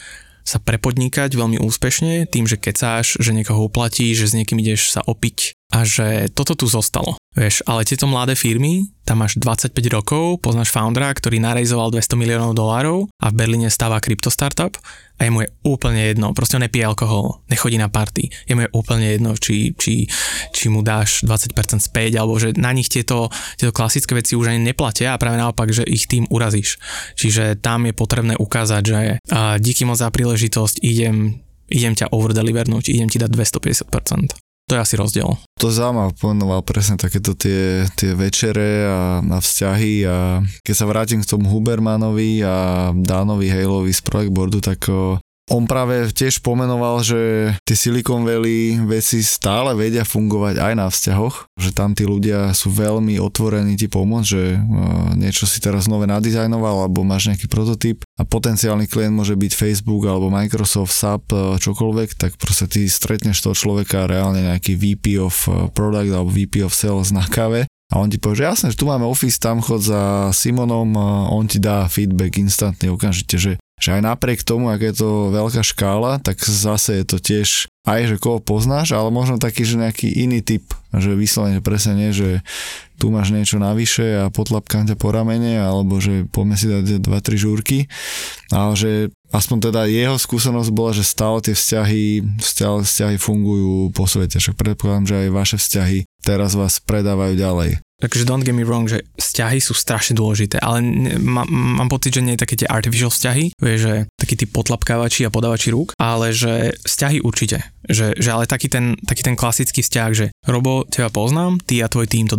sa 0.48 0.64
prepodnikať 0.64 1.36
veľmi 1.36 1.60
úspešne 1.60 2.24
tým, 2.32 2.48
že 2.48 2.56
kecáš, 2.56 3.20
že 3.20 3.36
niekoho 3.36 3.68
uplatíš, 3.68 4.24
že 4.24 4.28
s 4.32 4.38
niekým 4.40 4.64
ideš 4.64 4.96
sa 4.96 5.04
opiť 5.04 5.60
a 5.76 5.84
že 5.84 6.32
toto 6.32 6.56
tu 6.56 6.72
zostalo. 6.72 7.17
Vieš, 7.38 7.62
ale 7.70 7.86
tieto 7.86 8.10
mladé 8.10 8.34
firmy, 8.34 8.90
tam 9.06 9.22
máš 9.22 9.38
25 9.38 9.70
rokov, 9.94 10.42
poznáš 10.42 10.74
foundera, 10.74 11.14
ktorý 11.14 11.38
narejzoval 11.38 11.94
200 11.94 12.18
miliónov 12.18 12.58
dolárov 12.58 13.06
a 13.22 13.30
v 13.30 13.38
Berlíne 13.38 13.70
stáva 13.70 14.02
krypto 14.02 14.34
startup 14.34 14.74
a 15.22 15.22
je 15.22 15.30
mu 15.30 15.46
je 15.46 15.54
úplne 15.62 16.02
jedno, 16.02 16.34
proste 16.34 16.58
on 16.58 16.66
nepije 16.66 16.82
alkohol, 16.90 17.46
nechodí 17.46 17.78
na 17.78 17.94
party, 17.94 18.26
je 18.50 18.54
mu 18.58 18.66
je 18.66 18.74
úplne 18.74 19.06
jedno, 19.06 19.38
či, 19.38 19.78
či, 19.78 20.10
či 20.50 20.66
mu 20.74 20.82
dáš 20.82 21.22
20% 21.30 21.54
späť, 21.78 22.18
alebo 22.18 22.42
že 22.42 22.58
na 22.58 22.74
nich 22.74 22.90
tieto, 22.90 23.30
tieto 23.54 23.70
klasické 23.70 24.18
veci 24.18 24.34
už 24.34 24.58
ani 24.58 24.74
neplatia 24.74 25.14
a 25.14 25.22
práve 25.22 25.38
naopak, 25.38 25.70
že 25.70 25.86
ich 25.86 26.10
tým 26.10 26.26
urazíš. 26.34 26.82
Čiže 27.22 27.62
tam 27.62 27.86
je 27.86 27.94
potrebné 27.94 28.34
ukázať, 28.34 28.82
že 28.82 29.22
a 29.30 29.62
díky 29.62 29.86
moc 29.86 30.02
za 30.02 30.10
príležitosť 30.10 30.82
idem 30.82 31.38
idem 31.68 31.94
ťa 31.94 32.16
overdelivernúť, 32.16 32.96
idem 32.96 33.12
ti 33.12 33.20
dať 33.20 33.30
250%. 33.30 34.47
To 34.68 34.76
je 34.76 34.84
asi 34.84 34.96
rozdiel. 35.00 35.32
To 35.64 35.72
zaujímavé 35.72 36.12
pomenoval 36.20 36.60
presne 36.60 37.00
takéto 37.00 37.32
tie, 37.40 37.88
tie 37.96 38.12
večere 38.12 38.84
a, 38.84 39.24
a 39.24 39.38
vzťahy 39.40 40.04
a 40.04 40.44
keď 40.60 40.76
sa 40.76 40.86
vrátim 40.92 41.24
k 41.24 41.30
tomu 41.30 41.48
Hubermanovi 41.48 42.44
a 42.44 42.92
Dánovi 42.92 43.48
Haleovi 43.48 43.96
z 43.96 44.02
Project 44.04 44.36
tak 44.60 44.92
o, 44.92 45.24
on 45.48 45.64
práve 45.64 46.12
tiež 46.12 46.44
pomenoval, 46.44 47.00
že 47.08 47.52
tie 47.64 47.76
Silicon 47.76 48.28
Valley 48.28 48.76
veci 48.84 49.24
stále 49.24 49.72
vedia 49.80 50.04
fungovať 50.04 50.60
aj 50.60 50.74
na 50.76 50.88
vzťahoch, 50.92 51.56
že 51.56 51.72
tam 51.72 51.96
tí 51.96 52.04
ľudia 52.04 52.52
sú 52.52 52.68
veľmi 52.68 53.16
otvorení 53.16 53.80
ti 53.80 53.88
pomôcť, 53.88 54.28
že 54.28 54.60
niečo 55.16 55.48
si 55.48 55.64
teraz 55.64 55.88
nové 55.88 56.04
nadizajnoval 56.12 56.84
alebo 56.88 57.08
máš 57.08 57.32
nejaký 57.32 57.48
prototyp 57.48 58.04
a 58.20 58.28
potenciálny 58.28 58.92
klient 58.92 59.16
môže 59.16 59.40
byť 59.40 59.52
Facebook 59.56 60.04
alebo 60.04 60.28
Microsoft, 60.28 60.92
SAP, 60.92 61.32
čokoľvek, 61.64 62.20
tak 62.20 62.36
proste 62.36 62.68
ty 62.68 62.84
stretneš 62.92 63.40
toho 63.40 63.56
človeka 63.56 64.04
reálne 64.04 64.44
nejaký 64.44 64.76
VP 64.76 65.16
of 65.24 65.48
Product 65.72 66.12
alebo 66.12 66.28
VP 66.28 66.68
of 66.68 66.76
Sales 66.76 67.16
na 67.16 67.24
kave 67.24 67.72
a 67.88 68.04
on 68.04 68.12
ti 68.12 68.20
povie, 68.20 68.44
že 68.44 68.50
jasné, 68.52 68.68
že 68.76 68.80
tu 68.84 68.92
máme 68.92 69.08
office, 69.08 69.40
tam 69.40 69.64
chod 69.64 69.80
za 69.80 70.28
Simonom, 70.36 70.92
on 71.32 71.48
ti 71.48 71.64
dá 71.64 71.88
feedback 71.88 72.36
instantne, 72.36 72.92
okamžite, 72.92 73.40
že 73.40 73.52
že 73.78 73.94
aj 73.94 74.02
napriek 74.02 74.42
tomu, 74.42 74.74
ak 74.74 74.82
je 74.82 74.94
to 74.98 75.10
veľká 75.30 75.62
škála, 75.62 76.18
tak 76.26 76.42
zase 76.42 77.02
je 77.02 77.06
to 77.06 77.18
tiež 77.22 77.70
aj, 77.86 78.10
že 78.10 78.16
koho 78.18 78.42
poznáš, 78.42 78.92
ale 78.92 79.14
možno 79.14 79.38
taký, 79.38 79.64
že 79.64 79.80
nejaký 79.80 80.10
iný 80.12 80.42
typ, 80.42 80.66
že 80.92 81.14
vyslovene 81.14 81.62
presne 81.62 81.94
nie, 81.94 82.10
že 82.10 82.42
tu 82.98 83.14
máš 83.14 83.30
niečo 83.30 83.62
navyše 83.62 84.26
a 84.26 84.34
potlapkám 84.34 84.90
ťa 84.90 84.96
po 84.98 85.14
ramene, 85.14 85.62
alebo 85.62 86.02
že 86.02 86.26
poďme 86.28 86.56
si 86.58 86.68
dať 86.68 87.02
2-3 87.06 87.38
žúrky, 87.38 87.86
ale 88.50 88.74
že 88.74 88.92
aspoň 89.32 89.72
teda 89.72 89.86
jeho 89.86 90.18
skúsenosť 90.18 90.70
bola, 90.74 90.92
že 90.98 91.06
stále 91.06 91.40
tie 91.46 91.54
vzťahy, 91.54 92.04
vzťahy, 92.42 92.82
vzťahy 92.84 93.18
fungujú 93.22 93.94
po 93.94 94.10
svete, 94.10 94.42
však 94.42 94.58
predpokladám, 94.58 95.06
že 95.08 95.16
aj 95.28 95.30
vaše 95.36 95.58
vzťahy 95.62 95.98
teraz 96.26 96.58
vás 96.58 96.82
predávajú 96.84 97.36
ďalej. 97.38 97.72
Takže 97.98 98.30
don't 98.30 98.46
get 98.46 98.54
me 98.54 98.62
wrong, 98.62 98.86
že 98.86 99.02
vzťahy 99.18 99.58
sú 99.58 99.74
strašne 99.74 100.14
dôležité, 100.14 100.62
ale 100.62 100.86
ne, 100.86 101.18
má, 101.18 101.42
mám 101.50 101.90
pocit, 101.90 102.14
že 102.14 102.22
nie 102.22 102.38
je 102.38 102.44
také 102.46 102.54
tie 102.54 102.70
artificial 102.70 103.10
vzťahy, 103.10 103.58
vieš, 103.58 103.80
že 103.90 103.94
takí 104.22 104.38
tí 104.38 104.46
potlapkávači 104.46 105.26
a 105.26 105.34
podávači 105.34 105.74
rúk, 105.74 105.98
ale 105.98 106.30
že 106.30 106.78
vzťahy 106.86 107.26
určite. 107.26 107.66
Že, 107.90 108.22
že 108.22 108.30
ale 108.30 108.46
taký 108.46 108.70
ten, 108.70 109.02
taký 109.02 109.26
ten 109.26 109.34
klasický 109.34 109.82
vzťah, 109.82 110.10
že 110.14 110.30
Robo, 110.46 110.86
teba 110.86 111.10
poznám, 111.10 111.58
ty 111.66 111.82
a 111.82 111.90
tvoj 111.90 112.06
tým 112.06 112.30
to 112.30 112.38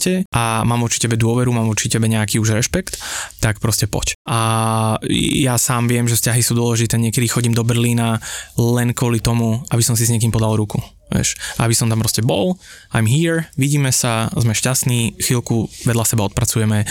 delivernete 0.00 0.24
a 0.32 0.64
mám 0.64 0.80
určite 0.82 1.08
tebe 1.08 1.20
dôveru, 1.20 1.52
mám 1.52 1.68
určite 1.68 2.00
tebe 2.00 2.08
nejaký 2.08 2.40
už 2.40 2.56
rešpekt, 2.56 2.96
tak 3.40 3.60
proste 3.60 3.84
poď. 3.86 4.16
A 4.28 4.96
ja 5.10 5.60
sám 5.60 5.88
viem, 5.88 6.08
že 6.08 6.16
vzťahy 6.16 6.40
sú 6.40 6.56
dôležité, 6.56 6.96
niekedy 6.96 7.28
chodím 7.28 7.52
do 7.52 7.66
Berlína 7.66 8.20
len 8.56 8.96
kvôli 8.96 9.20
tomu, 9.20 9.60
aby 9.68 9.82
som 9.84 9.94
si 9.96 10.08
s 10.08 10.12
niekým 10.12 10.32
podal 10.32 10.56
ruku. 10.56 10.80
Vieš, 11.10 11.34
aby 11.58 11.74
som 11.74 11.90
tam 11.90 11.98
proste 11.98 12.22
bol, 12.22 12.54
I'm 12.94 13.02
here, 13.02 13.50
vidíme 13.58 13.90
sa, 13.90 14.30
sme 14.30 14.54
šťastní, 14.54 15.18
chvíľku 15.18 15.66
vedľa 15.82 16.06
seba 16.06 16.22
odpracujeme 16.30 16.86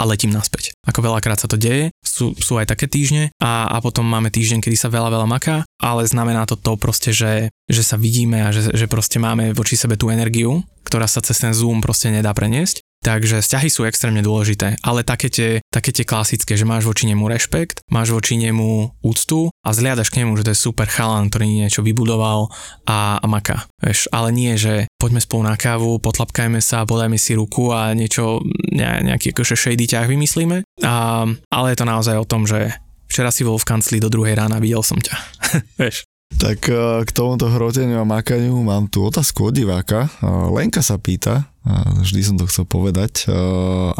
a 0.00 0.08
letím 0.08 0.32
naspäť. 0.32 0.72
Ako 0.88 1.04
veľakrát 1.04 1.36
sa 1.36 1.44
to 1.44 1.60
deje, 1.60 1.92
sú, 2.00 2.32
sú 2.40 2.56
aj 2.56 2.72
také 2.72 2.88
týždne 2.88 3.28
a, 3.36 3.68
a 3.68 3.76
potom 3.84 4.08
máme 4.08 4.32
týždeň, 4.32 4.64
kedy 4.64 4.76
sa 4.80 4.88
veľa, 4.88 5.12
veľa 5.12 5.28
maká, 5.28 5.56
ale 5.76 6.08
znamená 6.08 6.48
to 6.48 6.56
to 6.56 6.80
proste, 6.80 7.12
že, 7.12 7.52
že 7.68 7.82
sa 7.84 8.00
vidíme 8.00 8.40
a 8.40 8.48
že, 8.48 8.72
že 8.72 8.88
proste 8.88 9.20
máme 9.20 9.52
voči 9.52 9.76
sebe 9.76 10.00
tú 10.00 10.08
energiu, 10.08 10.64
ktorá 10.88 11.04
sa 11.04 11.20
cez 11.20 11.36
ten 11.36 11.52
Zoom 11.52 11.84
proste 11.84 12.08
nedá 12.08 12.32
preniesť 12.32 12.80
Takže 13.00 13.40
vzťahy 13.40 13.72
sú 13.72 13.88
extrémne 13.88 14.20
dôležité, 14.20 14.76
ale 14.84 15.00
také 15.00 15.32
tie, 15.32 15.64
také 15.72 15.88
tie 15.88 16.04
klasické, 16.04 16.52
že 16.52 16.68
máš 16.68 16.84
voči 16.84 17.08
nemu 17.08 17.24
rešpekt, 17.32 17.80
máš 17.88 18.12
voči 18.12 18.36
nemu 18.36 19.00
úctu 19.00 19.48
a 19.64 19.72
zliadaš 19.72 20.12
k 20.12 20.20
nemu, 20.20 20.36
že 20.36 20.44
to 20.44 20.52
je 20.52 20.64
super 20.68 20.84
chalan, 20.84 21.32
ktorý 21.32 21.48
niečo 21.48 21.80
vybudoval 21.80 22.52
a, 22.84 23.16
a 23.16 23.24
maká. 23.24 23.64
Veš, 23.80 24.12
ale 24.12 24.36
nie, 24.36 24.52
že 24.60 24.84
poďme 25.00 25.24
spolu 25.24 25.48
na 25.48 25.56
kávu, 25.56 25.96
potlapkajme 25.96 26.60
sa, 26.60 26.84
podajme 26.84 27.16
si 27.16 27.32
ruku 27.32 27.72
a 27.72 27.96
niečo, 27.96 28.44
ne, 28.68 29.00
nejaký 29.00 29.32
akože 29.32 29.56
shady 29.56 29.96
ťah 29.96 30.04
vymyslíme. 30.04 30.60
A, 30.84 31.24
ale 31.24 31.66
je 31.72 31.78
to 31.80 31.88
naozaj 31.88 32.20
o 32.20 32.28
tom, 32.28 32.44
že 32.44 32.68
včera 33.08 33.32
si 33.32 33.48
bol 33.48 33.56
v 33.56 33.64
kancli 33.64 33.96
do 33.96 34.12
druhej 34.12 34.36
rána, 34.36 34.60
videl 34.60 34.84
som 34.84 35.00
ťa. 35.00 35.16
Veš. 35.80 36.04
Tak 36.40 36.72
eh, 36.72 37.04
k 37.04 37.10
tomuto 37.12 37.52
hroteniu 37.52 38.00
a 38.00 38.08
makaniu 38.08 38.56
mám 38.64 38.88
tu 38.88 39.04
otázku 39.04 39.52
od 39.52 39.54
diváka. 39.54 40.08
Eh, 40.08 40.26
Lenka 40.48 40.80
sa 40.80 40.96
pýta, 40.96 41.52
vždy 42.00 42.20
som 42.24 42.36
to 42.40 42.48
chcel 42.48 42.64
povedať, 42.64 43.28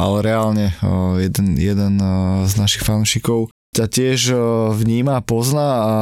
ale 0.01 0.16
reálne 0.24 0.72
jeden, 1.20 1.61
jeden 1.61 2.01
z 2.49 2.53
našich 2.57 2.88
fanúšikov 2.88 3.53
ťa 3.76 3.86
tiež 3.86 4.20
vníma, 4.80 5.20
pozná 5.20 5.68
a 5.84 5.97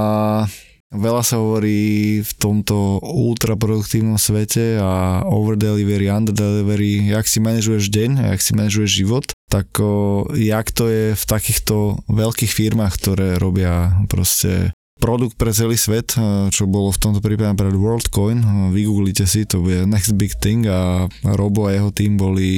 veľa 0.95 1.27
sa 1.27 1.43
hovorí 1.43 2.23
v 2.23 2.33
tomto 2.39 3.03
ultraproduktívnom 3.03 4.23
svete 4.23 4.79
a 4.79 5.27
over 5.27 5.59
delivery, 5.59 6.07
under 6.07 6.31
jak 7.11 7.27
si 7.27 7.43
manažuješ 7.43 7.91
deň, 7.91 8.11
jak 8.31 8.41
si 8.41 8.55
manažuješ 8.55 8.91
život, 8.95 9.27
tak 9.51 9.67
jak 10.39 10.67
to 10.71 10.87
je 10.87 11.07
v 11.19 11.25
takýchto 11.27 12.07
veľkých 12.07 12.55
firmách, 12.55 12.95
ktoré 13.03 13.29
robia 13.43 13.99
proste 14.07 14.71
produkt 14.99 15.39
pre 15.39 15.55
celý 15.55 15.79
svet, 15.79 16.19
eh, 16.19 16.51
čo 16.51 16.67
bolo 16.67 16.91
v 16.91 17.01
tomto 17.01 17.23
prípade 17.23 17.55
pre 17.55 17.71
WorldCoin. 17.71 18.39
Eh, 18.43 18.47
vygooglite 18.75 19.25
si, 19.25 19.47
to 19.47 19.63
bude 19.63 19.87
next 19.87 20.19
big 20.19 20.35
thing 20.37 20.67
a 20.67 21.07
Robo 21.25 21.71
a 21.71 21.75
jeho 21.75 21.91
tým 21.95 22.19
boli 22.19 22.51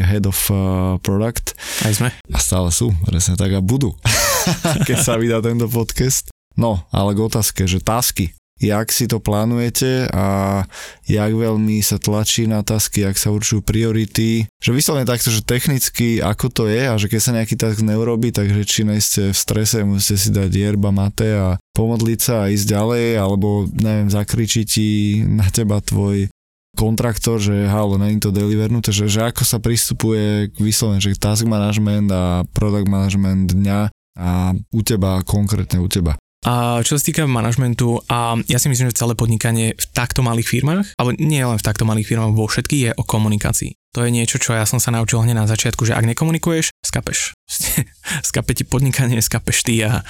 head 0.00 0.26
of 0.26 0.36
eh, 0.50 0.56
product. 1.04 1.54
Aj 1.86 1.92
sme. 1.92 2.10
A 2.32 2.38
stále 2.40 2.72
sú, 2.72 2.90
presne 3.04 3.38
tak 3.38 3.52
a 3.54 3.60
budú. 3.60 3.94
keď 4.88 4.98
sa 4.98 5.20
vydá 5.20 5.38
tento 5.44 5.70
podcast. 5.70 6.32
No, 6.52 6.84
ale 6.92 7.16
k 7.16 7.24
otázke, 7.24 7.64
že 7.64 7.80
tasky 7.80 8.36
jak 8.62 8.94
si 8.94 9.10
to 9.10 9.18
plánujete 9.18 10.06
a 10.14 10.62
jak 11.10 11.32
veľmi 11.34 11.82
sa 11.82 11.98
tlačí 11.98 12.46
na 12.46 12.62
tasky, 12.62 13.02
jak 13.02 13.18
sa 13.18 13.34
určujú 13.34 13.66
priority. 13.66 14.46
Že 14.62 14.70
vyslovene 14.78 15.02
takto, 15.02 15.34
že 15.34 15.42
technicky 15.42 16.22
ako 16.22 16.46
to 16.48 16.64
je 16.70 16.86
a 16.86 16.94
že 16.94 17.10
keď 17.10 17.20
sa 17.20 17.34
nejaký 17.34 17.58
task 17.58 17.82
neurobi, 17.82 18.30
takže 18.30 18.62
či 18.62 18.86
ste 19.02 19.34
v 19.34 19.36
strese, 19.36 19.82
musíte 19.82 20.16
si 20.16 20.30
dať 20.30 20.50
yerba 20.54 20.94
mate 20.94 21.26
a 21.26 21.58
pomodliť 21.74 22.20
sa 22.22 22.46
a 22.46 22.50
ísť 22.54 22.66
ďalej, 22.70 23.06
alebo 23.18 23.66
neviem, 23.74 24.06
zakričí 24.06 24.62
ti 24.62 24.88
na 25.26 25.50
teba 25.50 25.82
tvoj 25.82 26.30
kontraktor, 26.78 27.36
že 27.36 27.68
halo, 27.68 28.00
není 28.00 28.16
to 28.22 28.32
delivernuté, 28.32 28.94
že, 28.94 29.10
že 29.10 29.28
ako 29.28 29.42
sa 29.44 29.60
pristupuje 29.60 30.54
k 30.54 30.56
vyslovene, 30.62 31.02
že 31.02 31.18
task 31.18 31.44
management 31.44 32.08
a 32.08 32.46
product 32.54 32.88
management 32.88 33.52
dňa 33.52 33.92
a 34.16 34.56
u 34.56 34.80
teba, 34.84 35.20
konkrétne 35.24 35.80
u 35.80 35.88
teba. 35.88 36.16
A 36.42 36.82
čo 36.82 36.98
sa 36.98 37.02
týka 37.06 37.22
manažmentu, 37.22 38.02
a 38.10 38.34
ja 38.50 38.58
si 38.58 38.66
myslím, 38.66 38.90
že 38.90 38.98
celé 38.98 39.14
podnikanie 39.14 39.78
v 39.78 39.84
takto 39.94 40.26
malých 40.26 40.50
firmách, 40.50 40.98
alebo 40.98 41.14
nie 41.22 41.38
len 41.38 41.54
v 41.54 41.66
takto 41.66 41.86
malých 41.86 42.10
firmách, 42.10 42.34
vo 42.34 42.50
všetkých 42.50 42.82
je 42.82 42.92
o 42.98 43.06
komunikácii. 43.06 43.78
To 43.94 44.02
je 44.02 44.10
niečo, 44.10 44.42
čo 44.42 44.58
ja 44.58 44.66
som 44.66 44.82
sa 44.82 44.90
naučil 44.90 45.22
hneď 45.22 45.38
na 45.38 45.46
začiatku, 45.46 45.86
že 45.86 45.94
ak 45.94 46.02
nekomunikuješ, 46.02 46.74
skapeš. 46.82 47.38
Skape 48.28 48.58
ti 48.58 48.66
podnikanie, 48.66 49.22
skapeš 49.22 49.62
ty 49.62 49.86
a 49.86 50.02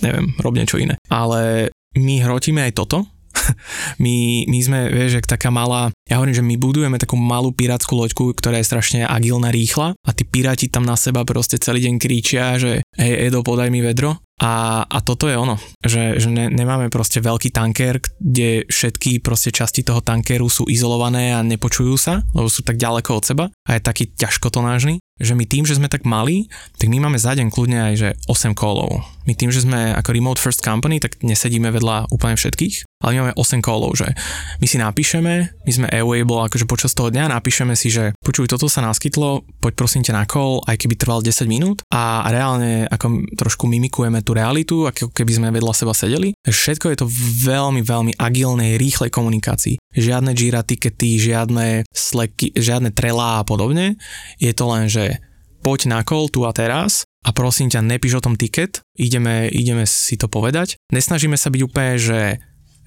neviem, 0.00 0.32
rob 0.40 0.56
niečo 0.56 0.80
iné. 0.80 0.96
Ale 1.12 1.68
my 1.98 2.14
hrotíme 2.24 2.64
aj 2.64 2.80
toto, 2.80 3.04
my, 4.04 4.46
my 4.48 4.58
sme, 4.64 4.80
vieš, 4.88 5.20
jak 5.20 5.28
taká 5.28 5.52
malá, 5.52 5.92
ja 6.08 6.16
hovorím, 6.16 6.38
že 6.38 6.46
my 6.46 6.54
budujeme 6.56 6.96
takú 6.96 7.18
malú 7.18 7.52
pirátsku 7.52 7.92
loďku, 7.92 8.32
ktorá 8.32 8.56
je 8.62 8.68
strašne 8.72 9.00
agilná, 9.04 9.52
rýchla 9.52 9.92
a 9.98 10.10
tí 10.16 10.24
piráti 10.24 10.70
tam 10.70 10.86
na 10.86 10.96
seba 10.96 11.26
proste 11.26 11.60
celý 11.60 11.84
deň 11.84 11.94
kričia, 12.00 12.56
že 12.56 12.80
hej 12.96 13.28
Edo, 13.28 13.44
podaj 13.44 13.68
mi 13.68 13.84
vedro 13.84 14.24
a, 14.42 14.82
a 14.82 14.98
toto 14.98 15.30
je 15.30 15.38
ono, 15.38 15.54
že, 15.78 16.18
že 16.18 16.26
ne, 16.26 16.50
nemáme 16.50 16.90
proste 16.90 17.22
veľký 17.22 17.54
tanker, 17.54 18.02
kde 18.18 18.66
všetky 18.66 19.22
proste 19.22 19.54
časti 19.54 19.86
toho 19.86 20.02
tankeru 20.02 20.50
sú 20.50 20.66
izolované 20.66 21.30
a 21.30 21.46
nepočujú 21.46 21.94
sa, 21.94 22.26
lebo 22.34 22.50
sú 22.50 22.66
tak 22.66 22.74
ďaleko 22.74 23.10
od 23.14 23.24
seba 23.24 23.44
a 23.46 23.70
je 23.78 23.86
taký 23.86 24.10
ťažkotonážny, 24.10 24.98
že 25.22 25.38
my 25.38 25.46
tým, 25.46 25.62
že 25.62 25.78
sme 25.78 25.86
tak 25.86 26.02
malí, 26.02 26.50
tak 26.74 26.90
my 26.90 26.98
máme 26.98 27.22
za 27.22 27.38
deň 27.38 27.54
kľudne 27.54 27.78
aj 27.78 27.94
že 27.94 28.08
8 28.26 28.58
kolov. 28.58 29.06
My 29.30 29.38
tým, 29.38 29.54
že 29.54 29.62
sme 29.62 29.94
ako 29.94 30.10
remote 30.10 30.42
first 30.42 30.58
company, 30.58 30.98
tak 30.98 31.22
nesedíme 31.22 31.70
vedľa 31.70 32.10
úplne 32.10 32.34
všetkých, 32.34 32.98
ale 33.06 33.14
my 33.14 33.18
máme 33.22 33.34
8 33.38 33.62
kolov, 33.62 33.94
že 33.94 34.10
my 34.58 34.66
si 34.66 34.76
napíšeme, 34.82 35.34
my 35.62 35.70
sme 35.70 35.86
Airwable, 35.86 36.42
akože 36.50 36.66
počas 36.66 36.98
toho 36.98 37.14
dňa 37.14 37.30
napíšeme 37.30 37.78
si, 37.78 37.94
že 37.94 38.10
počuj, 38.26 38.50
toto 38.50 38.66
sa 38.66 38.82
naskytlo, 38.82 39.46
poď 39.62 39.72
prosím 39.78 40.02
ťa 40.02 40.18
na 40.18 40.26
call, 40.26 40.58
aj 40.66 40.82
keby 40.82 40.98
trval 40.98 41.22
10 41.22 41.46
minút 41.46 41.86
a 41.94 42.26
reálne 42.34 42.90
ako 42.90 43.38
trošku 43.38 43.70
mimikujeme 43.70 44.18
tú 44.24 44.32
realitu, 44.32 44.88
ako 44.88 45.12
keby 45.12 45.32
sme 45.36 45.54
vedľa 45.54 45.74
seba 45.76 45.92
sedeli. 45.92 46.32
Všetko 46.42 46.90
je 46.90 46.98
to 47.04 47.06
veľmi, 47.44 47.84
veľmi 47.84 48.12
agilnej, 48.16 48.80
rýchlej 48.80 49.12
komunikácii. 49.12 49.76
Žiadne 49.94 50.32
Jira 50.32 50.64
tikety, 50.64 51.20
žiadne 51.20 51.84
Slacky, 51.92 52.56
žiadne 52.56 52.90
Trelá 52.90 53.44
a 53.44 53.46
podobne. 53.46 54.00
Je 54.40 54.50
to 54.56 54.64
len, 54.72 54.88
že 54.88 55.20
poď 55.60 55.92
na 55.92 56.00
call 56.02 56.32
tu 56.32 56.48
a 56.48 56.52
teraz 56.56 57.04
a 57.24 57.32
prosím 57.32 57.72
ťa, 57.72 57.80
nepíš 57.80 58.20
o 58.20 58.24
tom 58.24 58.36
tiket, 58.36 58.84
ideme, 59.00 59.48
ideme 59.48 59.88
si 59.88 60.20
to 60.20 60.28
povedať. 60.28 60.76
Nesnažíme 60.92 61.40
sa 61.40 61.48
byť 61.48 61.60
úplne, 61.64 61.96
že 61.96 62.20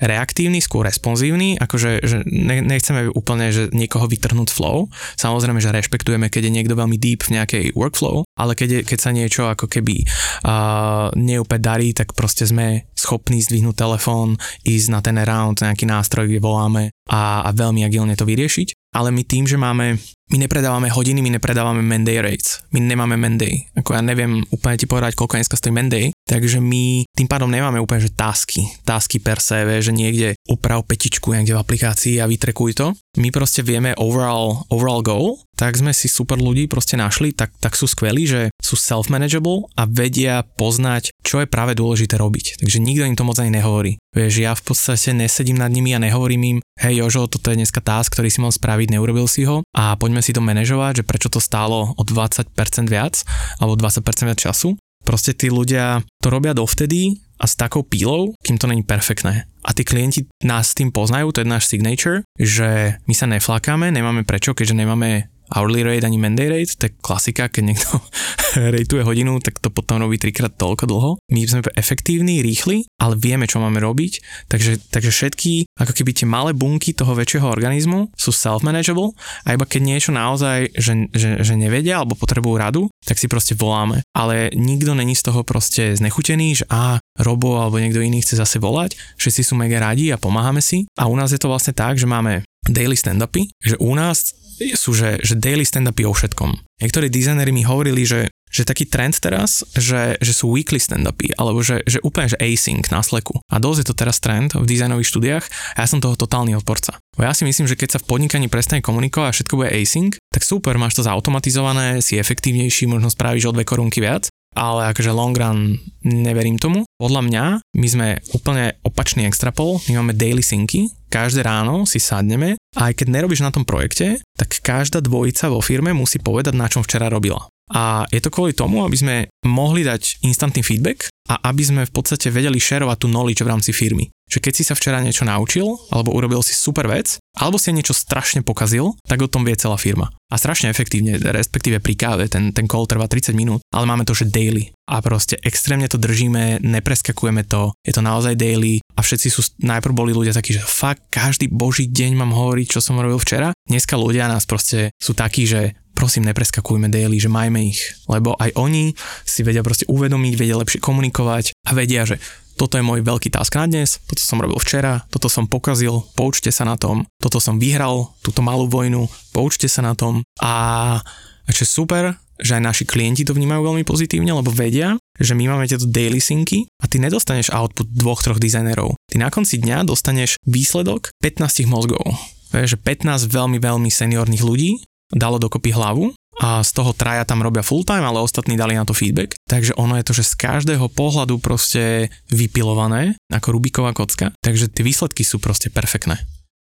reaktívny, 0.02 0.62
skôr 0.62 0.86
responsívny, 0.86 1.58
akože 1.58 2.02
že 2.06 2.18
nechceme 2.64 3.10
úplne 3.14 3.50
že 3.50 3.70
niekoho 3.74 4.06
vytrhnúť 4.06 4.50
flow. 4.50 4.90
Samozrejme, 5.18 5.60
že 5.62 5.74
rešpektujeme, 5.74 6.30
keď 6.30 6.50
je 6.50 6.56
niekto 6.56 6.78
veľmi 6.78 6.98
deep 6.98 7.26
v 7.26 7.42
nejakej 7.42 7.64
workflow, 7.74 8.26
ale 8.38 8.54
keď, 8.54 8.70
je, 8.70 8.82
keď 8.86 9.00
sa 9.00 9.12
niečo 9.12 9.44
ako 9.50 9.66
keby 9.66 10.06
uh, 10.46 11.10
neúplne 11.18 11.62
darí, 11.62 11.90
tak 11.94 12.14
proste 12.14 12.46
sme 12.46 12.90
schopní 12.94 13.42
zdvihnúť 13.42 13.76
telefón, 13.78 14.38
ísť 14.66 14.88
na 14.90 15.00
ten 15.02 15.18
round, 15.22 15.62
nejaký 15.62 15.86
nástroj, 15.86 16.30
kde 16.30 16.42
voláme 16.42 16.84
a, 17.10 17.46
a 17.46 17.50
veľmi 17.54 17.86
agilne 17.86 18.14
to 18.18 18.28
vyriešiť. 18.28 18.94
Ale 18.98 19.14
my 19.14 19.24
tým, 19.26 19.46
že 19.46 19.62
máme 19.62 20.02
my 20.28 20.38
nepredávame 20.44 20.92
hodiny, 20.92 21.24
my 21.24 21.40
nepredávame 21.40 21.80
Menday 21.80 22.20
rates. 22.20 22.60
My 22.76 22.84
nemáme 22.84 23.16
Menday. 23.16 23.72
Ako 23.80 23.96
ja 23.96 24.04
neviem 24.04 24.44
úplne 24.52 24.76
ti 24.76 24.84
povedať, 24.84 25.16
koľko 25.16 25.40
dneska 25.40 25.56
stojí 25.56 25.72
Menday, 25.72 26.12
takže 26.28 26.60
my 26.60 27.08
tým 27.16 27.28
pádom 27.32 27.48
nemáme 27.48 27.80
úplne, 27.80 28.04
že 28.04 28.12
tasky. 28.12 28.68
Tasky 28.84 29.24
per 29.24 29.40
se, 29.40 29.64
že 29.80 29.96
niekde 29.96 30.36
uprav 30.52 30.84
petičku 30.84 31.32
niekde 31.32 31.56
v 31.56 31.62
aplikácii 31.64 32.20
a 32.20 32.28
vytrekuj 32.28 32.76
to. 32.76 32.88
My 33.18 33.32
proste 33.32 33.64
vieme 33.64 33.96
overall, 33.96 34.68
overall 34.68 35.00
goal, 35.00 35.47
tak 35.58 35.74
sme 35.74 35.90
si 35.92 36.06
super 36.06 36.38
ľudí 36.38 36.70
proste 36.70 36.94
našli, 36.96 37.34
tak, 37.34 37.50
tak 37.58 37.74
sú 37.74 37.90
skvelí, 37.90 38.30
že 38.30 38.42
sú 38.62 38.78
self-manageable 38.78 39.74
a 39.74 39.90
vedia 39.90 40.46
poznať, 40.46 41.10
čo 41.26 41.42
je 41.42 41.50
práve 41.50 41.74
dôležité 41.74 42.16
robiť. 42.22 42.62
Takže 42.62 42.78
nikto 42.78 43.10
im 43.10 43.18
to 43.18 43.26
moc 43.26 43.42
ani 43.42 43.58
nehovorí. 43.58 43.98
Vieš, 44.14 44.34
ja 44.38 44.54
v 44.54 44.64
podstate 44.64 45.18
nesedím 45.18 45.58
nad 45.58 45.74
nimi 45.74 45.98
a 45.98 46.00
nehovorím 46.00 46.42
im, 46.56 46.58
hej 46.78 47.02
Jožo, 47.02 47.26
toto 47.26 47.50
je 47.50 47.58
dneska 47.58 47.82
task, 47.82 48.14
ktorý 48.14 48.30
si 48.30 48.40
mal 48.40 48.54
spraviť, 48.54 48.94
neurobil 48.94 49.26
si 49.26 49.50
ho 49.50 49.66
a 49.74 49.98
poďme 49.98 50.22
si 50.22 50.32
to 50.32 50.46
manažovať, 50.46 51.02
že 51.02 51.08
prečo 51.10 51.34
to 51.34 51.42
stálo 51.42 51.98
o 51.98 52.02
20% 52.06 52.54
viac 52.86 53.26
alebo 53.58 53.74
20% 53.74 54.30
viac 54.30 54.38
času. 54.38 54.78
Proste 55.02 55.32
tí 55.34 55.48
ľudia 55.48 56.04
to 56.20 56.28
robia 56.28 56.52
dovtedy 56.52 57.16
a 57.38 57.46
s 57.46 57.56
takou 57.56 57.86
pílou, 57.86 58.34
kým 58.44 58.58
to 58.58 58.68
není 58.68 58.84
perfektné. 58.84 59.46
A 59.64 59.70
tí 59.72 59.86
klienti 59.86 60.26
nás 60.44 60.74
tým 60.74 60.92
poznajú, 60.92 61.32
to 61.32 61.42
je 61.44 61.48
náš 61.48 61.70
signature, 61.70 62.26
že 62.36 63.00
my 63.06 63.14
sa 63.14 63.30
neflakáme, 63.30 63.94
nemáme 63.94 64.26
prečo, 64.26 64.52
keďže 64.52 64.84
nemáme 64.84 65.30
hourly 65.54 65.84
rate 65.84 66.04
ani 66.04 66.18
Monday 66.20 66.48
rate, 66.52 66.76
je 66.76 66.90
klasika, 67.00 67.48
keď 67.48 67.64
niekto 67.74 67.90
rateuje 68.76 69.04
hodinu, 69.04 69.40
tak 69.44 69.60
to 69.60 69.70
potom 69.72 70.02
robí 70.02 70.20
trikrát 70.20 70.54
toľko 70.56 70.84
dlho. 70.88 71.12
My 71.32 71.44
sme 71.48 71.66
efektívni, 71.76 72.44
rýchli, 72.44 72.88
ale 73.00 73.20
vieme, 73.20 73.46
čo 73.50 73.60
máme 73.62 73.80
robiť, 73.84 74.48
takže, 74.52 74.92
takže 74.92 75.12
všetky, 75.12 75.52
ako 75.80 75.94
keby 75.94 76.12
tie 76.14 76.28
malé 76.28 76.52
bunky 76.56 76.92
toho 76.94 77.14
väčšieho 77.14 77.48
organizmu 77.48 78.12
sú 78.16 78.32
self-manageable 78.32 79.14
a 79.46 79.56
iba 79.56 79.66
keď 79.68 79.82
niečo 79.84 80.12
naozaj, 80.16 80.74
že, 80.76 81.12
že, 81.12 81.44
že 81.44 81.54
nevedia 81.56 82.02
alebo 82.02 82.18
potrebujú 82.18 82.56
radu, 82.58 82.84
tak 83.04 83.20
si 83.20 83.30
proste 83.32 83.54
voláme. 83.56 84.04
Ale 84.12 84.52
nikto 84.56 84.94
není 84.98 85.16
z 85.16 85.32
toho 85.32 85.42
proste 85.48 85.96
znechutený, 85.96 86.64
že 86.64 86.66
a 86.68 87.00
Robo 87.18 87.58
alebo 87.58 87.82
niekto 87.82 88.04
iný 88.04 88.22
chce 88.22 88.38
zase 88.38 88.62
volať, 88.62 88.94
všetci 89.18 89.42
sú 89.42 89.54
mega 89.58 89.82
radi 89.82 90.14
a 90.14 90.22
pomáhame 90.22 90.62
si. 90.62 90.86
A 91.00 91.10
u 91.10 91.16
nás 91.18 91.34
je 91.34 91.42
to 91.42 91.50
vlastne 91.50 91.74
tak, 91.74 91.98
že 91.98 92.06
máme 92.06 92.46
daily 92.68 93.00
stand-upy, 93.00 93.50
že 93.64 93.80
u 93.80 93.96
nás 93.96 94.36
sú, 94.76 94.94
že, 94.98 95.22
že 95.22 95.38
daily 95.38 95.64
stand-upy 95.64 96.08
o 96.08 96.14
všetkom. 96.14 96.82
Niektorí 96.82 97.10
dizajneri 97.10 97.54
mi 97.54 97.66
hovorili, 97.66 98.06
že 98.06 98.30
že 98.48 98.64
taký 98.64 98.88
trend 98.88 99.20
teraz, 99.20 99.64
že, 99.76 100.16
že 100.24 100.32
sú 100.32 100.48
weekly 100.56 100.80
stand-upy, 100.80 101.36
alebo 101.36 101.60
že, 101.60 101.84
že 101.84 102.00
úplne, 102.00 102.32
že 102.32 102.40
async 102.40 102.88
na 102.88 103.04
sleku. 103.04 103.44
A 103.52 103.60
dosť 103.60 103.80
je 103.84 103.88
to 103.92 104.00
teraz 104.00 104.24
trend 104.24 104.56
v 104.56 104.64
dizajnových 104.64 105.10
štúdiách 105.12 105.46
a 105.76 105.78
ja 105.84 105.88
som 105.88 106.00
toho 106.00 106.16
totálny 106.16 106.56
odporca. 106.56 106.96
Bo 107.20 107.28
ja 107.28 107.36
si 107.36 107.44
myslím, 107.44 107.68
že 107.68 107.76
keď 107.76 107.98
sa 107.98 108.02
v 108.02 108.08
podnikaní 108.08 108.48
prestane 108.48 108.80
komunikovať 108.80 109.28
a 109.28 109.36
všetko 109.36 109.58
bude 109.60 109.70
async, 109.76 110.16
tak 110.32 110.48
super, 110.48 110.80
máš 110.80 110.96
to 110.96 111.04
zautomatizované, 111.04 112.00
si 112.00 112.16
efektívnejší, 112.16 112.88
možno 112.88 113.12
spravíš 113.12 113.52
o 113.52 113.56
dve 113.56 113.68
korunky 113.68 114.00
viac, 114.00 114.32
ale 114.56 114.90
akože 114.96 115.12
long 115.14 115.36
run 115.36 115.78
neverím 116.02 116.58
tomu. 116.58 116.88
Podľa 116.98 117.22
mňa 117.28 117.44
my 117.62 117.88
sme 117.88 118.08
úplne 118.34 118.80
opačný 118.82 119.28
extrapol, 119.30 119.84
my 119.92 120.02
máme 120.02 120.18
daily 120.18 120.42
synky, 120.42 120.90
každé 121.08 121.44
ráno 121.44 121.88
si 121.88 122.00
sadneme 122.00 122.60
a 122.76 122.92
aj 122.92 123.04
keď 123.04 123.08
nerobíš 123.10 123.42
na 123.42 123.52
tom 123.52 123.66
projekte, 123.66 124.22
tak 124.36 124.60
každá 124.62 125.02
dvojica 125.02 125.50
vo 125.50 125.64
firme 125.64 125.96
musí 125.96 126.22
povedať, 126.22 126.54
na 126.54 126.68
čom 126.70 126.86
včera 126.86 127.10
robila. 127.10 127.48
A 127.72 128.08
je 128.08 128.24
to 128.24 128.32
kvôli 128.32 128.56
tomu, 128.56 128.88
aby 128.88 128.96
sme 128.96 129.16
mohli 129.44 129.84
dať 129.84 130.24
instantný 130.24 130.64
feedback 130.64 131.12
a 131.28 131.36
aby 131.52 131.64
sme 131.64 131.82
v 131.84 131.92
podstate 131.92 132.32
vedeli 132.32 132.56
šerovať 132.56 132.98
tú 133.04 133.08
knowledge 133.12 133.44
v 133.44 133.52
rámci 133.52 133.72
firmy. 133.76 134.08
Že 134.28 134.40
keď 134.44 134.54
si 134.56 134.64
sa 134.64 134.76
včera 134.76 135.04
niečo 135.04 135.24
naučil, 135.24 135.68
alebo 135.92 136.16
urobil 136.16 136.44
si 136.44 136.56
super 136.56 136.88
vec, 136.88 137.20
alebo 137.36 137.60
si 137.60 137.72
niečo 137.72 137.96
strašne 137.96 138.44
pokazil, 138.44 138.96
tak 139.08 139.24
o 139.24 139.32
tom 139.32 139.44
vie 139.44 139.56
celá 139.56 139.76
firma. 139.80 140.12
A 140.28 140.36
strašne 140.36 140.68
efektívne, 140.68 141.20
respektíve 141.20 141.80
pri 141.80 141.96
káve, 141.96 142.28
ten, 142.28 142.52
ten 142.52 142.68
call 142.68 142.88
trvá 142.88 143.08
30 143.08 143.32
minút, 143.36 143.64
ale 143.72 143.88
máme 143.88 144.04
to, 144.04 144.12
že 144.12 144.28
daily. 144.28 144.72
A 144.88 145.00
proste 145.00 145.40
extrémne 145.44 145.88
to 145.88 146.00
držíme, 146.00 146.60
nepreskakujeme 146.64 147.48
to, 147.48 147.72
je 147.84 147.96
to 147.96 148.04
naozaj 148.04 148.36
daily 148.36 148.84
a 148.96 149.00
všetci 149.04 149.28
sú, 149.32 149.42
najprv 149.64 149.94
boli 149.96 150.12
ľudia 150.12 150.36
takí, 150.36 150.56
že 150.56 150.64
fakt 150.64 151.08
každý 151.12 151.48
boží 151.52 151.88
deň 151.88 152.20
mám 152.20 152.32
hovoriť, 152.36 152.68
čo 152.68 152.80
som 152.84 153.00
robil 153.00 153.20
včera. 153.20 153.52
Dneska 153.68 154.00
ľudia 154.00 154.32
nás 154.32 154.48
proste 154.48 154.92
sú 155.00 155.16
takí, 155.16 155.48
že 155.48 155.76
prosím, 155.98 156.30
nepreskakujme 156.30 156.94
daily, 156.94 157.18
že 157.18 157.34
majme 157.34 157.74
ich, 157.74 157.82
lebo 158.06 158.38
aj 158.38 158.54
oni 158.54 158.94
si 159.26 159.42
vedia 159.42 159.66
proste 159.66 159.90
uvedomiť, 159.90 160.34
vedia 160.38 160.62
lepšie 160.62 160.78
komunikovať 160.78 161.58
a 161.66 161.74
vedia, 161.74 162.06
že 162.06 162.22
toto 162.54 162.78
je 162.78 162.86
môj 162.86 163.02
veľký 163.02 163.34
task 163.34 163.58
na 163.58 163.66
dnes, 163.66 163.98
toto 164.06 164.22
som 164.22 164.38
robil 164.38 164.58
včera, 164.62 165.06
toto 165.10 165.30
som 165.30 165.50
pokazil, 165.50 166.06
poučte 166.14 166.54
sa 166.54 166.70
na 166.70 166.78
tom, 166.78 167.10
toto 167.18 167.42
som 167.42 167.58
vyhral, 167.58 168.14
túto 168.22 168.46
malú 168.46 168.70
vojnu, 168.70 169.10
poučte 169.34 169.66
sa 169.66 169.82
na 169.82 169.98
tom 169.98 170.22
a, 170.42 170.54
a 171.02 171.50
čo 171.50 171.66
je 171.66 171.70
super, 171.70 172.04
že 172.38 172.58
aj 172.58 172.64
naši 172.66 172.84
klienti 172.86 173.26
to 173.26 173.34
vnímajú 173.34 173.66
veľmi 173.66 173.82
pozitívne, 173.82 174.30
lebo 174.30 174.54
vedia, 174.54 174.98
že 175.18 175.34
my 175.34 175.50
máme 175.50 175.66
tieto 175.66 175.90
daily 175.90 176.22
synky 176.22 176.70
a 176.78 176.86
ty 176.86 177.02
nedostaneš 177.02 177.50
output 177.50 177.90
dvoch, 177.90 178.22
troch 178.22 178.38
dizajnerov. 178.38 178.94
Ty 179.10 179.16
na 179.18 179.30
konci 179.34 179.58
dňa 179.58 179.90
dostaneš 179.90 180.38
výsledok 180.46 181.10
15 181.26 181.66
mozgov. 181.66 182.06
Vieš, 182.54 182.78
že 182.78 182.82
15 182.82 183.26
veľmi, 183.28 183.58
veľmi 183.58 183.90
seniorných 183.90 184.46
ľudí 184.46 184.72
dalo 185.14 185.40
dokopy 185.40 185.72
hlavu 185.72 186.12
a 186.38 186.62
z 186.62 186.72
toho 186.74 186.94
traja 186.94 187.26
tam 187.26 187.42
robia 187.42 187.66
full 187.66 187.82
time, 187.82 188.06
ale 188.06 188.22
ostatní 188.22 188.54
dali 188.54 188.78
na 188.78 188.86
to 188.86 188.94
feedback. 188.94 189.34
Takže 189.50 189.74
ono 189.74 189.98
je 189.98 190.06
to, 190.06 190.14
že 190.14 190.24
z 190.30 190.34
každého 190.38 190.86
pohľadu 190.94 191.42
proste 191.42 192.14
vypilované 192.30 193.18
ako 193.34 193.58
Rubiková 193.58 193.92
kocka, 193.98 194.34
takže 194.46 194.70
tie 194.70 194.86
výsledky 194.86 195.26
sú 195.26 195.42
proste 195.42 195.74
perfektné. 195.74 196.22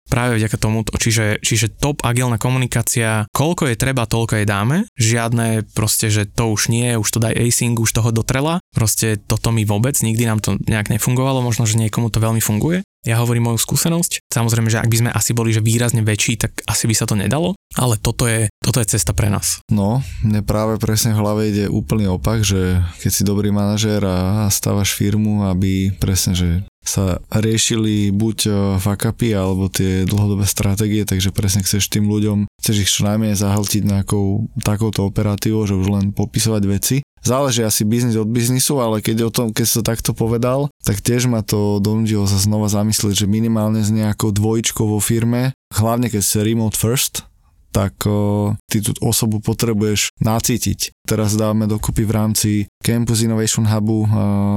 Práve 0.06 0.38
vďaka 0.38 0.54
tomu, 0.54 0.86
čiže, 0.86 1.42
čiže 1.42 1.66
top 1.82 2.06
agilná 2.06 2.38
komunikácia, 2.38 3.26
koľko 3.34 3.66
je 3.66 3.74
treba, 3.74 4.06
toľko 4.06 4.38
je 4.38 4.46
dáme, 4.46 4.76
žiadne 4.94 5.66
proste, 5.74 6.14
že 6.14 6.30
to 6.30 6.54
už 6.54 6.70
nie, 6.70 6.94
už 6.94 7.10
to 7.10 7.18
daj 7.18 7.34
async, 7.34 7.74
už 7.82 7.90
toho 7.90 8.14
dotrela, 8.14 8.62
proste 8.70 9.18
toto 9.18 9.50
mi 9.50 9.66
vôbec, 9.66 9.98
nikdy 9.98 10.30
nám 10.30 10.38
to 10.38 10.62
nejak 10.70 10.94
nefungovalo, 10.94 11.42
možno, 11.42 11.66
že 11.66 11.82
niekomu 11.82 12.14
to 12.14 12.22
veľmi 12.22 12.38
funguje, 12.38 12.86
ja 13.06 13.22
hovorím 13.22 13.54
moju 13.54 13.62
skúsenosť. 13.62 14.26
Samozrejme, 14.26 14.68
že 14.68 14.82
ak 14.82 14.90
by 14.90 14.96
sme 15.00 15.10
asi 15.14 15.30
boli 15.32 15.54
že 15.54 15.62
výrazne 15.62 16.02
väčší, 16.02 16.42
tak 16.42 16.60
asi 16.66 16.90
by 16.90 16.94
sa 16.98 17.06
to 17.06 17.14
nedalo, 17.14 17.54
ale 17.78 17.94
toto 17.96 18.26
je, 18.26 18.50
toto 18.58 18.82
je 18.82 18.90
cesta 18.90 19.14
pre 19.14 19.30
nás. 19.30 19.62
No, 19.70 20.02
mne 20.26 20.42
práve 20.42 20.76
presne 20.82 21.14
v 21.14 21.22
hlave 21.22 21.42
ide 21.54 21.64
úplný 21.70 22.10
opak, 22.10 22.42
že 22.42 22.82
keď 22.98 23.10
si 23.14 23.22
dobrý 23.22 23.54
manažér 23.54 24.02
a 24.02 24.50
stávaš 24.50 24.92
firmu, 24.98 25.46
aby 25.46 25.94
presne, 25.96 26.34
že 26.34 26.50
sa 26.86 27.18
riešili 27.34 28.14
buď 28.14 28.46
fakapy 28.78 29.34
alebo 29.34 29.66
tie 29.66 30.06
dlhodobé 30.06 30.46
stratégie, 30.46 31.02
takže 31.02 31.34
presne 31.34 31.66
chceš 31.66 31.90
tým 31.90 32.06
ľuďom, 32.06 32.46
chceš 32.62 32.76
ich 32.86 32.90
čo 32.90 33.02
najmenej 33.10 33.34
zahltiť 33.34 33.82
nejakou 33.82 34.46
takouto 34.62 35.02
operatívou, 35.02 35.66
že 35.66 35.74
už 35.74 35.90
len 35.90 36.14
popisovať 36.14 36.62
veci 36.70 36.96
záleží 37.26 37.66
asi 37.66 37.82
biznis 37.82 38.14
od 38.14 38.30
biznisu, 38.30 38.78
ale 38.78 39.02
keď 39.02 39.26
o 39.26 39.34
tom, 39.34 39.50
keď 39.50 39.66
sa 39.66 39.82
takto 39.82 40.14
povedal, 40.14 40.70
tak 40.86 41.02
tiež 41.02 41.26
ma 41.26 41.42
to 41.42 41.82
donúdilo 41.82 42.30
sa 42.30 42.38
znova 42.38 42.70
zamyslieť, 42.70 43.26
že 43.26 43.26
minimálne 43.26 43.82
s 43.82 43.90
nejakou 43.90 44.30
dvojičkou 44.30 44.86
vo 44.86 45.02
firme, 45.02 45.50
hlavne 45.74 46.06
keď 46.06 46.22
ste 46.22 46.46
remote 46.46 46.78
first, 46.78 47.26
tak 47.76 48.08
o, 48.08 48.56
ty 48.72 48.80
tú 48.80 48.96
osobu 49.04 49.36
potrebuješ 49.44 50.16
nacítiť. 50.24 50.96
Teraz 51.04 51.36
dávame 51.36 51.68
dokopy 51.68 52.08
v 52.08 52.12
rámci 52.16 52.50
Campus 52.80 53.20
Innovation 53.20 53.68
Hubu 53.68 54.06
o, 54.06 54.06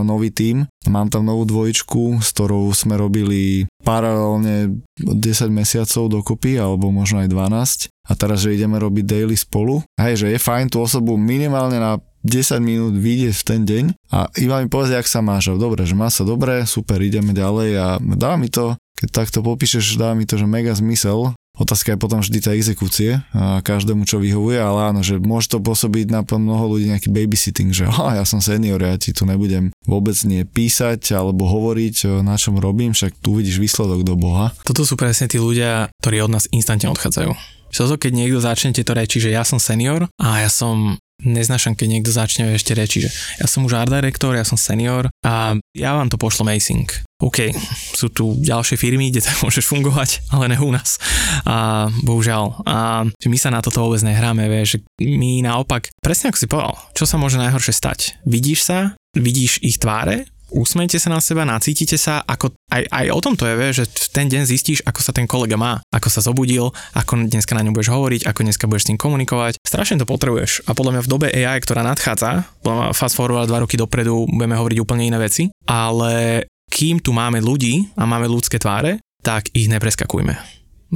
nový 0.08 0.32
tím. 0.32 0.72
Mám 0.88 1.12
tam 1.12 1.28
novú 1.28 1.44
dvojičku, 1.44 2.24
s 2.24 2.32
ktorou 2.32 2.72
sme 2.72 2.96
robili 2.96 3.68
paralelne 3.84 4.80
10 4.96 5.20
mesiacov 5.52 6.08
dokopy, 6.08 6.56
alebo 6.56 6.96
možno 6.96 7.20
aj 7.20 7.28
12. 7.28 7.92
A 8.08 8.12
teraz, 8.16 8.40
že 8.40 8.56
ideme 8.56 8.80
robiť 8.80 9.04
daily 9.04 9.36
spolu. 9.36 9.84
Hej, 10.00 10.24
že 10.24 10.28
je 10.32 10.40
fajn 10.40 10.72
tú 10.72 10.80
osobu 10.80 11.20
minimálne 11.20 11.76
na 11.76 12.00
10 12.24 12.60
minút 12.60 12.94
vyjde 12.96 13.32
v 13.32 13.44
ten 13.44 13.62
deň 13.64 13.86
a 14.12 14.28
iba 14.40 14.60
mi 14.60 14.68
povedz, 14.68 14.92
jak 14.92 15.08
sa 15.08 15.24
máš. 15.24 15.56
Dobre, 15.56 15.88
že 15.88 15.96
má 15.96 16.12
sa 16.12 16.28
dobre, 16.28 16.68
super, 16.68 17.00
ideme 17.00 17.32
ďalej 17.32 17.70
a 17.80 17.88
dá 18.00 18.36
mi 18.36 18.52
to, 18.52 18.76
keď 19.00 19.10
takto 19.12 19.40
popíšeš, 19.40 19.96
dá 19.96 20.12
mi 20.12 20.28
to, 20.28 20.36
že 20.36 20.44
mega 20.44 20.76
zmysel. 20.76 21.32
Otázka 21.60 21.92
je 21.92 22.00
potom 22.00 22.24
vždy 22.24 22.40
tá 22.40 22.56
exekúcie 22.56 23.20
a 23.36 23.60
každému 23.60 24.08
čo 24.08 24.24
vyhovuje, 24.24 24.56
ale 24.56 24.96
áno, 24.96 25.04
že 25.04 25.20
môže 25.20 25.52
to 25.52 25.60
pôsobiť 25.60 26.08
na 26.08 26.24
mnoho 26.24 26.72
ľudí 26.76 26.88
nejaký 26.88 27.12
babysitting, 27.12 27.76
že 27.76 27.84
oh, 27.92 28.16
ja 28.16 28.24
som 28.24 28.40
senior, 28.40 28.80
ja 28.80 28.96
ti 28.96 29.12
tu 29.12 29.28
nebudem 29.28 29.76
vôbec 29.84 30.16
nie 30.24 30.48
písať 30.48 31.12
alebo 31.12 31.52
hovoriť, 31.52 32.24
na 32.24 32.40
čom 32.40 32.60
robím, 32.64 32.96
však 32.96 33.20
tu 33.20 33.36
vidíš 33.36 33.60
výsledok 33.60 34.08
do 34.08 34.16
Boha. 34.16 34.56
Toto 34.64 34.88
sú 34.88 34.96
presne 34.96 35.28
tí 35.28 35.36
ľudia, 35.36 35.92
ktorí 36.00 36.24
od 36.24 36.32
nás 36.32 36.48
instantne 36.52 36.88
odchádzajú. 36.96 37.32
Čo 37.70 37.86
to, 37.86 37.96
keď 38.02 38.12
niekto 38.16 38.40
začne 38.42 38.72
tieto 38.74 38.96
reči, 38.96 39.22
že 39.22 39.30
ja 39.30 39.44
som 39.44 39.62
senior 39.62 40.10
a 40.18 40.42
ja 40.42 40.50
som 40.50 40.98
Neznašam, 41.20 41.76
keď 41.76 41.88
niekto 41.88 42.12
začne 42.16 42.56
ešte 42.56 42.72
reči, 42.72 43.04
že 43.04 43.10
ja 43.12 43.46
som 43.46 43.68
už 43.68 43.76
art 43.76 43.92
director, 43.92 44.32
ja 44.32 44.48
som 44.48 44.56
senior 44.56 45.12
a 45.20 45.56
ja 45.76 45.92
vám 46.00 46.08
to 46.08 46.16
pošlom 46.16 46.48
async. 46.48 47.04
OK, 47.20 47.52
sú 48.00 48.08
tu 48.16 48.40
ďalšie 48.40 48.80
firmy, 48.80 49.12
kde 49.12 49.28
to 49.28 49.32
môžeš 49.44 49.68
fungovať, 49.68 50.32
ale 50.32 50.48
ne 50.48 50.58
u 50.64 50.72
nás. 50.72 50.96
A 51.44 51.88
bohužiaľ. 52.08 52.64
A 52.64 53.04
my 53.04 53.38
sa 53.38 53.52
na 53.52 53.60
toto 53.60 53.84
vôbec 53.84 54.00
nehráme, 54.00 54.48
vieš, 54.48 54.80
my 55.04 55.44
naopak, 55.44 55.92
presne 56.00 56.32
ako 56.32 56.40
si 56.40 56.48
povedal, 56.48 56.76
čo 56.96 57.04
sa 57.04 57.20
môže 57.20 57.36
najhoršie 57.36 57.76
stať? 57.76 58.00
Vidíš 58.24 58.64
sa, 58.64 58.96
vidíš 59.12 59.60
ich 59.60 59.76
tváre, 59.76 60.32
usmejte 60.52 60.98
sa 60.98 61.10
na 61.14 61.22
seba, 61.22 61.48
nacítite 61.48 61.96
sa, 61.96 62.22
ako 62.26 62.54
aj, 62.70 62.84
aj 62.90 63.06
o 63.14 63.20
tom 63.22 63.34
to 63.38 63.46
je, 63.46 63.54
vie, 63.56 63.70
že 63.74 63.86
ten 64.14 64.30
deň 64.30 64.44
zistíš, 64.46 64.80
ako 64.86 65.00
sa 65.02 65.12
ten 65.14 65.26
kolega 65.30 65.56
má, 65.56 65.82
ako 65.94 66.08
sa 66.10 66.22
zobudil, 66.22 66.70
ako 66.94 67.30
dneska 67.30 67.54
na 67.58 67.66
ňom 67.66 67.74
budeš 67.74 67.94
hovoriť, 67.94 68.22
ako 68.26 68.40
dneska 68.46 68.66
budeš 68.66 68.84
s 68.86 68.90
tým 68.94 69.00
komunikovať. 69.00 69.62
Strašne 69.62 70.02
to 70.02 70.10
potrebuješ. 70.10 70.66
A 70.70 70.74
podľa 70.74 71.00
mňa 71.00 71.06
v 71.06 71.12
dobe 71.12 71.28
AI, 71.34 71.60
ktorá 71.62 71.82
nadchádza, 71.86 72.46
fast 72.94 73.16
forward 73.18 73.50
dva 73.50 73.64
roky 73.64 73.78
dopredu 73.78 74.30
budeme 74.30 74.58
hovoriť 74.58 74.78
úplne 74.82 75.08
iné 75.10 75.18
veci, 75.22 75.50
ale 75.66 76.46
kým 76.70 77.02
tu 77.02 77.12
máme 77.12 77.42
ľudí 77.42 77.90
a 77.98 78.06
máme 78.06 78.30
ľudské 78.30 78.62
tváre, 78.62 79.02
tak 79.26 79.50
ich 79.58 79.68
nepreskakujme. 79.68 80.38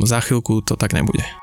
Za 0.06 0.22
chvíľku 0.22 0.66
to 0.66 0.78
tak 0.78 0.94
nebude. 0.94 1.43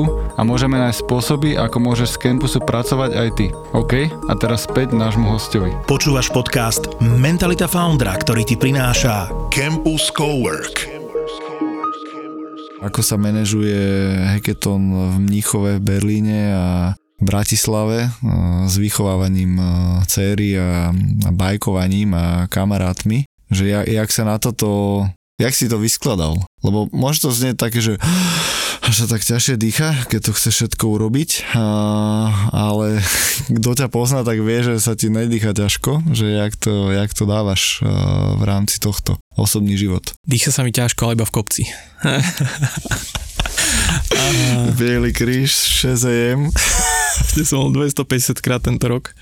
hlavičku 0.01 0.37
a 0.37 0.41
môžeme 0.41 0.77
nájsť 0.79 0.99
spôsoby, 1.05 1.49
ako 1.57 1.77
môžeš 1.81 2.17
z 2.17 2.21
campusu 2.21 2.59
pracovať 2.63 3.11
aj 3.13 3.29
ty. 3.37 3.47
OK? 3.75 4.09
A 4.29 4.33
teraz 4.37 4.65
späť 4.65 4.95
nášmu 4.95 5.27
hostovi. 5.29 5.69
Počúvaš 5.85 6.33
podcast 6.33 6.87
Mentalita 7.01 7.69
Foundra, 7.69 8.15
ktorý 8.17 8.41
ti 8.47 8.55
prináša 8.57 9.29
Campus 9.53 10.09
Cowork. 10.13 10.89
Ako 12.81 13.05
sa 13.05 13.13
manažuje 13.13 13.77
hackathon 14.25 15.13
v 15.13 15.15
Mníchove, 15.21 15.77
v 15.77 15.85
Berlíne 15.85 16.39
a 16.49 16.67
v 16.97 17.23
Bratislave 17.29 18.09
s 18.65 18.73
vychovávaním 18.81 19.61
céry 20.09 20.57
a 20.57 20.89
bajkovaním 21.29 22.17
a 22.17 22.49
kamarátmi, 22.49 23.29
že 23.53 23.69
jak, 23.69 23.85
jak 23.85 24.09
sa 24.09 24.23
na 24.25 24.41
toto, 24.41 25.05
jak 25.37 25.53
si 25.53 25.69
to 25.69 25.77
vyskladal? 25.77 26.41
Lebo 26.65 26.89
môže 26.89 27.21
to 27.21 27.29
znieť 27.29 27.61
také, 27.61 27.85
že 27.85 28.01
že 28.89 29.05
tak 29.05 29.21
ťažšie 29.21 29.61
dýcha, 29.61 30.09
keď 30.09 30.19
to 30.25 30.31
chce 30.33 30.49
všetko 30.49 30.85
urobiť, 30.97 31.53
a, 31.53 31.65
ale 32.49 33.05
kto 33.61 33.69
ťa 33.77 33.87
pozná, 33.93 34.25
tak 34.25 34.41
vie, 34.41 34.59
že 34.65 34.81
sa 34.81 34.97
ti 34.97 35.13
nedýcha 35.13 35.53
ťažko, 35.53 36.09
že 36.09 36.25
jak 36.33 36.57
to, 36.57 36.89
jak 36.89 37.13
to 37.13 37.29
dávaš 37.29 37.85
v 38.37 38.43
rámci 38.43 38.81
tohto 38.81 39.21
osobný 39.37 39.77
život. 39.77 40.09
Dýcha 40.25 40.49
sa 40.49 40.65
mi 40.65 40.73
ťažko, 40.73 41.05
ale 41.05 41.15
iba 41.21 41.29
v 41.29 41.35
kopci. 41.35 41.63
Bielý 44.77 45.13
kríž, 45.13 45.53
6 45.85 46.09
AM. 46.09 46.41
som 47.47 47.71
250 47.71 48.41
krát 48.41 48.61
tento 48.63 48.85
rok. 48.89 49.13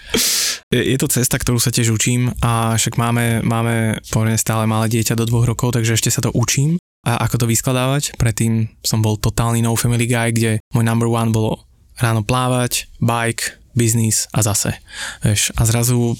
Je, 0.69 0.81
je 0.81 0.97
to 0.97 1.09
cesta, 1.09 1.37
ktorú 1.37 1.57
sa 1.57 1.73
tiež 1.73 1.89
učím 1.93 2.29
a 2.41 2.77
však 2.77 2.97
máme, 2.97 3.41
máme 3.41 3.97
pomerne 4.13 4.37
stále 4.37 4.69
malé 4.69 4.89
dieťa 4.89 5.17
do 5.17 5.25
dvoch 5.25 5.45
rokov, 5.45 5.73
takže 5.77 5.97
ešte 5.97 6.13
sa 6.13 6.21
to 6.21 6.29
učím 6.33 6.77
a 7.03 7.23
ako 7.25 7.45
to 7.45 7.45
vyskladávať. 7.49 8.19
Predtým 8.19 8.67
som 8.83 8.99
bol 8.99 9.15
totálny 9.15 9.63
no 9.63 9.75
family 9.79 10.07
guy, 10.07 10.35
kde 10.35 10.51
môj 10.75 10.83
number 10.83 11.07
one 11.07 11.31
bolo 11.31 11.63
ráno 11.99 12.23
plávať, 12.23 12.87
bike, 12.99 13.59
biznis 13.75 14.27
a 14.31 14.43
zase. 14.43 14.75
Vieš, 15.23 15.55
a 15.55 15.61
zrazu 15.67 16.15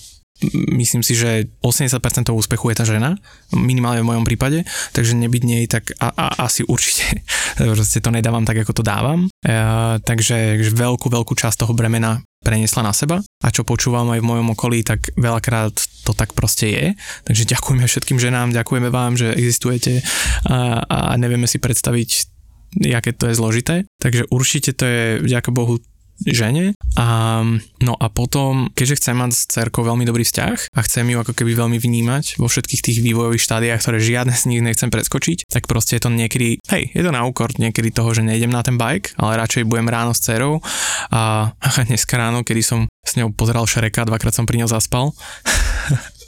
myslím 0.80 1.04
si, 1.04 1.16
že 1.16 1.52
80% 1.60 2.00
toho 2.24 2.40
úspechu 2.40 2.72
je 2.72 2.76
tá 2.80 2.86
žena, 2.88 3.20
minimálne 3.52 4.00
v 4.04 4.10
mojom 4.16 4.26
prípade, 4.26 4.64
takže 4.96 5.16
nebyť 5.20 5.44
nej, 5.44 5.64
tak 5.68 5.92
a, 6.00 6.12
a, 6.16 6.26
asi 6.48 6.64
určite 6.64 7.24
proste 7.76 8.00
to 8.00 8.10
nedávam 8.12 8.48
tak, 8.48 8.64
ako 8.64 8.80
to 8.80 8.84
dávam. 8.84 9.28
E, 9.28 9.52
takže 10.00 10.60
veľkú, 10.72 11.12
veľkú 11.12 11.34
časť 11.36 11.68
toho 11.68 11.74
bremena 11.76 12.24
preniesla 12.40 12.88
na 12.88 12.96
seba 12.96 13.20
a 13.20 13.48
čo 13.52 13.68
počúvam 13.68 14.08
aj 14.16 14.24
v 14.24 14.30
mojom 14.32 14.48
okolí, 14.56 14.80
tak 14.88 15.12
veľakrát 15.20 15.76
to 16.08 16.16
tak 16.16 16.32
proste 16.32 16.72
je. 16.72 16.86
Takže 17.28 17.44
ďakujeme 17.52 17.84
všetkým 17.84 18.20
ženám, 18.20 18.56
ďakujeme 18.56 18.88
vám, 18.88 19.20
že 19.20 19.36
existujete 19.36 20.00
a, 20.48 20.80
a 20.88 20.98
nevieme 21.20 21.52
si 21.52 21.60
predstaviť, 21.60 22.10
aké 22.96 23.12
to 23.12 23.28
je 23.28 23.36
zložité. 23.36 23.76
Takže 24.00 24.32
určite 24.32 24.72
to 24.72 24.88
je, 24.88 25.04
vďaka 25.20 25.52
Bohu, 25.52 25.84
žene. 26.28 26.76
A, 26.99 27.39
no 27.80 27.93
a 27.95 28.07
potom, 28.11 28.67
keďže 28.76 28.99
chcem 28.99 29.15
mať 29.15 29.32
s 29.32 29.41
cerkou 29.47 29.86
veľmi 29.88 30.03
dobrý 30.03 30.28
vzťah 30.28 30.76
a 30.76 30.80
chcem 30.84 31.05
ju 31.07 31.17
ako 31.24 31.34
keby 31.36 31.55
veľmi 31.55 31.78
vnímať 31.80 32.41
vo 32.41 32.51
všetkých 32.51 32.82
tých 32.84 32.99
vývojových 32.99 33.43
štádiách, 33.43 33.80
ktoré 33.80 33.97
žiadne 34.03 34.36
z 34.36 34.47
nich 34.51 34.61
nechcem 34.63 34.91
preskočiť, 34.91 35.47
tak 35.47 35.70
proste 35.70 35.95
je 35.95 36.03
to 36.03 36.11
niekedy, 36.11 36.59
hej, 36.67 36.84
je 36.91 37.03
to 37.03 37.11
na 37.15 37.24
úkor 37.24 37.51
niekedy 37.55 37.93
toho, 37.95 38.11
že 38.11 38.26
nejdem 38.26 38.51
na 38.51 38.65
ten 38.65 38.76
bike, 38.76 39.15
ale 39.15 39.39
radšej 39.39 39.70
budem 39.70 39.88
ráno 39.88 40.11
s 40.11 40.24
cerou 40.24 40.59
a 41.13 41.53
dneska 41.88 42.20
ráno, 42.20 42.43
kedy 42.43 42.61
som 42.61 42.80
s 43.05 43.15
ňou 43.15 43.32
pozeral 43.34 43.65
Šreka, 43.65 44.05
dvakrát 44.05 44.36
som 44.36 44.45
pri 44.45 44.61
ňou 44.61 44.70
zaspal. 44.70 45.15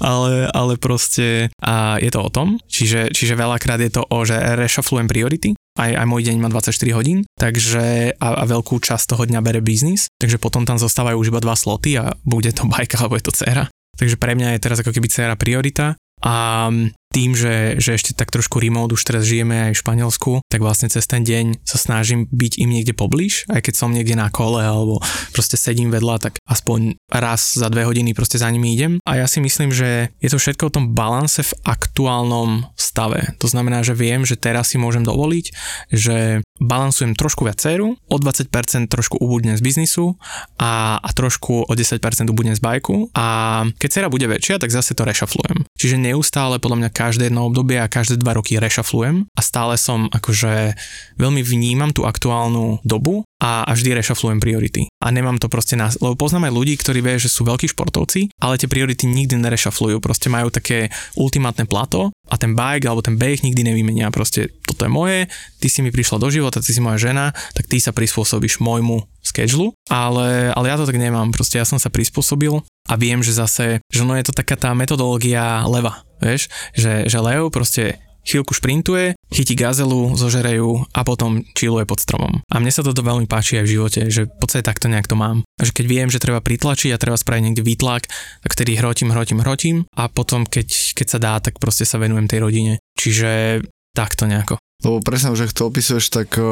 ale, 0.00 0.48
ale 0.50 0.74
proste 0.80 1.52
a 1.62 1.98
je 2.00 2.10
to 2.10 2.20
o 2.22 2.30
tom, 2.32 2.58
čiže, 2.66 3.12
čiže 3.14 3.38
veľakrát 3.38 3.78
je 3.82 3.92
to 3.92 4.02
o, 4.06 4.18
že 4.26 4.36
rešaflujem 4.36 5.06
priority 5.06 5.54
aj, 5.80 5.90
aj 5.96 6.06
môj 6.06 6.22
deň 6.28 6.36
má 6.44 6.48
24 6.52 6.76
hodín, 6.92 7.24
takže 7.40 8.12
a, 8.20 8.28
a 8.36 8.44
veľkú 8.44 8.76
časť 8.76 9.16
toho 9.16 9.24
dňa 9.24 9.40
bere 9.40 9.64
biznis, 9.64 10.12
takže 10.20 10.36
potom 10.36 10.68
tam 10.68 10.76
zostávajú 10.76 11.16
už 11.16 11.32
iba 11.32 11.40
dva 11.40 11.56
sloty 11.56 11.96
a 11.96 12.12
bude 12.22 12.52
to 12.52 12.68
bajka 12.68 12.96
alebo 13.00 13.16
je 13.16 13.24
to 13.24 13.32
dcera. 13.32 13.72
Takže 13.96 14.16
pre 14.16 14.32
mňa 14.36 14.56
je 14.56 14.62
teraz 14.64 14.80
ako 14.80 14.92
keby 14.96 15.08
dcera 15.08 15.34
priorita 15.36 15.96
a 16.20 16.68
tým, 17.10 17.34
že, 17.34 17.74
že 17.82 17.98
ešte 17.98 18.14
tak 18.14 18.30
trošku 18.30 18.62
remote 18.62 18.94
už 18.94 19.02
teraz 19.02 19.26
žijeme 19.26 19.70
aj 19.70 19.72
v 19.74 19.82
Španielsku, 19.82 20.30
tak 20.46 20.62
vlastne 20.62 20.86
cez 20.86 21.02
ten 21.10 21.26
deň 21.26 21.66
sa 21.66 21.74
snažím 21.74 22.30
byť 22.30 22.62
im 22.62 22.70
niekde 22.70 22.94
poblíž, 22.94 23.50
aj 23.50 23.66
keď 23.66 23.74
som 23.74 23.90
niekde 23.90 24.14
na 24.14 24.30
kole 24.30 24.62
alebo 24.62 25.02
proste 25.34 25.58
sedím 25.58 25.90
vedľa, 25.90 26.30
tak 26.30 26.38
aspoň 26.46 26.94
raz 27.10 27.58
za 27.58 27.66
dve 27.66 27.82
hodiny 27.82 28.14
proste 28.14 28.38
za 28.38 28.46
nimi 28.46 28.78
idem. 28.78 29.02
A 29.02 29.18
ja 29.18 29.26
si 29.26 29.42
myslím, 29.42 29.74
že 29.74 30.14
je 30.22 30.30
to 30.30 30.38
všetko 30.38 30.70
o 30.70 30.74
tom 30.74 30.94
balanse 30.94 31.42
v 31.42 31.56
aktuálnom 31.66 32.70
stave. 32.78 33.34
To 33.42 33.50
znamená, 33.50 33.82
že 33.82 33.98
viem, 33.98 34.22
že 34.22 34.38
teraz 34.38 34.70
si 34.70 34.78
môžem 34.78 35.02
dovoliť, 35.02 35.46
že 35.90 36.46
balansujem 36.60 37.16
trošku 37.16 37.48
viac 37.48 37.56
dceru, 37.56 37.96
o 37.96 38.16
20% 38.20 38.52
trošku 38.86 39.16
ubudnem 39.16 39.56
z 39.56 39.62
biznisu 39.64 40.14
a, 40.60 41.00
a 41.00 41.08
trošku 41.10 41.64
o 41.66 41.72
10% 41.72 41.96
ubudnem 42.28 42.54
z 42.54 42.62
bajku 42.62 43.10
a 43.16 43.64
keď 43.80 43.88
dcera 43.88 44.08
bude 44.12 44.28
väčšia, 44.28 44.60
tak 44.60 44.68
zase 44.68 44.92
to 44.92 45.08
rešaflujem. 45.08 45.64
Čiže 45.80 45.96
neustále 45.96 46.60
podľa 46.60 46.86
mňa 46.86 46.90
každé 46.92 47.32
jedno 47.32 47.48
obdobie 47.48 47.80
a 47.80 47.88
každé 47.88 48.20
dva 48.20 48.36
roky 48.36 48.60
rešaflujem 48.60 49.26
a 49.32 49.40
stále 49.40 49.80
som 49.80 50.12
akože 50.12 50.76
veľmi 51.16 51.40
vnímam 51.40 51.90
tú 51.96 52.04
aktuálnu 52.04 52.84
dobu 52.84 53.24
a, 53.40 53.64
a 53.64 53.72
vždy 53.72 53.96
rešaflujem 53.96 54.38
priority. 54.38 54.86
A 55.00 55.08
nemám 55.08 55.40
to 55.40 55.48
proste 55.48 55.74
na... 55.74 55.88
Lebo 55.88 56.12
poznám 56.14 56.52
aj 56.52 56.56
ľudí, 56.60 56.74
ktorí 56.76 57.00
vie, 57.00 57.16
že 57.16 57.32
sú 57.32 57.48
veľkí 57.48 57.72
športovci, 57.72 58.28
ale 58.36 58.60
tie 58.60 58.68
priority 58.68 59.08
nikdy 59.08 59.40
nerešaflujú. 59.40 59.96
Proste 59.98 60.28
majú 60.28 60.52
také 60.52 60.92
ultimátne 61.16 61.64
plato 61.64 62.12
a 62.28 62.36
ten 62.36 62.52
bike 62.52 62.84
alebo 62.84 63.00
ten 63.00 63.16
beh 63.16 63.40
nikdy 63.40 63.64
nevymenia. 63.64 64.12
Proste 64.12 64.52
toto 64.68 64.84
je 64.84 64.92
moje, 64.92 65.18
ty 65.58 65.72
si 65.72 65.80
mi 65.80 65.88
prišla 65.88 66.20
do 66.20 66.28
života, 66.28 66.60
ty 66.60 66.70
si 66.70 66.84
moja 66.84 67.00
žena, 67.00 67.32
tak 67.56 67.64
ty 67.66 67.80
sa 67.80 67.96
prispôsobíš 67.96 68.60
môjmu 68.60 69.08
schedule, 69.24 69.72
ale, 69.88 70.52
ale 70.52 70.66
ja 70.68 70.76
to 70.76 70.84
tak 70.84 71.00
nemám. 71.00 71.32
Proste 71.32 71.56
ja 71.56 71.64
som 71.64 71.80
sa 71.80 71.88
prispôsobil 71.88 72.52
a 72.88 72.94
viem, 73.00 73.24
že 73.24 73.36
zase, 73.36 73.80
že 73.88 74.02
no 74.04 74.16
je 74.16 74.28
to 74.28 74.36
taká 74.36 74.56
tá 74.60 74.76
metodológia 74.76 75.64
leva, 75.64 76.04
vieš, 76.20 76.52
že, 76.76 77.08
že 77.08 77.18
Leo 77.20 77.48
proste 77.48 78.00
chvíľku 78.24 78.52
šprintuje, 78.52 79.16
chytí 79.30 79.54
gazelu, 79.54 80.14
zožere 80.18 80.58
ju 80.58 80.82
a 80.90 81.00
potom 81.06 81.42
chilluje 81.54 81.86
pod 81.86 82.02
stromom. 82.02 82.42
A 82.50 82.56
mne 82.58 82.74
sa 82.74 82.82
toto 82.82 83.00
veľmi 83.00 83.30
páči 83.30 83.62
aj 83.62 83.64
v 83.64 83.72
živote, 83.78 84.00
že 84.10 84.26
v 84.26 84.36
podstate 84.36 84.66
takto 84.66 84.90
nejak 84.90 85.06
to 85.06 85.16
mám. 85.16 85.46
A 85.58 85.62
že 85.64 85.72
keď 85.72 85.86
viem, 85.86 86.08
že 86.10 86.22
treba 86.22 86.42
pritlačiť 86.42 86.90
a 86.92 87.00
treba 87.00 87.16
spraviť 87.16 87.42
niekde 87.46 87.62
výtlak, 87.62 88.10
tak 88.42 88.50
vtedy 88.52 88.76
hrotím, 88.76 89.14
hrotím, 89.14 89.40
hrotím 89.40 89.76
a 89.94 90.10
potom 90.10 90.44
keď, 90.44 90.98
keď 90.98 91.06
sa 91.06 91.18
dá, 91.22 91.34
tak 91.38 91.62
proste 91.62 91.86
sa 91.86 92.02
venujem 92.02 92.26
tej 92.26 92.42
rodine. 92.42 92.72
Čiže 92.98 93.62
takto 93.94 94.26
nejako. 94.26 94.58
Lebo 94.80 95.04
presne 95.04 95.32
už, 95.36 95.44
ak 95.44 95.52
to 95.52 95.68
opisuješ, 95.68 96.08
tak 96.08 96.40
uh, 96.40 96.46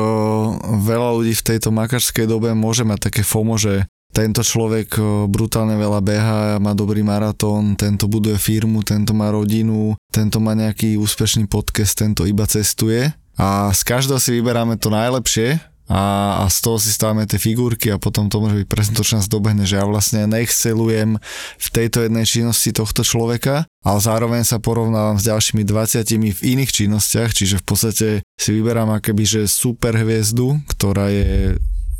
veľa 0.85 1.17
ľudí 1.17 1.33
v 1.33 1.47
tejto 1.55 1.73
makarskej 1.73 2.29
dobe 2.29 2.53
môže 2.53 2.85
mať 2.85 3.09
také 3.09 3.25
FOMO, 3.25 3.57
že 3.57 3.89
tento 4.13 4.43
človek 4.43 4.99
brutálne 5.31 5.79
veľa 5.79 6.01
beha, 6.03 6.41
má 6.59 6.75
dobrý 6.75 7.07
maratón, 7.07 7.79
tento 7.79 8.11
buduje 8.11 8.35
firmu, 8.41 8.83
tento 8.83 9.15
má 9.15 9.31
rodinu, 9.31 9.95
tento 10.11 10.43
má 10.43 10.59
nejaký 10.59 10.99
úspešný 10.99 11.47
podcast, 11.47 11.95
tento 11.95 12.27
iba 12.27 12.49
cestuje. 12.49 13.15
A 13.39 13.71
z 13.71 13.81
každého 13.87 14.19
si 14.19 14.35
vyberáme 14.35 14.75
to 14.83 14.91
najlepšie 14.91 15.63
a, 15.89 16.37
a 16.43 16.53
z 16.53 16.59
toho 16.61 16.77
si 16.77 16.93
stávame 16.93 17.25
tie 17.25 17.41
figurky 17.41 17.89
a 17.89 17.97
potom 17.97 18.29
to 18.29 18.45
môže 18.45 18.61
byť 18.61 18.69
presne 18.69 18.93
to, 18.93 19.01
čo 19.01 19.17
nás 19.17 19.25
dobehne, 19.25 19.65
že 19.65 19.81
ja 19.81 19.89
vlastne 19.89 20.29
neexcelujem 20.29 21.17
v 21.57 21.69
tejto 21.73 22.05
jednej 22.05 22.29
činnosti 22.29 22.77
tohto 22.77 23.01
človeka, 23.01 23.65
ale 23.81 23.99
zároveň 24.05 24.45
sa 24.45 24.61
porovnávam 24.61 25.17
s 25.17 25.25
ďalšími 25.25 25.65
20 25.65 26.05
v 26.37 26.41
iných 26.45 26.71
činnostiach, 26.77 27.33
čiže 27.33 27.63
v 27.63 27.65
podstate 27.65 28.09
si 28.37 28.51
vyberám 28.53 29.01
akéby, 29.01 29.25
že 29.25 29.43
super 29.49 29.97
hviezdu, 29.97 30.61
ktorá 30.69 31.09
je 31.09 31.57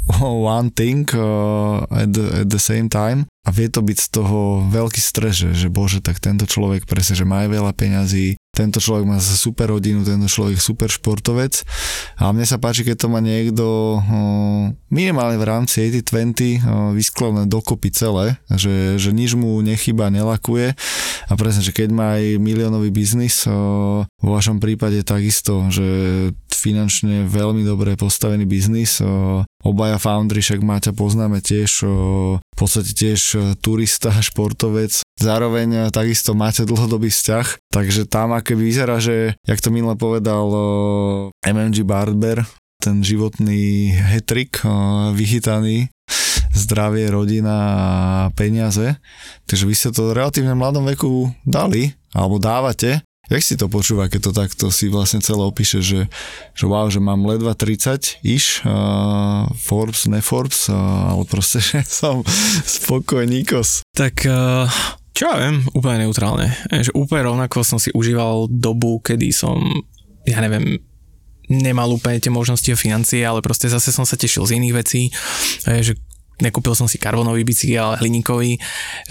one 0.57 0.71
thing 0.71 1.05
uh, 1.15 1.85
at, 1.91 2.11
the, 2.13 2.45
at 2.45 2.49
the 2.49 2.61
same 2.61 2.89
time. 2.89 3.27
A 3.47 3.51
vie 3.55 3.73
to 3.73 3.81
byť 3.81 3.97
z 3.97 4.09
toho 4.13 4.61
veľký 4.69 5.01
stres, 5.01 5.41
že, 5.41 5.57
že 5.57 5.69
bože, 5.73 6.05
tak 6.05 6.21
tento 6.21 6.45
človek 6.45 6.85
presne, 6.85 7.17
že 7.17 7.25
má 7.25 7.49
veľa 7.49 7.73
peňazí, 7.73 8.37
tento 8.53 8.77
človek 8.83 9.09
má 9.09 9.17
super 9.23 9.73
rodinu, 9.73 10.05
tento 10.05 10.29
človek 10.29 10.61
super 10.61 10.91
športovec. 10.93 11.65
A 12.21 12.29
mne 12.35 12.45
sa 12.45 12.61
páči, 12.61 12.85
keď 12.85 13.07
to 13.07 13.09
má 13.09 13.25
niekto 13.25 13.65
uh, 14.03 14.69
minimálne 14.93 15.41
v 15.41 15.49
rámci 15.49 15.81
80-20 15.87 16.61
uh, 16.61 16.93
vyskladné 16.93 17.49
dokopy 17.49 17.89
celé, 17.95 18.37
že, 18.53 18.99
že 19.01 19.15
nič 19.15 19.33
mu 19.33 19.57
nechyba, 19.65 20.13
nelakuje. 20.13 20.75
A 21.31 21.33
presne, 21.39 21.63
že 21.65 21.73
keď 21.73 21.89
má 21.89 22.19
aj 22.21 22.37
miliónový 22.37 22.93
biznis, 22.93 23.49
uh, 23.49 24.05
vo 24.05 24.31
vašom 24.35 24.61
prípade 24.61 25.01
takisto, 25.07 25.71
že 25.73 25.87
finančne 26.59 27.25
veľmi 27.31 27.63
dobre 27.63 27.95
postavený 27.95 28.45
biznis, 28.45 28.99
obaja 29.63 29.97
foundry, 29.97 30.43
však 30.43 30.61
Máťa 30.61 30.93
poznáme 30.93 31.39
tiež, 31.39 31.87
v 32.35 32.57
podstate 32.59 32.93
tiež 32.93 33.55
turista, 33.63 34.11
športovec, 34.29 35.03
zároveň 35.19 35.95
takisto 35.95 36.35
máte 36.35 36.67
dlhodobý 36.67 37.09
vzťah, 37.09 37.71
takže 37.71 38.11
tam 38.11 38.35
aké 38.35 38.59
vyzerá, 38.59 38.99
že, 38.99 39.39
jak 39.47 39.63
to 39.63 39.71
minule 39.71 39.95
povedal 39.95 40.51
MMG 41.47 41.87
Barber, 41.87 42.43
ten 42.79 43.03
životný 43.03 43.91
hetrik 43.91 44.63
vychytaný, 45.15 45.91
zdravie, 46.55 47.11
rodina 47.11 47.57
a 47.59 47.79
peniaze. 48.35 48.99
Takže 49.47 49.65
vy 49.67 49.75
ste 49.75 49.89
to 49.95 50.11
v 50.11 50.17
relatívne 50.19 50.55
mladom 50.55 50.87
veku 50.87 51.31
dali, 51.43 51.95
alebo 52.15 52.39
dávate. 52.39 53.03
Jak 53.29 53.45
si 53.45 53.61
to 53.61 53.69
počúva, 53.69 54.09
keď 54.09 54.21
to 54.29 54.33
takto 54.33 54.67
si 54.73 54.89
vlastne 54.89 55.21
celé 55.21 55.45
opíše, 55.45 55.85
že, 55.85 56.09
že 56.57 56.65
wow, 56.65 56.89
že 56.89 56.97
mám 56.97 57.29
ledva 57.29 57.53
30 57.53 58.25
iš, 58.25 58.65
uh, 58.65 59.45
Forbes, 59.53 60.09
ne 60.09 60.25
Forbes, 60.25 60.73
uh, 60.73 61.13
ale 61.13 61.29
proste, 61.29 61.61
že 61.69 61.85
som 61.85 62.25
spokojníkos. 62.65 63.85
Tak 63.93 64.25
uh, 64.25 64.65
čo 65.13 65.29
ja 65.29 65.37
viem, 65.45 65.61
úplne 65.77 66.09
neutrálne. 66.09 66.57
Že 66.73 66.97
úplne 66.97 67.29
rovnako 67.29 67.67
som 67.67 67.77
si 67.77 67.93
užíval 67.93 68.49
dobu, 68.49 69.03
kedy 69.05 69.29
som, 69.35 69.61
ja 70.25 70.41
neviem, 70.41 70.81
nemal 71.49 71.91
úplne 71.91 72.21
tie 72.21 72.31
možnosti 72.31 72.69
o 72.71 72.79
financie, 72.79 73.25
ale 73.25 73.43
proste 73.43 73.67
zase 73.67 73.91
som 73.91 74.05
sa 74.05 74.15
tešil 74.15 74.45
z 74.45 74.61
iných 74.61 74.77
vecí, 74.77 75.09
že 75.65 75.97
nekúpil 76.41 76.75
som 76.75 76.87
si 76.87 76.99
karbonový 76.99 77.43
bicykel, 77.43 77.95
ale 77.95 78.01
hliníkový. 78.03 78.59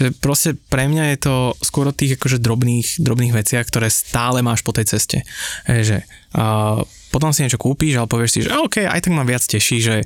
Že 0.00 0.08
proste 0.18 0.50
pre 0.56 0.88
mňa 0.88 1.04
je 1.14 1.18
to 1.24 1.34
skôr 1.60 1.88
o 1.88 1.96
tých 1.96 2.16
akože 2.16 2.40
drobných, 2.40 3.00
drobných 3.00 3.34
veciach, 3.36 3.64
ktoré 3.68 3.92
stále 3.92 4.40
máš 4.40 4.64
po 4.64 4.72
tej 4.72 4.88
ceste. 4.90 5.24
Že 5.68 6.04
uh, 6.36 6.82
potom 7.08 7.32
si 7.32 7.44
niečo 7.44 7.60
kúpiš, 7.60 7.96
ale 7.96 8.10
povieš 8.10 8.30
si, 8.30 8.40
že 8.44 8.52
OK, 8.52 8.84
aj 8.84 9.00
tak 9.08 9.12
ma 9.16 9.24
viac 9.24 9.40
teší, 9.40 9.78
že 9.80 9.96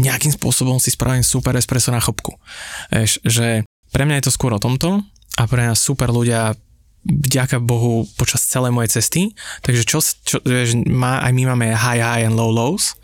nejakým 0.00 0.32
spôsobom 0.32 0.76
si 0.76 0.92
spravím 0.92 1.24
super 1.24 1.56
espresso 1.56 1.92
na 1.92 2.00
chopku. 2.00 2.36
že 3.24 3.64
pre 3.92 4.04
mňa 4.08 4.20
je 4.20 4.24
to 4.28 4.36
skôr 4.36 4.52
o 4.52 4.60
tomto 4.60 5.04
a 5.36 5.42
pre 5.48 5.64
mňa 5.64 5.76
super 5.76 6.12
ľudia 6.12 6.56
vďaka 7.02 7.58
Bohu 7.58 8.06
počas 8.14 8.46
celej 8.46 8.70
mojej 8.70 8.98
cesty, 8.98 9.22
takže 9.66 9.82
čo, 9.82 9.98
čo 10.02 10.38
má, 10.86 11.18
aj 11.26 11.32
my 11.34 11.42
máme 11.50 11.66
high 11.74 11.98
high 11.98 12.24
and 12.30 12.38
low 12.38 12.54
lows, 12.54 12.94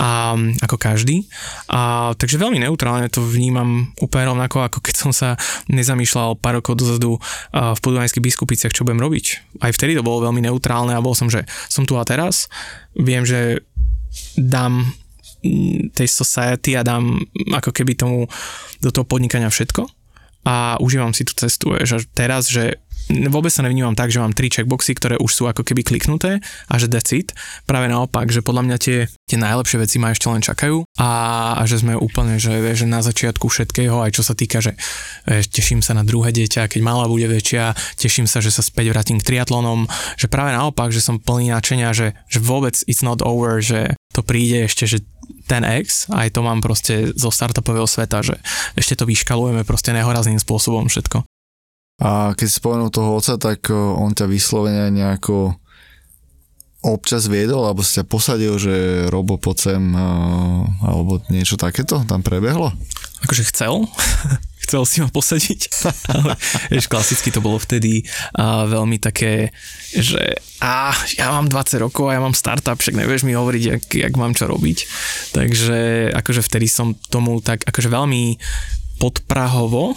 a, 0.00 0.32
ako 0.64 0.80
každý, 0.80 1.28
a, 1.68 2.12
takže 2.16 2.40
veľmi 2.40 2.64
neutrálne 2.64 3.12
to 3.12 3.20
vnímam 3.20 3.92
úplne 4.00 4.32
rovnako, 4.32 4.64
ako 4.64 4.78
keď 4.80 4.94
som 4.96 5.12
sa 5.12 5.36
nezamýšľal 5.68 6.40
pár 6.40 6.64
rokov 6.64 6.80
dozadu 6.80 7.20
a, 7.52 7.76
v 7.76 7.80
podunajských 7.84 8.24
biskupiciach, 8.24 8.72
čo 8.72 8.88
budem 8.88 9.04
robiť. 9.04 9.60
Aj 9.60 9.72
vtedy 9.72 10.00
to 10.00 10.06
bolo 10.06 10.24
veľmi 10.24 10.40
neutrálne 10.40 10.96
a 10.96 11.04
bol 11.04 11.12
som, 11.12 11.28
že 11.28 11.44
som 11.68 11.84
tu 11.84 12.00
a 12.00 12.04
teraz, 12.08 12.48
viem, 12.96 13.28
že 13.28 13.60
dám 14.36 14.88
tej 15.92 16.08
society 16.08 16.78
a 16.78 16.86
dám 16.86 17.18
ako 17.50 17.74
keby 17.74 17.98
tomu 17.98 18.30
do 18.78 18.90
toho 18.94 19.02
podnikania 19.02 19.50
všetko. 19.50 19.90
A 20.42 20.74
užívam 20.82 21.14
si 21.14 21.22
tú 21.22 21.34
cestu, 21.38 21.70
že 21.86 22.02
teraz, 22.14 22.50
že 22.50 22.82
vôbec 23.10 23.50
sa 23.50 23.64
nevnímam 23.66 23.96
tak, 23.96 24.12
že 24.12 24.22
mám 24.22 24.36
tri 24.36 24.52
checkboxy, 24.52 24.94
ktoré 24.96 25.14
už 25.18 25.30
sú 25.32 25.44
ako 25.48 25.66
keby 25.66 25.82
kliknuté 25.82 26.38
a 26.68 26.74
že 26.78 26.86
decid. 26.86 27.34
Práve 27.66 27.90
naopak, 27.90 28.30
že 28.30 28.44
podľa 28.44 28.62
mňa 28.68 28.76
tie, 28.78 28.98
tie 29.26 29.38
najlepšie 29.38 29.78
veci 29.80 29.96
ma 29.98 30.14
ešte 30.14 30.30
len 30.30 30.42
čakajú 30.44 30.86
a, 30.98 31.10
a 31.58 31.62
že 31.66 31.82
sme 31.82 31.98
úplne, 31.98 32.38
že, 32.38 32.62
že 32.76 32.86
na 32.86 33.02
začiatku 33.02 33.48
všetkého, 33.48 33.98
aj 34.02 34.10
čo 34.14 34.22
sa 34.22 34.34
týka, 34.36 34.62
že 34.62 34.78
teším 35.26 35.80
sa 35.80 35.96
na 35.96 36.06
druhé 36.06 36.30
dieťa, 36.30 36.70
keď 36.70 36.80
malá 36.84 37.10
bude 37.10 37.26
väčšia, 37.26 37.74
teším 37.98 38.30
sa, 38.30 38.38
že 38.38 38.54
sa 38.54 38.62
späť 38.64 38.92
vrátim 38.94 39.18
k 39.18 39.26
triatlonom, 39.26 39.90
že 40.16 40.30
práve 40.30 40.54
naopak, 40.54 40.94
že 40.94 41.02
som 41.02 41.18
plný 41.18 41.50
načenia, 41.50 41.96
že, 41.96 42.14
že 42.28 42.38
vôbec 42.38 42.76
it's 42.86 43.02
not 43.02 43.24
over, 43.24 43.58
že 43.58 43.94
to 44.12 44.20
príde 44.20 44.68
ešte, 44.68 44.84
že 44.84 44.98
ten 45.48 45.64
X, 45.64 46.12
aj 46.12 46.36
to 46.36 46.40
mám 46.44 46.60
proste 46.60 47.10
zo 47.16 47.30
startupového 47.32 47.88
sveta, 47.88 48.20
že 48.20 48.36
ešte 48.76 48.98
to 48.98 49.08
vyškalujeme 49.08 49.64
proste 49.64 49.90
nehorazným 49.96 50.38
spôsobom 50.38 50.86
všetko. 50.86 51.24
A 52.00 52.32
keď 52.32 52.46
si 52.48 52.56
spomenul 52.56 52.88
toho 52.88 53.20
oca, 53.20 53.36
tak 53.36 53.68
on 53.74 54.16
ťa 54.16 54.30
vyslovene 54.30 54.88
nejako 54.88 55.60
občas 56.82 57.30
viedol, 57.30 57.62
alebo 57.62 57.86
si 57.86 58.02
ťa 58.02 58.04
posadil, 58.10 58.58
že 58.58 59.06
Robo 59.06 59.38
poď 59.38 59.56
sem, 59.70 59.82
alebo 60.82 61.22
niečo 61.30 61.54
takéto 61.54 62.02
tam 62.10 62.26
prebehlo? 62.26 62.74
Akože 63.22 63.46
chcel, 63.54 63.86
chcel 64.66 64.82
si 64.82 64.98
ma 64.98 65.06
posadiť. 65.06 65.60
Ale 66.18 66.34
vieš, 66.74 66.90
klasicky 66.90 67.30
to 67.30 67.38
bolo 67.38 67.62
vtedy 67.62 68.02
a 68.34 68.66
veľmi 68.66 68.98
také, 68.98 69.54
že 69.94 70.42
a 70.58 70.90
ja 71.14 71.30
mám 71.30 71.46
20 71.46 71.86
rokov 71.86 72.10
a 72.10 72.18
ja 72.18 72.20
mám 72.20 72.34
startup, 72.34 72.74
však 72.74 72.98
nevieš 72.98 73.22
mi 73.22 73.38
hovoriť, 73.38 73.62
jak, 73.62 73.82
jak 73.86 74.14
mám 74.18 74.34
čo 74.34 74.50
robiť. 74.50 74.78
Takže 75.38 76.10
akože 76.18 76.42
vtedy 76.42 76.66
som 76.66 76.98
tomu 77.14 77.38
tak 77.38 77.62
akože 77.62 77.94
veľmi 77.94 78.42
podprahovo 78.98 79.94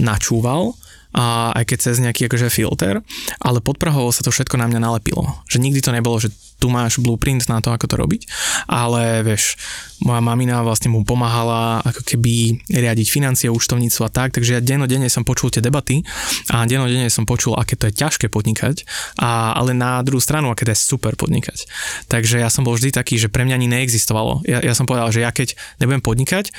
načúval 0.00 0.76
a 1.14 1.54
aj 1.54 1.64
keď 1.70 1.78
cez 1.78 1.96
nejaký 2.02 2.26
akože 2.26 2.50
filter, 2.50 2.98
ale 3.38 3.62
podprahovo 3.62 4.10
sa 4.10 4.26
to 4.26 4.34
všetko 4.34 4.58
na 4.58 4.66
mňa 4.66 4.82
nalepilo. 4.82 5.22
Že 5.46 5.62
nikdy 5.62 5.80
to 5.80 5.94
nebolo, 5.94 6.18
že 6.18 6.34
tu 6.58 6.66
máš 6.70 6.98
blueprint 6.98 7.46
na 7.46 7.62
to, 7.62 7.70
ako 7.70 7.86
to 7.86 7.96
robiť, 7.98 8.22
ale 8.70 9.22
vieš, 9.26 9.58
moja 10.02 10.22
mamina 10.22 10.62
vlastne 10.64 10.90
mu 10.90 11.06
pomáhala 11.06 11.82
ako 11.82 12.02
keby 12.02 12.66
riadiť 12.70 13.06
financie, 13.10 13.52
účtovníctvo 13.52 14.02
a 14.06 14.10
tak, 14.10 14.34
takže 14.34 14.58
ja 14.58 14.60
dennodenne 14.64 15.10
som 15.10 15.26
počul 15.26 15.50
tie 15.50 15.60
debaty 15.60 16.02
a 16.50 16.64
dennodenne 16.64 17.10
som 17.10 17.28
počul, 17.28 17.58
aké 17.58 17.78
to 17.78 17.90
je 17.90 17.98
ťažké 17.98 18.26
podnikať, 18.30 18.86
a, 19.20 19.54
ale 19.54 19.76
na 19.76 20.00
druhú 20.02 20.22
stranu, 20.22 20.50
aké 20.50 20.66
to 20.66 20.72
je 20.72 20.80
super 20.80 21.14
podnikať. 21.14 21.68
Takže 22.08 22.40
ja 22.40 22.48
som 22.48 22.64
bol 22.64 22.74
vždy 22.74 22.94
taký, 22.94 23.20
že 23.20 23.30
pre 23.30 23.44
mňa 23.46 23.54
ani 23.60 23.68
neexistovalo. 23.70 24.42
Ja, 24.48 24.62
ja 24.64 24.72
som 24.72 24.88
povedal, 24.88 25.10
že 25.12 25.22
ja 25.22 25.30
keď 25.30 25.54
nebudem 25.78 26.02
podnikať, 26.02 26.54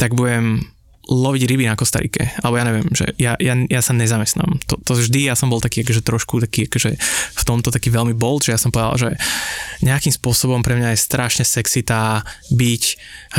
tak 0.00 0.16
budem 0.16 0.64
loviť 1.10 1.42
ryby 1.50 1.66
na 1.66 1.74
Kostarike, 1.74 2.38
alebo 2.38 2.54
ja 2.54 2.64
neviem, 2.64 2.86
že 2.94 3.10
ja, 3.18 3.34
ja, 3.42 3.58
ja 3.66 3.80
sa 3.82 3.90
nezamestnám. 3.90 4.62
To, 4.70 4.78
to 4.78 4.94
vždy, 4.94 5.26
ja 5.26 5.34
som 5.34 5.50
bol 5.50 5.58
taký 5.58 5.82
akože 5.82 6.06
trošku 6.06 6.38
taký, 6.38 6.70
akože 6.70 6.90
v 7.34 7.42
tomto 7.42 7.74
taký 7.74 7.90
veľmi 7.90 8.14
bold, 8.14 8.46
že 8.46 8.54
ja 8.54 8.60
som 8.62 8.70
povedal, 8.70 8.94
že 8.94 9.10
nejakým 9.82 10.14
spôsobom 10.14 10.62
pre 10.62 10.78
mňa 10.78 10.94
je 10.94 11.02
strašne 11.02 11.42
sexy 11.42 11.82
tá 11.82 12.22
byť 12.54 12.82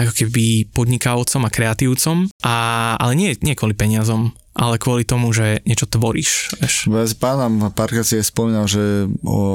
ako 0.03 0.11
keby 0.11 0.67
podnikavcom 0.75 1.47
a 1.47 1.53
kreatívcom, 1.53 2.27
a, 2.43 2.55
ale 2.99 3.15
nie, 3.15 3.31
nie 3.39 3.55
kvôli 3.55 3.71
peniazom, 3.71 4.35
ale 4.51 4.75
kvôli 4.75 5.07
tomu, 5.07 5.31
že 5.31 5.63
niečo 5.63 5.87
tvoríš. 5.87 6.59
Vieš. 6.59 6.91
Bez 6.91 7.15
pána 7.15 7.47
párkrát 7.71 8.03
si 8.03 8.19
aj 8.19 8.35
spomínal, 8.35 8.67
že 8.67 9.07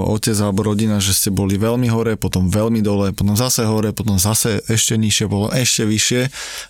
otec 0.09 0.37
alebo 0.41 0.65
rodina, 0.65 0.97
že 1.05 1.13
ste 1.13 1.29
boli 1.29 1.61
veľmi 1.61 1.85
hore, 1.93 2.17
potom 2.17 2.49
veľmi 2.49 2.81
dole, 2.81 3.13
potom 3.13 3.37
zase 3.37 3.69
hore, 3.69 3.93
potom 3.93 4.17
zase 4.17 4.65
ešte 4.65 4.97
nižšie, 4.97 5.29
bolo 5.29 5.53
ešte 5.53 5.85
vyššie, 5.85 6.21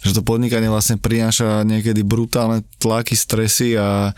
že 0.02 0.10
to 0.10 0.26
podnikanie 0.26 0.66
vlastne 0.66 0.98
prináša 0.98 1.62
niekedy 1.62 2.02
brutálne 2.02 2.66
tlaky, 2.82 3.14
stresy 3.14 3.78
a 3.78 4.10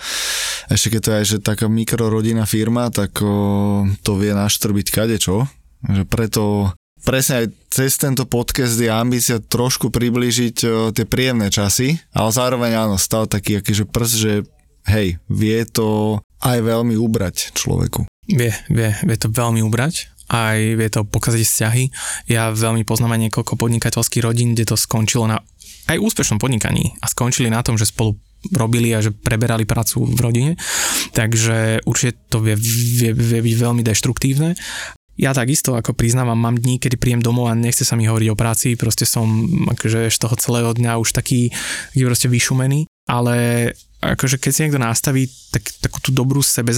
ešte 0.73 0.97
keď 0.97 1.01
to 1.05 1.09
je 1.09 1.19
aj, 1.21 1.27
že 1.29 1.37
taká 1.45 1.69
mikrorodina 1.69 2.49
firma, 2.49 2.89
tak 2.89 3.21
o, 3.21 3.85
to 4.01 4.17
vie 4.17 4.33
naštrbiť 4.33 4.87
kadečo, 4.89 5.45
že 5.85 6.09
preto 6.09 6.73
presne 7.03 7.45
aj 7.45 7.47
cez 7.69 7.99
tento 7.99 8.25
podcast 8.25 8.79
je 8.79 8.91
ambícia 8.91 9.39
trošku 9.39 9.93
priblížiť 9.93 10.57
o, 10.65 10.71
tie 10.91 11.05
príjemné 11.05 11.53
časy, 11.53 11.99
ale 12.15 12.31
zároveň 12.31 12.73
áno, 12.89 12.97
stal 12.97 13.29
taký 13.29 13.61
akýže 13.61 13.87
prst, 13.87 14.15
že 14.15 14.33
hej, 14.89 15.21
vie 15.29 15.61
to 15.69 16.19
aj 16.43 16.59
veľmi 16.63 16.95
ubrať 16.97 17.53
človeku. 17.55 18.09
Vie, 18.29 18.53
vie, 18.69 18.91
vie 18.93 19.17
to 19.17 19.29
veľmi 19.33 19.65
ubrať 19.65 20.19
aj 20.29 20.77
vie 20.77 20.89
to 20.93 21.09
pokaziť 21.09 21.41
vzťahy. 21.41 21.85
Ja 22.29 22.53
veľmi 22.53 22.85
poznám 22.85 23.17
aj 23.17 23.21
niekoľko 23.29 23.57
podnikateľských 23.57 24.25
rodín, 24.25 24.53
kde 24.53 24.69
to 24.69 24.77
skončilo 24.77 25.25
na 25.25 25.41
aj 25.89 25.97
úspešnom 25.97 26.37
podnikaní 26.37 27.01
a 27.01 27.09
skončili 27.09 27.49
na 27.49 27.65
tom, 27.65 27.81
že 27.81 27.89
spolu 27.89 28.21
robili 28.53 28.93
a 28.93 29.01
že 29.01 29.11
preberali 29.11 29.65
prácu 29.65 30.05
v 30.05 30.21
rodine. 30.21 30.53
Takže 31.17 31.83
určite 31.89 32.29
to 32.29 32.45
vie, 32.45 32.55
vie, 32.55 33.11
vie 33.17 33.41
byť 33.41 33.55
veľmi 33.57 33.83
deštruktívne 33.83 34.53
ja 35.19 35.35
takisto, 35.35 35.75
ako 35.75 35.99
priznávam, 35.99 36.39
mám 36.39 36.55
dní, 36.55 36.79
kedy 36.79 36.95
príjem 36.95 37.21
domov 37.21 37.51
a 37.51 37.59
nechce 37.59 37.83
sa 37.83 37.99
mi 37.99 38.07
hovoriť 38.07 38.29
o 38.31 38.39
práci, 38.39 38.79
proste 38.79 39.03
som 39.03 39.27
akože 39.67 40.07
z 40.07 40.19
toho 40.23 40.35
celého 40.39 40.71
dňa 40.71 41.03
už 41.03 41.11
taký, 41.11 41.51
taký 41.91 42.03
proste 42.07 42.31
vyšumený, 42.31 42.87
ale 43.11 43.37
akože 43.99 44.39
keď 44.39 44.51
si 44.55 44.63
niekto 44.63 44.79
nastaví 44.79 45.27
tak, 45.51 45.67
takú 45.83 45.99
tú 45.99 46.15
dobrú 46.15 46.39
sebe 46.39 46.71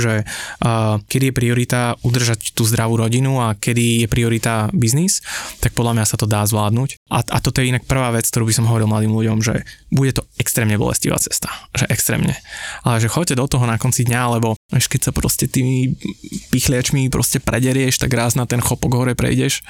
že 0.00 0.24
uh, 0.24 0.96
kedy 1.04 1.28
je 1.28 1.36
priorita 1.36 1.80
udržať 2.00 2.56
tú 2.56 2.64
zdravú 2.64 2.96
rodinu 2.96 3.36
a 3.44 3.52
kedy 3.52 4.04
je 4.04 4.08
priorita 4.08 4.72
biznis, 4.72 5.20
tak 5.60 5.76
podľa 5.76 6.00
mňa 6.00 6.06
sa 6.08 6.16
to 6.16 6.24
dá 6.24 6.40
zvládnuť. 6.48 7.03
A, 7.12 7.20
a 7.20 7.38
toto 7.44 7.60
je 7.60 7.68
inak 7.68 7.84
prvá 7.84 8.08
vec, 8.16 8.24
ktorú 8.32 8.48
by 8.48 8.54
som 8.56 8.64
hovoril 8.64 8.88
mladým 8.88 9.12
ľuďom, 9.12 9.44
že 9.44 9.60
bude 9.92 10.16
to 10.16 10.24
extrémne 10.40 10.72
bolestivá 10.80 11.20
cesta. 11.20 11.52
Že 11.76 11.92
extrémne. 11.92 12.32
Ale 12.80 12.96
že 12.96 13.12
choďte 13.12 13.36
do 13.36 13.44
toho 13.44 13.68
na 13.68 13.76
konci 13.76 14.08
dňa, 14.08 14.40
lebo 14.40 14.56
až 14.72 14.88
keď 14.88 15.00
sa 15.08 15.12
proste 15.12 15.44
tými 15.44 16.00
pichliačmi 16.48 17.12
proste 17.12 17.44
prederieš, 17.44 18.00
tak 18.00 18.08
raz 18.16 18.40
na 18.40 18.48
ten 18.48 18.64
chopok 18.64 18.96
hore 18.96 19.12
prejdeš 19.12 19.60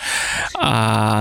a 0.63 0.73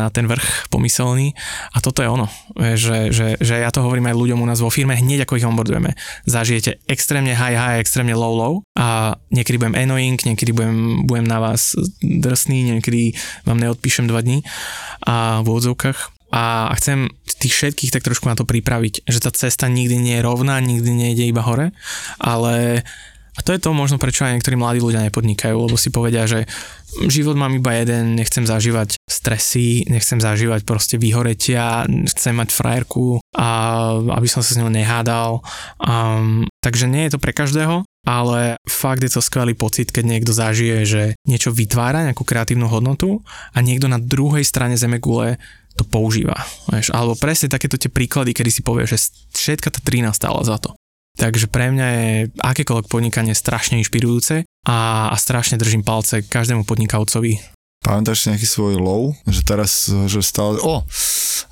na 0.05 0.09
ten 0.13 0.29
vrch 0.29 0.69
pomyselný. 0.69 1.33
A 1.73 1.81
toto 1.81 2.05
je 2.05 2.09
ono. 2.13 2.29
Že, 2.61 3.09
že, 3.09 3.27
že 3.41 3.55
ja 3.65 3.73
to 3.73 3.81
hovorím 3.81 4.13
aj 4.13 4.19
ľuďom 4.19 4.37
u 4.37 4.45
nás 4.45 4.61
vo 4.61 4.69
firme, 4.69 4.93
hneď 4.93 5.25
ako 5.25 5.41
ich 5.41 5.49
onboardujeme. 5.49 5.97
Zažijete 6.29 6.77
extrémne 6.85 7.33
high 7.33 7.57
high, 7.57 7.81
extrémne 7.81 8.13
low 8.13 8.37
low 8.37 8.53
a 8.77 9.17
niekedy 9.33 9.57
budem 9.57 9.73
annoying, 9.73 10.21
niekedy 10.21 10.53
budem, 10.53 11.09
budem 11.09 11.25
na 11.25 11.41
vás 11.41 11.73
drsný, 12.05 12.69
niekedy 12.69 13.17
vám 13.49 13.57
neodpíšem 13.57 14.05
dva 14.05 14.21
dní 14.21 14.45
a 15.03 15.41
v 15.41 15.47
odzovkách 15.49 16.02
a 16.33 16.73
chcem 16.81 17.13
tých 17.37 17.53
všetkých 17.53 17.93
tak 17.93 18.01
trošku 18.01 18.25
na 18.25 18.33
to 18.33 18.41
pripraviť, 18.41 19.05
že 19.05 19.21
tá 19.21 19.29
cesta 19.29 19.69
nikdy 19.69 20.01
nie 20.01 20.15
je 20.17 20.25
rovná, 20.25 20.57
nikdy 20.57 20.89
nejde 20.89 21.29
iba 21.29 21.45
hore, 21.45 21.69
ale 22.17 22.81
a 23.33 23.39
to 23.41 23.49
je 23.49 23.61
to 23.61 23.73
možno, 23.73 23.97
prečo 23.97 24.29
aj 24.29 24.37
niektorí 24.37 24.53
mladí 24.53 24.77
ľudia 24.77 25.01
nepodnikajú, 25.09 25.57
lebo 25.57 25.73
si 25.73 25.89
povedia, 25.89 26.29
že 26.29 26.45
život 27.09 27.33
mám 27.33 27.57
iba 27.57 27.73
jeden, 27.73 28.13
nechcem 28.13 28.45
zažívať 28.45 29.01
stresy, 29.09 29.89
nechcem 29.89 30.21
zažívať 30.21 30.61
proste 30.61 31.01
vyhoretia, 31.01 31.89
chcem 32.13 32.37
mať 32.37 32.53
frajerku 32.53 33.17
a 33.33 33.49
aby 33.97 34.27
som 34.29 34.45
sa 34.45 34.53
s 34.53 34.59
ňou 34.61 34.69
nehádal. 34.69 35.41
Um, 35.81 36.45
takže 36.61 36.85
nie 36.85 37.09
je 37.09 37.17
to 37.17 37.23
pre 37.25 37.33
každého, 37.33 37.81
ale 38.05 38.61
fakt 38.69 39.01
je 39.01 39.09
to 39.09 39.23
skvelý 39.23 39.57
pocit, 39.57 39.89
keď 39.89 40.05
niekto 40.05 40.29
zažije, 40.35 40.77
že 40.85 41.03
niečo 41.25 41.49
vytvára, 41.49 42.05
nejakú 42.05 42.21
kreatívnu 42.21 42.69
hodnotu 42.69 43.25
a 43.55 43.65
niekto 43.65 43.89
na 43.89 43.97
druhej 43.97 44.45
strane 44.45 44.77
Zemegule 44.77 45.41
to 45.73 45.83
používa. 45.85 46.37
Vieš? 46.69 46.93
Alebo 46.93 47.17
presne 47.17 47.49
takéto 47.49 47.77
tie 47.77 47.89
príklady, 47.89 48.33
kedy 48.33 48.49
si 48.53 48.61
povie, 48.61 48.85
že 48.85 49.01
všetka 49.33 49.73
tá 49.73 49.79
trína 49.81 50.13
stála 50.13 50.45
za 50.45 50.61
to. 50.61 50.77
Takže 51.13 51.45
pre 51.45 51.69
mňa 51.69 51.87
je 51.93 52.09
akékoľvek 52.41 52.89
podnikanie 52.89 53.37
strašne 53.37 53.77
inšpirujúce 53.77 54.49
a, 54.65 54.77
a 55.13 55.15
strašne 55.17 55.61
držím 55.61 55.85
palce 55.85 56.25
každému 56.25 56.65
podnikavcovi. 56.65 57.37
Pamätáš 57.85 58.25
si 58.25 58.29
nejaký 58.31 58.47
svoj 58.47 58.79
low? 58.79 59.13
Že 59.27 59.41
teraz, 59.43 59.91
že 60.07 60.23
stále, 60.23 60.57
o, 60.63 60.87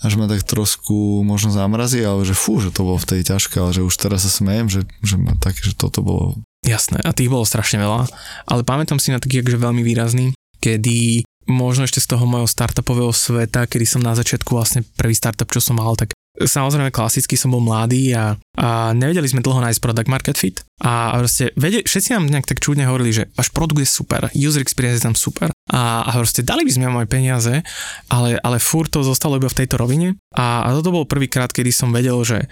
až 0.02 0.14
ma 0.18 0.26
tak 0.32 0.48
trošku 0.48 1.22
možno 1.22 1.52
zamrazí, 1.52 2.02
ale 2.02 2.24
že 2.26 2.34
fú, 2.34 2.58
že 2.58 2.72
to 2.74 2.88
bolo 2.88 2.98
v 2.98 3.10
tej 3.14 3.22
ťažké, 3.28 3.60
ale 3.60 3.76
že 3.76 3.86
už 3.86 3.94
teraz 4.00 4.26
sa 4.26 4.32
smejem, 4.32 4.72
že, 4.72 4.82
že 5.04 5.20
ma 5.20 5.36
tak, 5.38 5.60
že 5.60 5.76
toto 5.76 6.02
bolo... 6.02 6.40
Jasné, 6.64 7.04
a 7.04 7.12
tých 7.12 7.30
bolo 7.30 7.44
strašne 7.44 7.82
veľa, 7.82 8.08
ale 8.48 8.62
pamätám 8.64 9.02
si 9.02 9.12
na 9.12 9.20
taký 9.20 9.42
akože 9.44 9.60
veľmi 9.60 9.82
výrazný, 9.82 10.32
kedy 10.62 11.26
možno 11.50 11.88
ešte 11.88 12.04
z 12.04 12.10
toho 12.12 12.26
mojho 12.28 12.50
startupového 12.50 13.14
sveta, 13.14 13.66
kedy 13.66 13.86
som 13.88 14.02
na 14.02 14.14
začiatku 14.18 14.54
vlastne 14.54 14.86
prvý 14.98 15.16
startup, 15.16 15.50
čo 15.50 15.64
som 15.64 15.80
mal, 15.80 15.94
tak 15.98 16.14
Samozrejme 16.32 16.96
klasicky 16.96 17.36
som 17.36 17.52
bol 17.52 17.60
mladý 17.60 18.16
a, 18.16 18.40
a 18.56 18.96
nevedeli 18.96 19.28
sme 19.28 19.44
dlho 19.44 19.60
nájsť 19.60 19.84
product 19.84 20.08
market 20.08 20.38
fit. 20.40 20.64
A 20.80 21.20
proste 21.20 21.52
vedeli, 21.60 21.84
všetci 21.84 22.16
nám 22.16 22.32
nejak 22.32 22.48
tak 22.48 22.64
čudne 22.64 22.88
hovorili, 22.88 23.12
že 23.12 23.28
váš 23.36 23.52
produkt 23.52 23.84
je 23.84 23.90
super, 23.92 24.32
user 24.32 24.64
experience 24.64 25.04
je 25.04 25.12
tam 25.12 25.18
super. 25.20 25.52
A, 25.68 26.08
a 26.08 26.10
proste 26.16 26.40
dali 26.40 26.64
by 26.64 26.72
sme 26.72 26.88
aj 26.88 27.12
peniaze, 27.12 27.54
ale, 28.08 28.40
ale 28.40 28.64
furt 28.64 28.88
to 28.88 29.04
zostalo 29.04 29.44
iba 29.44 29.52
v 29.52 29.60
tejto 29.60 29.76
rovine. 29.76 30.16
A, 30.32 30.64
a 30.64 30.72
toto 30.72 30.96
bol 30.96 31.04
prvýkrát, 31.04 31.52
kedy 31.52 31.68
som 31.76 31.92
vedel, 31.92 32.16
že 32.24 32.48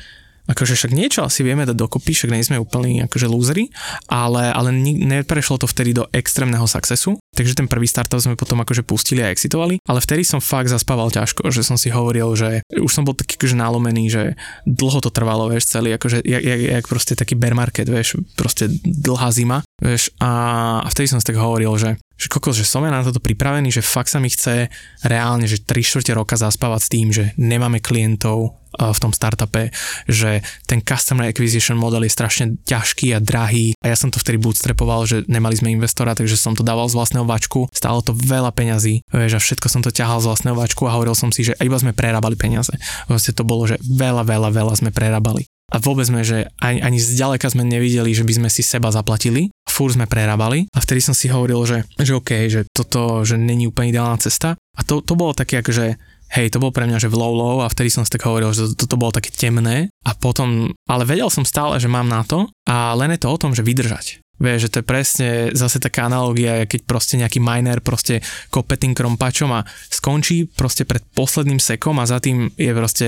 akože 0.49 0.73
však 0.73 0.91
niečo 0.91 1.21
asi 1.21 1.45
vieme 1.45 1.63
dať 1.69 1.77
dokopy, 1.77 2.17
však 2.17 2.33
nie 2.33 2.41
sme 2.41 2.57
úplní 2.57 3.05
akože 3.05 3.29
lúzeri, 3.29 3.69
ale, 4.09 4.49
ale 4.49 4.73
neprešlo 4.73 5.61
to 5.61 5.69
vtedy 5.69 5.93
do 5.93 6.09
extrémneho 6.09 6.65
successu, 6.65 7.21
takže 7.37 7.53
ten 7.53 7.69
prvý 7.69 7.85
startup 7.85 8.17
sme 8.17 8.33
potom 8.33 8.57
akože 8.65 8.81
pustili 8.81 9.21
a 9.21 9.29
exitovali, 9.29 9.77
ale 9.85 10.01
vtedy 10.01 10.25
som 10.25 10.41
fakt 10.41 10.73
zaspával 10.73 11.13
ťažko, 11.13 11.53
že 11.53 11.61
som 11.61 11.77
si 11.77 11.93
hovoril, 11.93 12.33
že 12.33 12.65
už 12.73 12.89
som 12.89 13.05
bol 13.05 13.13
taký 13.13 13.37
akože 13.37 13.55
nalomený, 13.55 14.09
že 14.09 14.23
dlho 14.65 14.99
to 15.05 15.13
trvalo, 15.13 15.53
vieš, 15.53 15.69
celý, 15.69 15.93
akože 15.93 16.25
jak, 16.25 16.41
jak, 16.41 16.61
jak 16.81 16.85
proste 16.89 17.13
taký 17.13 17.37
bear 17.37 17.53
market, 17.53 17.85
vieš, 17.85 18.17
proste 18.33 18.67
dlhá 18.83 19.29
zima, 19.29 19.61
vieš, 19.77 20.09
a, 20.17 20.81
a 20.81 20.87
vtedy 20.89 21.13
som 21.13 21.21
si 21.21 21.29
tak 21.29 21.37
hovoril, 21.37 21.71
že 21.77 22.01
že 22.19 22.27
kokos, 22.27 22.59
že 22.59 22.67
som 22.67 22.83
ja 22.83 22.91
na 22.91 22.99
toto 22.99 23.23
pripravený, 23.23 23.71
že 23.71 23.79
fakt 23.79 24.11
sa 24.11 24.19
mi 24.19 24.27
chce 24.27 24.67
reálne, 25.07 25.47
že 25.47 25.63
3 25.63 25.79
čtvrte 25.79 26.11
roka 26.11 26.35
zaspávať 26.35 26.81
s 26.83 26.91
tým, 26.91 27.07
že 27.15 27.31
nemáme 27.39 27.79
klientov 27.79 28.58
v 28.77 28.99
tom 29.01 29.11
startupe, 29.15 29.73
že 30.05 30.45
ten 30.69 30.83
customer 30.83 31.29
acquisition 31.29 31.79
model 31.79 32.05
je 32.05 32.11
strašne 32.13 32.45
ťažký 32.67 33.15
a 33.15 33.19
drahý. 33.23 33.73
A 33.81 33.91
ja 33.91 33.97
som 33.97 34.13
to 34.13 34.21
vtedy 34.21 34.37
bootstrapoval, 34.37 35.09
že 35.09 35.25
nemali 35.25 35.57
sme 35.57 35.73
investora, 35.73 36.13
takže 36.13 36.37
som 36.37 36.53
to 36.53 36.61
dával 36.61 36.85
z 36.85 36.97
vlastného 36.97 37.25
vačku, 37.25 37.71
stálo 37.73 38.03
to 38.05 38.13
veľa 38.13 38.53
peňazí, 38.53 39.01
a 39.09 39.25
všetko 39.25 39.67
som 39.71 39.81
to 39.81 39.93
ťahal 39.93 40.21
z 40.21 40.29
vlastného 40.29 40.55
vačku 40.57 40.85
a 40.85 40.95
hovoril 40.95 41.15
som 41.17 41.33
si, 41.33 41.47
že 41.47 41.57
iba 41.63 41.79
sme 41.79 41.95
prerábali 41.95 42.35
peniaze. 42.35 42.71
Vlastne 43.07 43.33
to 43.33 43.47
bolo, 43.47 43.65
že 43.65 43.79
veľa, 43.81 44.27
veľa, 44.27 44.49
veľa 44.51 44.73
sme 44.77 44.91
prerábali. 44.93 45.47
A 45.69 45.77
vôbec 45.77 46.09
sme, 46.09 46.25
že 46.25 46.49
ani, 46.57 46.81
ani 46.81 46.97
zďaleka 46.97 47.45
sme 47.45 47.61
nevideli, 47.61 48.09
že 48.09 48.25
by 48.25 48.41
sme 48.41 48.49
si 48.49 48.65
seba 48.65 48.89
zaplatili, 48.89 49.53
fúr 49.69 49.93
sme 49.93 50.09
prerábali. 50.09 50.65
A 50.73 50.81
vtedy 50.81 50.97
som 50.97 51.13
si 51.13 51.29
hovoril, 51.29 51.61
že, 51.69 51.77
že 52.01 52.17
OK, 52.17 52.31
že 52.49 52.65
toto, 52.73 53.21
že 53.21 53.37
není 53.37 53.69
úplne 53.69 53.93
ideálna 53.93 54.17
cesta. 54.17 54.57
A 54.57 54.81
to, 54.81 55.05
to 55.05 55.13
bolo 55.13 55.37
také 55.37 55.61
akože 55.61 56.08
Hej, 56.29 56.53
to 56.53 56.61
bol 56.61 56.69
pre 56.69 56.85
mňa, 56.85 57.01
že 57.01 57.09
v 57.09 57.17
low 57.17 57.33
low 57.33 57.57
a 57.65 57.71
vtedy 57.73 57.89
som 57.89 58.05
si 58.05 58.13
tak 58.13 58.29
hovoril, 58.29 58.53
že 58.53 58.77
toto 58.77 58.93
to 58.93 59.01
bolo 59.01 59.17
také 59.17 59.33
temné 59.33 59.89
a 60.05 60.11
potom, 60.13 60.69
ale 60.85 61.03
vedel 61.03 61.33
som 61.33 61.41
stále, 61.41 61.81
že 61.81 61.89
mám 61.89 62.05
na 62.05 62.21
to 62.21 62.45
a 62.69 62.93
len 62.93 63.09
je 63.17 63.25
to 63.25 63.33
o 63.33 63.41
tom, 63.41 63.57
že 63.57 63.65
vydržať. 63.65 64.21
Vieš, 64.39 64.69
že 64.69 64.71
to 64.71 64.79
je 64.79 64.87
presne 64.87 65.29
zase 65.51 65.83
taká 65.83 66.07
analogia, 66.07 66.63
keď 66.63 66.87
proste 66.87 67.19
nejaký 67.19 67.43
miner 67.43 67.83
proste 67.83 68.23
kope 68.47 68.79
tým 68.79 68.95
krompačom 68.95 69.51
a 69.51 69.67
skončí 69.91 70.47
proste 70.47 70.87
pred 70.87 71.03
posledným 71.11 71.59
sekom 71.59 71.99
a 71.99 72.07
za 72.07 72.23
tým 72.23 72.47
je 72.55 72.71
proste 72.71 73.07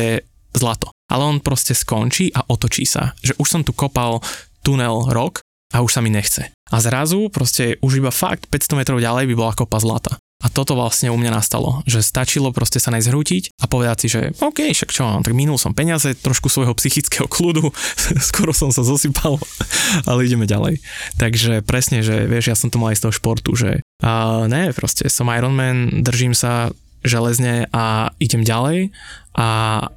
zlato. 0.52 0.92
Ale 1.08 1.24
on 1.24 1.40
proste 1.40 1.72
skončí 1.72 2.36
a 2.36 2.44
otočí 2.52 2.84
sa. 2.84 3.16
Že 3.24 3.40
už 3.40 3.48
som 3.48 3.62
tu 3.64 3.72
kopal 3.72 4.20
tunel 4.60 5.08
rok 5.16 5.40
a 5.72 5.80
už 5.80 5.96
sa 5.96 6.04
mi 6.04 6.12
nechce. 6.12 6.52
A 6.52 6.76
zrazu 6.84 7.32
proste 7.32 7.80
už 7.80 8.04
iba 8.04 8.12
fakt 8.12 8.52
500 8.52 8.80
metrov 8.84 9.00
ďalej 9.00 9.32
by 9.32 9.36
bola 9.40 9.56
kopa 9.56 9.80
zlata. 9.80 10.20
A 10.42 10.50
toto 10.50 10.74
vlastne 10.74 11.14
u 11.14 11.18
mňa 11.18 11.32
nastalo, 11.38 11.86
že 11.86 12.02
stačilo 12.02 12.50
proste 12.50 12.82
sa 12.82 12.90
najzhrútiť 12.90 13.62
a 13.62 13.66
povedať 13.70 13.98
si, 14.02 14.08
že 14.10 14.22
OK, 14.42 14.74
však 14.74 14.90
čo, 14.90 15.06
tak 15.22 15.34
minul 15.38 15.62
som 15.62 15.78
peniaze, 15.78 16.18
trošku 16.18 16.50
svojho 16.50 16.74
psychického 16.74 17.30
kľudu, 17.30 17.70
skoro 18.30 18.52
som 18.52 18.74
sa 18.74 18.82
zosypal, 18.82 19.38
ale 20.10 20.26
ideme 20.26 20.50
ďalej. 20.50 20.82
Takže 21.22 21.62
presne, 21.62 22.02
že 22.02 22.26
vieš, 22.26 22.54
ja 22.54 22.58
som 22.58 22.74
to 22.74 22.82
mal 22.82 22.90
aj 22.90 22.98
z 22.98 23.04
toho 23.06 23.14
športu, 23.14 23.54
že 23.54 23.86
uh, 23.86 24.50
ne, 24.50 24.74
proste 24.74 25.08
som 25.08 25.30
Ironman, 25.30 26.02
držím 26.02 26.34
sa 26.34 26.74
železne 27.02 27.66
a 27.74 28.14
idem 28.22 28.46
ďalej 28.46 28.94
a 29.34 29.48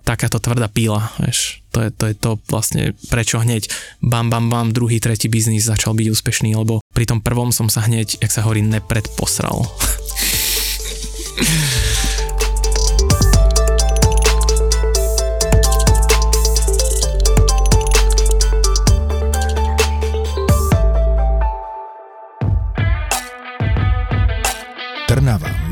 takáto 0.07 0.41
tvrdá 0.41 0.71
píla, 0.73 1.13
vieš, 1.21 1.61
to 1.75 1.85
je, 1.85 1.89
to 1.91 2.05
je 2.09 2.15
to 2.15 2.31
vlastne 2.49 2.83
prečo 3.11 3.43
hneď 3.43 3.69
bam 4.01 4.31
bam 4.33 4.49
bam 4.49 4.71
druhý, 4.73 5.03
tretí 5.03 5.29
biznis 5.29 5.67
začal 5.67 5.93
byť 5.93 6.07
úspešný, 6.09 6.57
lebo 6.57 6.81
pri 6.95 7.05
tom 7.05 7.21
prvom 7.21 7.51
som 7.53 7.69
sa 7.69 7.85
hneď, 7.85 8.23
jak 8.23 8.33
sa 8.33 8.47
hovorí, 8.47 8.65
nepredposral. 8.65 9.67
Trnava 25.07 25.54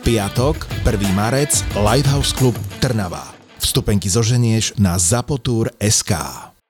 Piatok, 0.00 0.56
1. 0.88 1.12
marec, 1.12 1.60
Lighthouse 1.76 2.32
Club 2.32 2.56
Trnava. 2.80 3.36
Vstupenky 3.60 4.08
zoženieš 4.08 4.80
na 4.80 4.96
zapotur.sk. 4.96 6.49